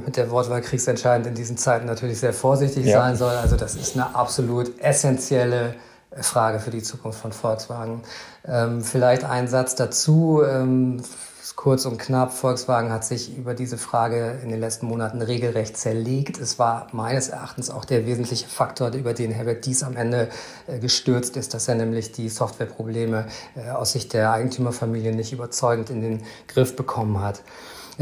mit 0.06 0.16
der 0.16 0.30
Wortwahl 0.30 0.60
kriegsentscheidend 0.60 1.26
in 1.26 1.34
diesen 1.34 1.56
Zeiten 1.56 1.86
natürlich 1.86 2.20
sehr 2.20 2.32
vorsichtig 2.32 2.86
ja. 2.86 3.00
sein 3.00 3.16
soll. 3.16 3.34
Also 3.34 3.56
das 3.56 3.74
ist 3.74 3.96
eine 3.96 4.14
absolut 4.14 4.80
essentielle 4.80 5.74
Frage 6.12 6.60
für 6.60 6.70
die 6.70 6.82
Zukunft 6.82 7.20
von 7.20 7.32
Volkswagen. 7.32 8.02
Ähm, 8.46 8.82
vielleicht 8.82 9.24
ein 9.24 9.48
Satz 9.48 9.74
dazu. 9.74 10.42
Ähm, 10.48 11.02
kurz 11.60 11.84
und 11.84 11.98
knapp, 11.98 12.32
Volkswagen 12.32 12.90
hat 12.90 13.04
sich 13.04 13.36
über 13.36 13.52
diese 13.52 13.76
Frage 13.76 14.40
in 14.42 14.48
den 14.48 14.60
letzten 14.60 14.86
Monaten 14.86 15.20
regelrecht 15.20 15.76
zerlegt. 15.76 16.38
Es 16.38 16.58
war 16.58 16.86
meines 16.92 17.28
Erachtens 17.28 17.68
auch 17.68 17.84
der 17.84 18.06
wesentliche 18.06 18.48
Faktor, 18.48 18.94
über 18.94 19.12
den 19.12 19.30
Herbert 19.30 19.66
Dies 19.66 19.82
am 19.82 19.94
Ende 19.94 20.30
äh, 20.66 20.78
gestürzt 20.78 21.36
ist, 21.36 21.52
dass 21.52 21.68
er 21.68 21.74
nämlich 21.74 22.12
die 22.12 22.30
Softwareprobleme 22.30 23.26
äh, 23.56 23.72
aus 23.72 23.92
Sicht 23.92 24.14
der 24.14 24.32
Eigentümerfamilie 24.32 25.14
nicht 25.14 25.34
überzeugend 25.34 25.90
in 25.90 26.00
den 26.00 26.22
Griff 26.48 26.76
bekommen 26.76 27.20
hat. 27.20 27.42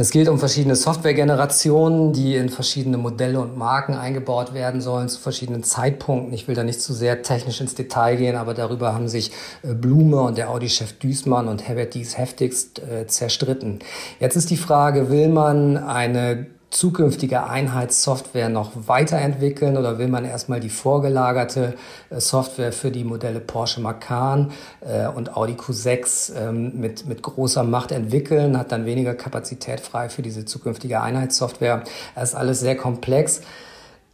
Es 0.01 0.13
geht 0.13 0.29
um 0.29 0.39
verschiedene 0.39 0.77
Softwaregenerationen, 0.77 2.13
die 2.13 2.37
in 2.37 2.51
verschiedene 2.51 2.99
Modelle 2.99 3.41
und 3.41 3.59
Marken 3.59 3.95
eingebaut 3.95 4.55
werden 4.55 4.81
sollen 4.81 5.09
zu 5.09 5.19
verschiedenen 5.19 5.65
Zeitpunkten. 5.65 6.33
Ich 6.33 6.47
will 6.47 6.55
da 6.55 6.63
nicht 6.63 6.81
zu 6.81 6.93
sehr 6.93 7.23
technisch 7.23 7.61
ins 7.61 7.75
Detail 7.75 8.15
gehen, 8.15 8.37
aber 8.37 8.55
darüber 8.55 8.95
haben 8.95 9.09
sich 9.09 9.33
äh, 9.65 9.75
Blume 9.75 10.21
und 10.21 10.39
der 10.39 10.51
Audi-Chef 10.51 10.93
Duismann 11.01 11.49
und 11.49 11.67
Herbert 11.67 11.95
Dies 11.95 12.17
heftigst 12.17 12.79
äh, 12.79 13.09
zerstritten. 13.09 13.81
Jetzt 14.21 14.37
ist 14.37 14.51
die 14.51 14.57
Frage, 14.57 15.11
will 15.11 15.31
man 15.31 15.77
eine 15.77 16.47
zukünftige 16.71 17.45
Einheitssoftware 17.45 18.51
noch 18.51 18.73
weiterentwickeln 18.75 19.77
oder 19.77 19.99
will 19.99 20.09
man 20.09 20.25
erstmal 20.25 20.61
die 20.61 20.69
vorgelagerte 20.69 21.75
äh, 22.11 22.21
Software 22.21 22.73
für 22.73 22.91
die 22.91 23.05
Modelle 23.05 23.41
Porsche 23.41 23.81
Macan 23.81 24.53
äh, 24.81 25.07
und 25.07 25.37
Audi 25.37 25.55
Q6 25.55 26.35
ähm, 26.37 26.79
mit, 26.79 27.07
mit 27.07 27.23
großer 27.23 27.65
Macht 27.65 27.91
entwickeln, 27.91 28.59
hat 28.59 28.71
dann 28.71 28.85
weniger 28.85 29.15
Kapazität 29.15 29.81
frei 29.81 30.09
für 30.09 30.23
diese 30.23 30.45
zukünftige 30.45 31.01
Einheitssoftware. 31.01 31.85
Das 32.15 32.31
ist 32.31 32.35
alles 32.35 32.61
sehr 32.61 32.77
komplex. 32.77 33.41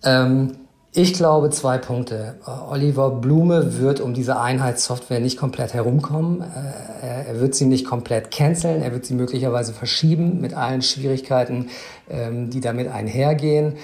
Ähm, 0.05 0.52
ich 0.97 1.12
glaube 1.12 1.51
zwei 1.51 1.76
Punkte. 1.78 2.36
Oliver 2.70 3.11
Blume 3.11 3.80
wird 3.80 4.01
um 4.01 4.14
diese 4.14 4.38
Einheitssoftware 4.38 5.18
nicht 5.18 5.36
komplett 5.36 5.74
herumkommen. 5.74 6.40
Äh, 6.40 7.26
er 7.28 7.40
wird 7.40 7.57
sie 7.57 7.66
nicht 7.66 7.84
komplett 7.84 8.30
canceln. 8.30 8.80
Er 8.80 8.92
wird 8.92 9.05
sie 9.05 9.14
möglicherweise 9.14 9.72
verschieben 9.72 10.40
mit 10.40 10.55
allen 10.55 10.82
Schwierigkeiten, 10.82 11.70
ähm, 12.09 12.49
die 12.49 12.61
damit 12.61 12.86
einhergehen. 12.86 13.74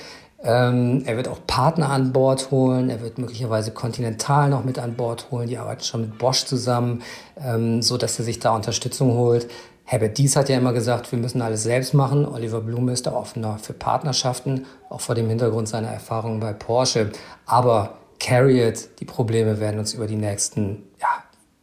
Ähm, 0.42 1.02
er 1.04 1.16
wird 1.16 1.26
auch 1.26 1.40
Partner 1.48 1.90
an 1.90 2.12
Bord 2.12 2.52
holen. 2.52 2.88
Er 2.88 3.02
wird 3.02 3.18
möglicherweise 3.18 3.72
Continental 3.72 4.48
noch 4.48 4.64
mit 4.64 4.78
an 4.78 4.94
Bord 4.94 5.32
holen. 5.32 5.48
Die 5.48 5.58
arbeiten 5.58 5.82
schon 5.82 6.02
mit 6.02 6.18
Bosch 6.18 6.44
zusammen, 6.44 7.02
ähm, 7.44 7.82
so 7.82 7.96
dass 7.96 8.20
er 8.20 8.24
sich 8.24 8.38
da 8.38 8.54
Unterstützung 8.54 9.14
holt. 9.14 9.48
Herbert 9.90 10.18
Dies 10.18 10.36
hat 10.36 10.48
ja 10.48 10.56
immer 10.56 10.72
gesagt, 10.72 11.10
wir 11.10 11.18
müssen 11.18 11.42
alles 11.42 11.64
selbst 11.64 11.94
machen. 11.94 12.24
Oliver 12.24 12.60
Blume 12.60 12.92
ist 12.92 13.08
da 13.08 13.12
offener 13.12 13.58
für 13.58 13.72
Partnerschaften, 13.72 14.64
auch 14.88 15.00
vor 15.00 15.16
dem 15.16 15.28
Hintergrund 15.28 15.66
seiner 15.66 15.88
Erfahrungen 15.88 16.38
bei 16.38 16.52
Porsche. 16.52 17.10
Aber 17.44 17.98
Carriot, 18.20 18.88
die 19.00 19.04
Probleme 19.04 19.58
werden 19.58 19.80
uns 19.80 19.92
über 19.92 20.06
die 20.06 20.14
nächsten 20.14 20.84
ja, 21.00 21.08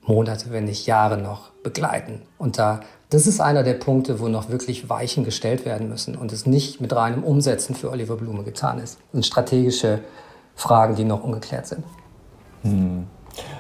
Monate, 0.01 0.51
wenn 0.51 0.65
nicht 0.65 0.86
Jahre 0.88 1.17
noch 1.17 1.51
begleiten. 1.63 2.21
Und 2.38 2.57
da, 2.57 2.82
das 3.11 3.28
ist 3.28 3.39
einer 3.39 3.63
der 3.63 3.75
Punkte, 3.75 4.19
wo 4.19 4.28
noch 4.28 4.49
wirklich 4.49 4.89
Weichen 4.89 5.23
gestellt 5.23 5.63
werden 5.63 5.88
müssen 5.88 6.17
und 6.17 6.34
es 6.34 6.45
nicht 6.45 6.82
mit 6.82 6.93
reinem 6.93 7.23
Umsetzen 7.23 7.75
für 7.75 7.91
Oliver 7.91 8.17
Blume 8.17 8.43
getan 8.43 8.80
ist. 8.80 8.95
Das 8.95 9.11
sind 9.13 9.25
strategische 9.25 10.01
Fragen, 10.53 10.95
die 10.95 11.05
noch 11.05 11.23
ungeklärt 11.23 11.67
sind. 11.67 11.86
Hm. 12.63 13.07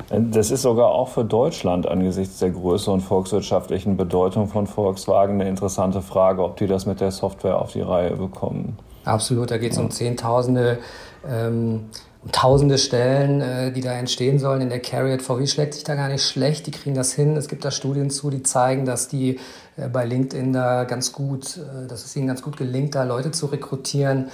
Das 0.09 0.51
ist 0.51 0.61
sogar 0.61 0.87
auch 0.87 1.09
für 1.09 1.25
Deutschland 1.25 1.87
angesichts 1.87 2.39
der 2.39 2.51
Größe 2.51 2.89
und 2.91 3.01
volkswirtschaftlichen 3.01 3.97
Bedeutung 3.97 4.47
von 4.47 4.67
Volkswagen 4.67 5.35
eine 5.35 5.49
interessante 5.49 6.01
Frage, 6.01 6.43
ob 6.43 6.57
die 6.57 6.67
das 6.67 6.85
mit 6.85 7.01
der 7.01 7.11
Software 7.11 7.59
auf 7.59 7.73
die 7.73 7.81
Reihe 7.81 8.15
bekommen. 8.15 8.77
Absolut, 9.03 9.51
da 9.51 9.57
geht 9.57 9.71
es 9.71 9.77
ja. 9.77 9.83
um 9.83 9.91
Zehntausende, 9.91 10.79
ähm, 11.27 11.85
um 12.23 12.31
tausende 12.31 12.77
Stellen, 12.77 13.41
äh, 13.41 13.71
die 13.71 13.81
da 13.81 13.93
entstehen 13.93 14.39
sollen 14.39 14.61
in 14.61 14.69
der 14.69 14.81
Carriot. 14.81 15.21
VW 15.21 15.47
schlägt 15.47 15.73
sich 15.73 15.83
da 15.83 15.95
gar 15.95 16.09
nicht 16.09 16.23
schlecht, 16.23 16.67
die 16.67 16.71
kriegen 16.71 16.95
das 16.95 17.13
hin. 17.13 17.35
Es 17.37 17.47
gibt 17.47 17.63
da 17.63 17.71
Studien 17.71 18.09
zu, 18.09 18.29
die 18.29 18.43
zeigen, 18.43 18.85
dass 18.85 19.07
die 19.07 19.39
äh, 19.77 19.87
bei 19.87 20.05
LinkedIn 20.05 20.53
da 20.53 20.83
ganz 20.83 21.13
gut, 21.13 21.57
äh, 21.57 21.87
dass 21.87 22.05
es 22.05 22.15
ihnen 22.15 22.27
ganz 22.27 22.41
gut 22.41 22.57
gelingt, 22.57 22.95
da 22.95 23.03
Leute 23.03 23.31
zu 23.31 23.45
rekrutieren. 23.47 24.29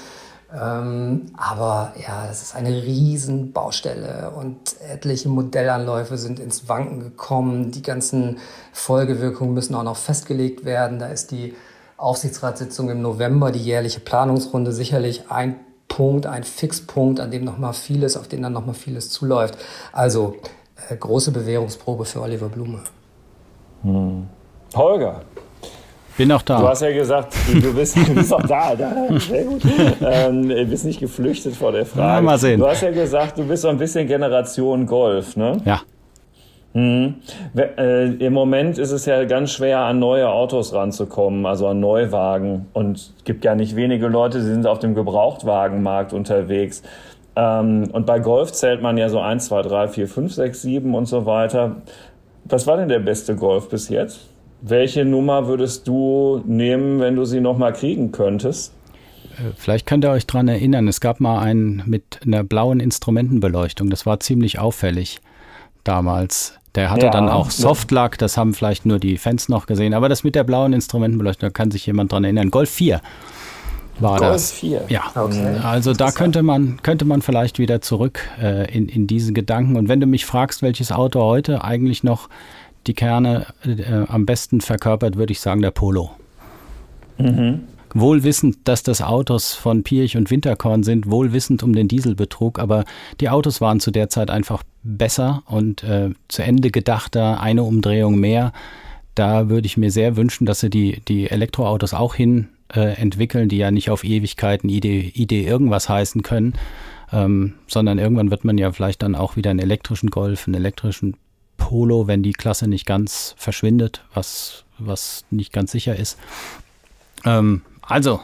Ähm, 0.53 1.31
aber 1.35 1.93
ja, 1.99 2.27
das 2.27 2.43
ist 2.43 2.55
eine 2.55 2.69
riesen 2.69 3.53
Baustelle 3.53 4.31
und 4.37 4.75
etliche 4.87 5.27
Modellanläufe 5.27 6.17
sind 6.17 6.39
ins 6.39 6.69
Wanken 6.69 6.99
gekommen. 6.99 7.71
Die 7.71 7.81
ganzen 7.81 8.37
Folgewirkungen 8.71 9.53
müssen 9.53 9.73
auch 9.73 9.83
noch 9.83 9.97
festgelegt 9.97 10.63
werden. 10.63 10.99
Da 10.99 11.07
ist 11.07 11.31
die 11.31 11.55
Aufsichtsratssitzung 11.97 12.89
im 12.91 13.01
November, 13.01 13.51
die 13.51 13.63
jährliche 13.63 13.99
Planungsrunde 13.99 14.71
sicherlich 14.73 15.31
ein 15.31 15.55
Punkt, 15.87 16.27
ein 16.27 16.43
Fixpunkt, 16.43 17.19
an 17.19 17.31
dem 17.31 17.45
noch 17.45 17.57
mal 17.57 17.73
vieles, 17.73 18.15
auf 18.15 18.27
den 18.27 18.43
dann 18.43 18.53
noch 18.53 18.65
mal 18.65 18.73
vieles 18.73 19.09
zuläuft. 19.09 19.57
Also 19.91 20.35
äh, 20.89 20.95
große 20.95 21.31
Bewährungsprobe 21.31 22.05
für 22.05 22.21
Oliver 22.21 22.49
Blume. 22.49 22.81
Hm. 23.83 24.27
Holger, 24.75 25.21
bin 26.17 26.31
auch 26.31 26.41
da. 26.41 26.59
Du 26.59 26.67
hast 26.67 26.81
ja 26.81 26.91
gesagt, 26.91 27.33
du 27.53 27.73
bist, 27.73 27.95
du 27.95 28.13
bist 28.13 28.33
auch 28.33 28.41
da. 28.43 28.75
da. 28.75 28.93
Sehr 29.19 29.43
gut. 29.43 29.61
Ähm, 30.01 30.49
du 30.49 30.65
bist 30.65 30.85
nicht 30.85 30.99
geflüchtet 30.99 31.55
vor 31.55 31.71
der 31.71 31.85
Frage. 31.85 32.15
Ja, 32.15 32.21
mal 32.21 32.37
sehen. 32.37 32.59
Du 32.59 32.67
hast 32.67 32.81
ja 32.81 32.91
gesagt, 32.91 33.37
du 33.37 33.47
bist 33.47 33.63
so 33.63 33.69
ein 33.69 33.77
bisschen 33.77 34.07
Generation 34.07 34.85
Golf, 34.85 35.35
ne? 35.35 35.57
Ja. 35.65 35.81
Mhm. 36.73 37.15
Äh, 37.55 38.13
Im 38.15 38.33
Moment 38.33 38.77
ist 38.79 38.91
es 38.91 39.05
ja 39.05 39.23
ganz 39.25 39.51
schwer, 39.51 39.79
an 39.79 39.99
neue 39.99 40.27
Autos 40.27 40.73
ranzukommen, 40.73 41.45
also 41.45 41.67
an 41.67 41.79
Neuwagen. 41.79 42.67
Und 42.73 42.97
es 42.97 43.13
gibt 43.25 43.45
ja 43.45 43.55
nicht 43.55 43.75
wenige 43.75 44.07
Leute, 44.07 44.39
die 44.39 44.45
sind 44.45 44.65
auf 44.65 44.79
dem 44.79 44.95
Gebrauchtwagenmarkt 44.95 46.13
unterwegs. 46.13 46.81
Ähm, 47.35 47.89
und 47.91 48.05
bei 48.05 48.19
Golf 48.19 48.51
zählt 48.51 48.81
man 48.81 48.97
ja 48.97 49.09
so 49.09 49.19
1, 49.19 49.45
2, 49.45 49.61
3, 49.61 49.87
4, 49.87 50.07
5, 50.07 50.33
6, 50.33 50.61
7 50.61 50.95
und 50.95 51.05
so 51.05 51.25
weiter. 51.25 51.77
Was 52.45 52.67
war 52.67 52.77
denn 52.77 52.89
der 52.89 52.99
beste 52.99 53.35
Golf 53.35 53.69
bis 53.69 53.89
jetzt? 53.89 54.32
Welche 54.65 55.03
Nummer 55.03 55.47
würdest 55.47 55.89
du 55.89 56.41
nehmen, 56.45 57.01
wenn 57.01 57.17
du 57.17 57.25
sie 57.25 57.41
nochmal 57.41 57.73
kriegen 57.73 58.13
könntest? 58.13 58.73
Äh, 59.37 59.51
vielleicht 59.57 59.85
könnt 59.85 60.05
ihr 60.05 60.09
euch 60.09 60.25
daran 60.25 60.47
erinnern, 60.47 60.87
es 60.87 61.01
gab 61.01 61.19
mal 61.19 61.39
einen 61.39 61.83
mit 61.85 62.21
einer 62.25 62.45
blauen 62.45 62.79
Instrumentenbeleuchtung. 62.79 63.89
Das 63.89 64.05
war 64.05 64.21
ziemlich 64.21 64.59
auffällig 64.59 65.19
damals. 65.83 66.53
Der 66.75 66.91
hatte 66.91 67.07
ja, 67.07 67.11
dann 67.11 67.27
auch 67.27 67.51
Softlack, 67.51 68.17
das 68.17 68.37
haben 68.37 68.53
vielleicht 68.53 68.85
nur 68.85 68.99
die 68.99 69.17
Fans 69.17 69.49
noch 69.49 69.65
gesehen. 69.65 69.93
Aber 69.93 70.07
das 70.07 70.23
mit 70.23 70.33
der 70.33 70.45
blauen 70.45 70.71
Instrumentenbeleuchtung, 70.71 71.49
da 71.49 71.51
kann 71.51 71.69
sich 71.69 71.85
jemand 71.85 72.13
dran 72.13 72.23
erinnern. 72.23 72.49
Golf 72.49 72.69
4 72.69 73.01
war 73.99 74.17
Golf 74.17 74.31
das. 74.31 74.51
4. 74.53 74.85
Ja, 74.87 75.11
okay. 75.13 75.57
also 75.61 75.91
da 75.91 76.11
könnte 76.11 76.41
man, 76.41 76.79
könnte 76.81 77.03
man 77.03 77.21
vielleicht 77.21 77.59
wieder 77.59 77.81
zurück 77.81 78.21
äh, 78.41 78.73
in, 78.73 78.87
in 78.87 79.07
diese 79.07 79.33
Gedanken. 79.33 79.75
Und 79.75 79.89
wenn 79.89 79.99
du 79.99 80.07
mich 80.07 80.25
fragst, 80.25 80.61
welches 80.61 80.93
Auto 80.93 81.21
heute 81.21 81.65
eigentlich 81.65 82.03
noch 82.03 82.29
die 82.87 82.93
Kerne 82.93 83.47
äh, 83.65 84.05
am 84.07 84.25
besten 84.25 84.61
verkörpert, 84.61 85.17
würde 85.17 85.31
ich 85.31 85.39
sagen, 85.39 85.61
der 85.61 85.71
Polo. 85.71 86.11
Mhm. 87.17 87.61
Wohlwissend, 87.93 88.57
dass 88.63 88.81
das 88.81 89.01
Autos 89.01 89.53
von 89.53 89.83
Pirch 89.83 90.17
und 90.17 90.31
Winterkorn 90.31 90.83
sind, 90.83 91.09
wohlwissend 91.11 91.61
um 91.61 91.73
den 91.73 91.87
Dieselbetrug, 91.87 92.57
aber 92.57 92.85
die 93.19 93.29
Autos 93.29 93.61
waren 93.61 93.79
zu 93.79 93.91
der 93.91 94.09
Zeit 94.09 94.31
einfach 94.31 94.63
besser 94.81 95.43
und 95.45 95.83
äh, 95.83 96.09
zu 96.27 96.41
Ende 96.41 96.71
gedachter, 96.71 97.39
eine 97.39 97.63
Umdrehung 97.63 98.19
mehr. 98.19 98.51
Da 99.13 99.47
würde 99.47 99.67
ich 99.67 99.77
mir 99.77 99.91
sehr 99.91 100.15
wünschen, 100.15 100.47
dass 100.47 100.59
sie 100.59 100.71
die, 100.71 101.01
die 101.07 101.29
Elektroautos 101.29 101.93
auch 101.93 102.15
hin 102.15 102.49
äh, 102.73 102.99
entwickeln, 102.99 103.47
die 103.47 103.57
ja 103.57 103.69
nicht 103.69 103.91
auf 103.91 104.03
Ewigkeiten 104.03 104.69
Idee, 104.69 105.11
Idee 105.13 105.45
irgendwas 105.45 105.87
heißen 105.87 106.23
können, 106.23 106.53
ähm, 107.11 107.53
sondern 107.67 107.99
irgendwann 107.99 108.31
wird 108.31 108.43
man 108.43 108.57
ja 108.57 108.71
vielleicht 108.71 109.03
dann 109.03 109.13
auch 109.13 109.35
wieder 109.35 109.51
einen 109.51 109.59
elektrischen 109.59 110.09
Golf, 110.09 110.47
einen 110.47 110.55
elektrischen 110.55 111.15
Polo, 111.57 112.07
wenn 112.07 112.23
die 112.23 112.33
Klasse 112.33 112.67
nicht 112.67 112.85
ganz 112.85 113.35
verschwindet, 113.37 114.03
was, 114.13 114.63
was 114.77 115.25
nicht 115.31 115.53
ganz 115.53 115.71
sicher 115.71 115.95
ist. 115.95 116.17
Ähm, 117.25 117.61
also, 117.81 118.21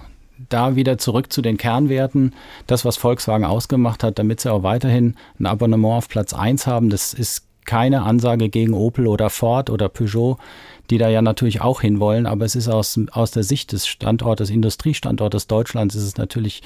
da 0.48 0.76
wieder 0.76 0.98
zurück 0.98 1.34
zu 1.34 1.42
den 1.42 1.58
Kernwerten. 1.58 2.34
Das, 2.68 2.86
was 2.86 2.98
Volkswagen 2.98 3.46
ausgemacht 3.46 4.04
hat, 4.04 4.20
damit 4.20 4.40
sie 4.40 4.52
auch 4.52 4.64
weiterhin 4.64 5.16
ein 5.40 5.46
Abonnement 5.46 5.98
auf 5.98 6.08
Platz 6.08 6.34
1 6.34 6.66
haben, 6.68 6.90
das 6.90 7.14
ist 7.14 7.46
keine 7.66 8.04
Ansage 8.04 8.50
gegen 8.50 8.74
Opel 8.74 9.06
oder 9.06 9.30
Ford 9.30 9.70
oder 9.70 9.90
Peugeot, 9.90 10.38
die 10.90 10.98
da 10.98 11.10
ja 11.10 11.22
natürlich 11.22 11.62
auch 11.62 11.82
hinwollen, 11.82 12.26
aber 12.26 12.46
es 12.46 12.56
ist 12.56 12.68
aus, 12.68 13.00
aus 13.12 13.32
der 13.32 13.44
Sicht 13.44 13.74
des 13.74 13.86
Standortes, 13.86 14.50
Industriestandortes 14.50 15.46
Deutschlands, 15.46 15.94
ist 15.94 16.04
es 16.04 16.18
natürlich 16.18 16.64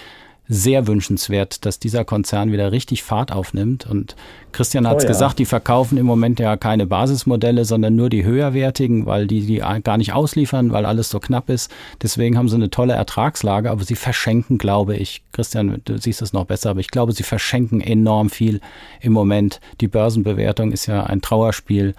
sehr 0.47 0.87
wünschenswert, 0.87 1.65
dass 1.65 1.79
dieser 1.79 2.03
Konzern 2.03 2.51
wieder 2.51 2.71
richtig 2.71 3.03
Fahrt 3.03 3.31
aufnimmt. 3.31 3.85
Und 3.85 4.15
Christian 4.51 4.87
hat 4.87 4.97
es 4.97 5.03
oh, 5.03 5.07
ja. 5.07 5.13
gesagt, 5.13 5.39
die 5.39 5.45
verkaufen 5.45 5.97
im 5.97 6.05
Moment 6.05 6.39
ja 6.39 6.57
keine 6.57 6.85
Basismodelle, 6.85 7.63
sondern 7.63 7.95
nur 7.95 8.09
die 8.09 8.25
höherwertigen, 8.25 9.05
weil 9.05 9.25
die 9.25 9.45
die 9.45 9.63
gar 9.83 9.97
nicht 9.97 10.13
ausliefern, 10.13 10.71
weil 10.71 10.85
alles 10.85 11.09
so 11.09 11.19
knapp 11.19 11.49
ist. 11.49 11.71
Deswegen 12.01 12.37
haben 12.37 12.49
sie 12.49 12.55
eine 12.55 12.69
tolle 12.69 12.93
Ertragslage, 12.93 13.71
aber 13.71 13.83
sie 13.83 13.95
verschenken, 13.95 14.57
glaube 14.57 14.97
ich, 14.97 15.23
Christian, 15.31 15.81
du 15.85 15.97
siehst 15.97 16.21
es 16.21 16.33
noch 16.33 16.45
besser, 16.45 16.71
aber 16.71 16.81
ich 16.81 16.91
glaube, 16.91 17.13
sie 17.13 17.23
verschenken 17.23 17.79
enorm 17.79 18.29
viel 18.29 18.59
im 18.99 19.13
Moment. 19.13 19.61
Die 19.79 19.87
Börsenbewertung 19.87 20.71
ist 20.71 20.87
ja 20.87 21.03
ein 21.03 21.21
Trauerspiel. 21.21 21.95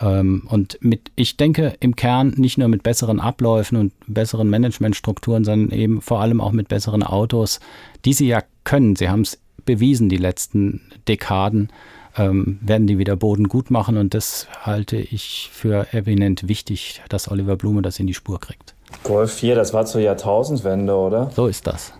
Ähm, 0.00 0.46
und 0.48 0.78
mit, 0.80 1.10
ich 1.16 1.36
denke 1.36 1.74
im 1.80 1.96
Kern 1.96 2.34
nicht 2.36 2.58
nur 2.58 2.68
mit 2.68 2.82
besseren 2.82 3.20
Abläufen 3.20 3.78
und 3.78 3.92
besseren 4.06 4.50
Managementstrukturen, 4.50 5.44
sondern 5.44 5.76
eben 5.76 6.00
vor 6.00 6.20
allem 6.20 6.40
auch 6.40 6.52
mit 6.52 6.68
besseren 6.68 7.02
Autos, 7.02 7.60
die 8.04 8.12
sie 8.12 8.28
ja 8.28 8.42
können. 8.64 8.96
Sie 8.96 9.08
haben 9.08 9.22
es 9.22 9.38
bewiesen 9.64 10.08
die 10.08 10.16
letzten 10.16 10.80
Dekaden. 11.08 11.70
ähm, 12.18 12.58
werden 12.62 12.86
die 12.86 12.98
wieder 12.98 13.14
Boden 13.16 13.48
gut 13.48 13.70
machen 13.70 13.98
und 13.98 14.14
das 14.14 14.46
halte 14.62 14.96
ich 14.96 15.50
für 15.52 15.86
eminent 15.92 16.48
wichtig, 16.48 17.02
dass 17.10 17.30
Oliver 17.30 17.56
Blume 17.56 17.82
das 17.82 17.98
in 17.98 18.06
die 18.06 18.14
Spur 18.14 18.40
kriegt. 18.40 18.74
Golf 19.02 19.34
4, 19.34 19.54
das 19.54 19.74
war 19.74 19.84
zur 19.84 20.00
Jahrtausendwende, 20.00 20.94
oder? 20.94 21.30
So 21.34 21.46
ist 21.46 21.66
das. 21.66 21.92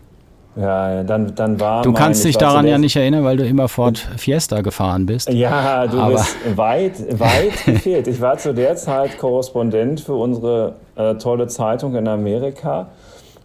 Ja, 0.56 1.02
dann, 1.02 1.34
dann 1.34 1.60
war. 1.60 1.82
Du 1.82 1.92
kannst 1.92 2.24
dich 2.24 2.38
daran 2.38 2.66
ja 2.66 2.78
nicht 2.78 2.96
erinnern, 2.96 3.24
weil 3.24 3.36
du 3.36 3.44
immer 3.44 3.68
Ford 3.68 3.98
Fiesta 4.16 4.62
gefahren 4.62 5.04
bist. 5.04 5.30
Ja, 5.30 5.86
du 5.86 5.98
Aber 5.98 6.12
bist 6.12 6.36
weit, 6.56 7.20
weit 7.20 7.64
gefehlt. 7.66 8.08
Ich 8.08 8.20
war 8.22 8.38
zu 8.38 8.54
der 8.54 8.76
Zeit 8.76 9.18
Korrespondent 9.18 10.00
für 10.00 10.14
unsere 10.14 10.76
äh, 10.96 11.14
tolle 11.16 11.46
Zeitung 11.48 11.94
in 11.94 12.08
Amerika. 12.08 12.88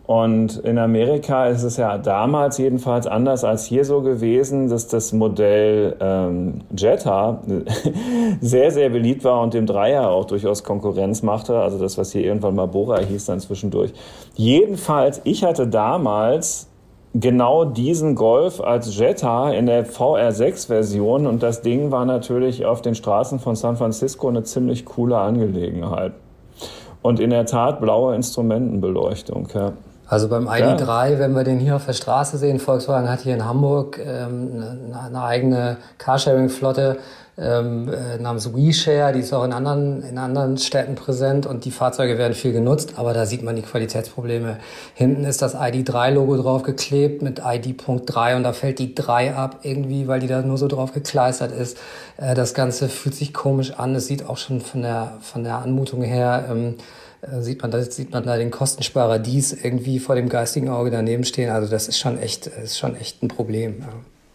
Und 0.08 0.58
in 0.58 0.78
Amerika 0.78 1.48
ist 1.48 1.64
es 1.64 1.78
ja 1.78 1.98
damals 1.98 2.58
jedenfalls 2.58 3.08
anders 3.08 3.44
als 3.44 3.66
hier 3.66 3.86
so 3.86 4.02
gewesen, 4.02 4.68
dass 4.68 4.88
das 4.88 5.14
Modell 5.14 5.96
ähm, 6.02 6.62
Jetta 6.76 7.42
sehr, 8.42 8.72
sehr 8.72 8.90
beliebt 8.90 9.24
war 9.24 9.42
und 9.42 9.54
dem 9.54 9.66
Dreier 9.66 10.10
auch 10.10 10.26
durchaus 10.26 10.64
Konkurrenz 10.64 11.24
machte. 11.24 11.60
Also 11.60 11.78
das, 11.78 11.98
was 11.98 12.12
hier 12.12 12.24
irgendwann 12.24 12.56
mal 12.56 12.66
Bora 12.66 13.00
hieß 13.00 13.26
dann 13.26 13.40
zwischendurch. 13.40 13.94
Jedenfalls, 14.36 15.22
ich 15.24 15.44
hatte 15.44 15.68
damals 15.68 16.68
genau 17.14 17.66
diesen 17.66 18.16
Golf 18.16 18.62
als 18.62 18.96
Jetta 18.98 19.52
in 19.52 19.66
der 19.66 19.86
VR6-Version 19.86 21.28
und 21.28 21.44
das 21.44 21.62
Ding 21.62 21.92
war 21.92 22.06
natürlich 22.06 22.66
auf 22.66 22.82
den 22.82 22.96
Straßen 22.96 23.40
von 23.40 23.56
San 23.56 23.78
Francisco 23.78 24.30
eine 24.30 24.44
ziemlich 24.44 24.86
coole 24.86 25.18
Angelegenheit. 25.18 26.14
Und 27.02 27.20
in 27.20 27.32
der 27.32 27.46
Tat 27.46 27.82
blaue 27.82 28.16
Instrumentenbeleuchtung. 28.16 29.48
Ja. 29.54 29.74
Also 30.08 30.28
beim 30.28 30.48
ID3, 30.48 31.14
ja. 31.14 31.20
wenn 31.20 31.34
wir 31.34 31.44
den 31.44 31.60
hier 31.60 31.76
auf 31.76 31.86
der 31.86 31.94
Straße 31.94 32.38
sehen, 32.38 32.60
Volkswagen 32.60 33.10
hat 33.10 33.22
hier 33.22 33.34
in 33.34 33.46
Hamburg 33.46 33.98
ähm, 33.98 34.62
eine, 34.92 35.00
eine 35.06 35.24
eigene 35.24 35.78
Carsharing-Flotte 35.98 36.98
ähm, 37.38 37.88
äh, 37.88 38.18
namens 38.18 38.54
WeShare, 38.54 39.14
die 39.14 39.20
ist 39.20 39.34
auch 39.34 39.44
in 39.44 39.54
anderen, 39.54 40.04
in 40.04 40.18
anderen 40.18 40.58
Städten 40.58 40.96
präsent 40.96 41.46
und 41.46 41.66
die 41.66 41.72
Fahrzeuge 41.72 42.18
werden 42.18 42.34
viel 42.34 42.52
genutzt, 42.52 42.94
aber 42.98 43.14
da 43.14 43.26
sieht 43.26 43.42
man 43.42 43.56
die 43.56 43.62
Qualitätsprobleme. 43.62 44.58
Hinten 44.94 45.24
ist 45.24 45.42
das 45.42 45.56
ID3-Logo 45.56 46.38
draufgeklebt 46.38 47.22
mit 47.22 47.40
ID.3 47.40 48.36
und 48.36 48.44
da 48.44 48.54
fällt 48.54 48.80
die 48.80 48.94
3 48.94 49.36
ab 49.36 49.60
irgendwie, 49.64 50.08
weil 50.08 50.20
die 50.20 50.28
da 50.28 50.42
nur 50.42 50.58
so 50.58 50.68
drauf 50.68 50.94
gekleistert 50.94 51.52
ist. 51.52 51.78
Äh, 52.18 52.36
das 52.36 52.54
Ganze 52.54 52.90
fühlt 52.90 53.16
sich 53.16 53.34
komisch 53.34 53.72
an, 53.72 53.96
es 53.96 54.08
sieht 54.08 54.28
auch 54.28 54.38
schon 54.38 54.62
von 54.62 54.82
der, 54.82 55.18
von 55.22 55.44
der 55.44 55.58
Anmutung 55.58 56.02
her... 56.02 56.46
Ähm, 56.50 56.76
äh, 57.22 57.42
sieht 57.42 57.62
man, 57.62 57.70
da 57.70 57.82
sieht 57.84 58.12
man 58.12 58.24
da 58.24 58.36
den 58.36 58.50
Kostensparer 58.50 59.20
dies 59.20 59.54
irgendwie 59.54 60.00
vor 60.00 60.16
dem 60.16 60.28
geistigen 60.28 60.70
Auge 60.70 60.90
daneben 60.90 61.24
stehen. 61.24 61.52
Also 61.52 61.70
das 61.70 61.88
ist 61.88 62.00
schon 62.00 62.18
echt, 62.18 62.48
ist 62.48 62.80
schon 62.80 62.96
echt 62.96 63.22
ein 63.22 63.28
Problem. 63.28 63.82
Ja. 63.82 63.90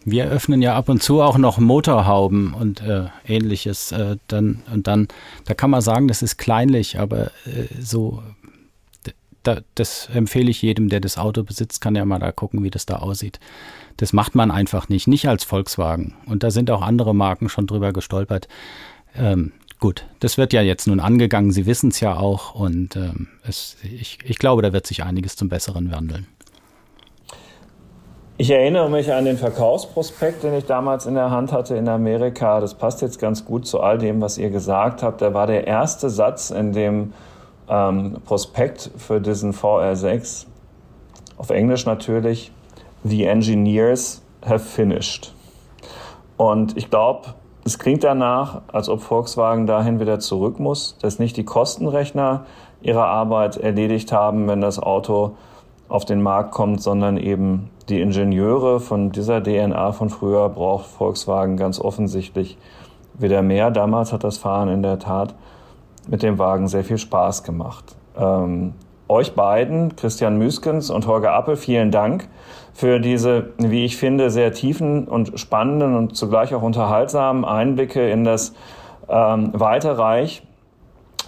Wir 0.09 0.27
öffnen 0.27 0.61
ja 0.61 0.73
ab 0.73 0.87
und 0.87 1.03
zu 1.03 1.21
auch 1.21 1.37
noch 1.37 1.57
Motorhauben 1.57 2.53
und 2.53 2.79
äh, 2.79 3.07
ähnliches. 3.27 3.91
Äh, 3.91 4.15
dann, 4.27 4.63
und 4.73 4.87
dann, 4.87 5.09
da 5.43 5.53
kann 5.53 5.69
man 5.69 5.81
sagen, 5.81 6.07
das 6.07 6.21
ist 6.21 6.37
kleinlich, 6.37 6.97
aber 6.97 7.25
äh, 7.45 7.67
so, 7.77 8.23
da, 9.43 9.59
das 9.75 10.07
empfehle 10.13 10.49
ich 10.49 10.61
jedem, 10.61 10.87
der 10.87 11.01
das 11.01 11.17
Auto 11.17 11.43
besitzt, 11.43 11.81
kann 11.81 11.93
ja 11.95 12.05
mal 12.05 12.19
da 12.19 12.31
gucken, 12.31 12.63
wie 12.63 12.69
das 12.69 12.85
da 12.85 12.99
aussieht. 12.99 13.41
Das 13.97 14.13
macht 14.13 14.33
man 14.33 14.49
einfach 14.49 14.87
nicht, 14.87 15.07
nicht 15.07 15.27
als 15.27 15.43
Volkswagen. 15.43 16.15
Und 16.25 16.41
da 16.43 16.51
sind 16.51 16.71
auch 16.71 16.83
andere 16.83 17.13
Marken 17.13 17.49
schon 17.49 17.67
drüber 17.67 17.91
gestolpert. 17.91 18.47
Ähm, 19.13 19.51
gut, 19.77 20.05
das 20.21 20.37
wird 20.37 20.53
ja 20.53 20.61
jetzt 20.61 20.87
nun 20.87 21.01
angegangen, 21.01 21.51
Sie 21.51 21.65
wissen 21.65 21.89
es 21.89 21.99
ja 21.99 22.15
auch 22.15 22.55
und 22.55 22.95
ähm, 22.95 23.27
es, 23.43 23.75
ich, 23.83 24.19
ich 24.23 24.39
glaube, 24.39 24.61
da 24.61 24.71
wird 24.71 24.87
sich 24.87 25.03
einiges 25.03 25.35
zum 25.35 25.49
Besseren 25.49 25.91
wandeln. 25.91 26.27
Ich 28.39 28.51
erinnere 28.51 28.87
mich 28.87 29.11
an 29.11 29.25
den 29.25 29.35
Verkaufsprospekt, 29.35 30.43
den 30.43 30.53
ich 30.53 30.65
damals 30.65 31.07
in 31.07 31.15
der 31.15 31.31
Hand 31.31 31.51
hatte 31.51 31.75
in 31.75 31.89
Amerika. 31.89 32.59
Das 32.59 32.75
passt 32.75 33.01
jetzt 33.01 33.19
ganz 33.19 33.45
gut 33.45 33.65
zu 33.65 33.79
all 33.79 33.97
dem, 33.97 34.21
was 34.21 34.37
ihr 34.37 34.51
gesagt 34.51 35.01
habt. 35.01 35.23
Da 35.23 35.33
war 35.33 35.47
der 35.47 35.65
erste 35.65 36.11
Satz 36.11 36.51
in 36.51 36.71
dem 36.71 37.13
ähm, 37.67 38.17
Prospekt 38.25 38.91
für 38.95 39.19
diesen 39.21 39.53
VR6, 39.53 40.45
auf 41.37 41.49
Englisch 41.49 41.87
natürlich, 41.87 42.51
The 43.03 43.25
Engineers 43.25 44.21
have 44.45 44.59
finished. 44.59 45.33
Und 46.37 46.77
ich 46.77 46.91
glaube, 46.91 47.29
es 47.65 47.79
klingt 47.79 48.03
danach, 48.03 48.61
als 48.71 48.87
ob 48.87 49.01
Volkswagen 49.01 49.65
dahin 49.65 49.99
wieder 49.99 50.19
zurück 50.19 50.59
muss, 50.59 50.95
dass 51.01 51.17
nicht 51.17 51.37
die 51.37 51.43
Kostenrechner 51.43 52.45
ihre 52.81 53.05
Arbeit 53.05 53.57
erledigt 53.57 54.11
haben, 54.11 54.47
wenn 54.47 54.61
das 54.61 54.77
Auto 54.77 55.37
auf 55.89 56.05
den 56.05 56.21
Markt 56.21 56.51
kommt, 56.51 56.83
sondern 56.83 57.17
eben 57.17 57.71
die 57.89 58.01
Ingenieure 58.01 58.79
von 58.79 59.11
dieser 59.11 59.41
DNA 59.41 59.91
von 59.93 60.09
früher 60.09 60.49
braucht 60.49 60.87
Volkswagen 60.87 61.57
ganz 61.57 61.79
offensichtlich 61.79 62.57
wieder 63.13 63.41
mehr. 63.41 63.71
Damals 63.71 64.13
hat 64.13 64.23
das 64.23 64.37
Fahren 64.37 64.69
in 64.69 64.83
der 64.83 64.99
Tat 64.99 65.35
mit 66.07 66.23
dem 66.23 66.37
Wagen 66.37 66.67
sehr 66.67 66.83
viel 66.83 66.97
Spaß 66.97 67.43
gemacht. 67.43 67.95
Ähm, 68.17 68.73
euch 69.09 69.35
beiden, 69.35 69.95
Christian 69.95 70.37
Müskens 70.37 70.89
und 70.89 71.07
Holger 71.07 71.33
Appel, 71.33 71.55
vielen 71.55 71.91
Dank 71.91 72.27
für 72.73 72.99
diese, 72.99 73.53
wie 73.57 73.85
ich 73.85 73.97
finde, 73.97 74.29
sehr 74.29 74.51
tiefen 74.51 75.07
und 75.07 75.39
spannenden 75.39 75.95
und 75.95 76.15
zugleich 76.15 76.53
auch 76.53 76.61
unterhaltsamen 76.61 77.45
Einblicke 77.45 78.09
in 78.09 78.23
das 78.23 78.53
ähm, 79.07 79.51
weite 79.53 79.97
Reich 79.97 80.43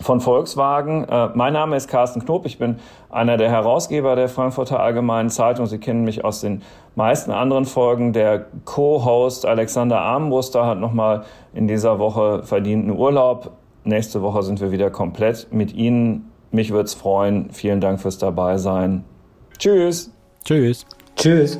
von 0.02 0.22
Volkswagen. 0.22 1.08
Äh, 1.08 1.30
mein 1.34 1.54
Name 1.54 1.76
ist 1.76 1.88
Carsten 1.88 2.24
Knob, 2.24 2.46
ich 2.46 2.58
bin 2.58 2.78
einer 3.10 3.38
der 3.38 3.50
Herausgeber 3.50 4.16
der 4.16 4.30
Frankfurter 4.30 4.80
Allgemeinen 4.80 5.30
Zeitung. 5.30 5.66
Sie 5.66 5.80
kennen 5.80 6.04
mich 6.04 6.24
aus 6.24 6.42
den 6.42 6.62
meisten 6.96 7.32
anderen 7.32 7.66
Folgen. 7.66 8.14
Der 8.14 8.46
Co-Host 8.66 9.46
Alexander 9.46 10.00
Armbruster 10.00 10.66
hat 10.66 10.80
nochmal 10.80 11.24
in 11.54 11.68
dieser 11.68 12.00
Woche 12.00 12.44
verdienten 12.44 12.92
Urlaub. 12.92 13.52
Nächste 13.84 14.22
Woche 14.22 14.44
sind 14.44 14.62
wir 14.62 14.72
wieder 14.72 14.90
komplett 14.90 15.48
mit 15.52 15.74
Ihnen 15.74 16.30
mich 16.52 16.72
würde 16.72 16.86
es 16.86 16.94
freuen. 16.94 17.52
Vielen 17.52 17.82
Dank 17.82 18.00
fürs 18.00 18.18
Dabeisein. 18.18 19.04
Tschüss. 19.58 20.12
Tschüss. 20.46 20.86
Tschüss. 21.16 21.60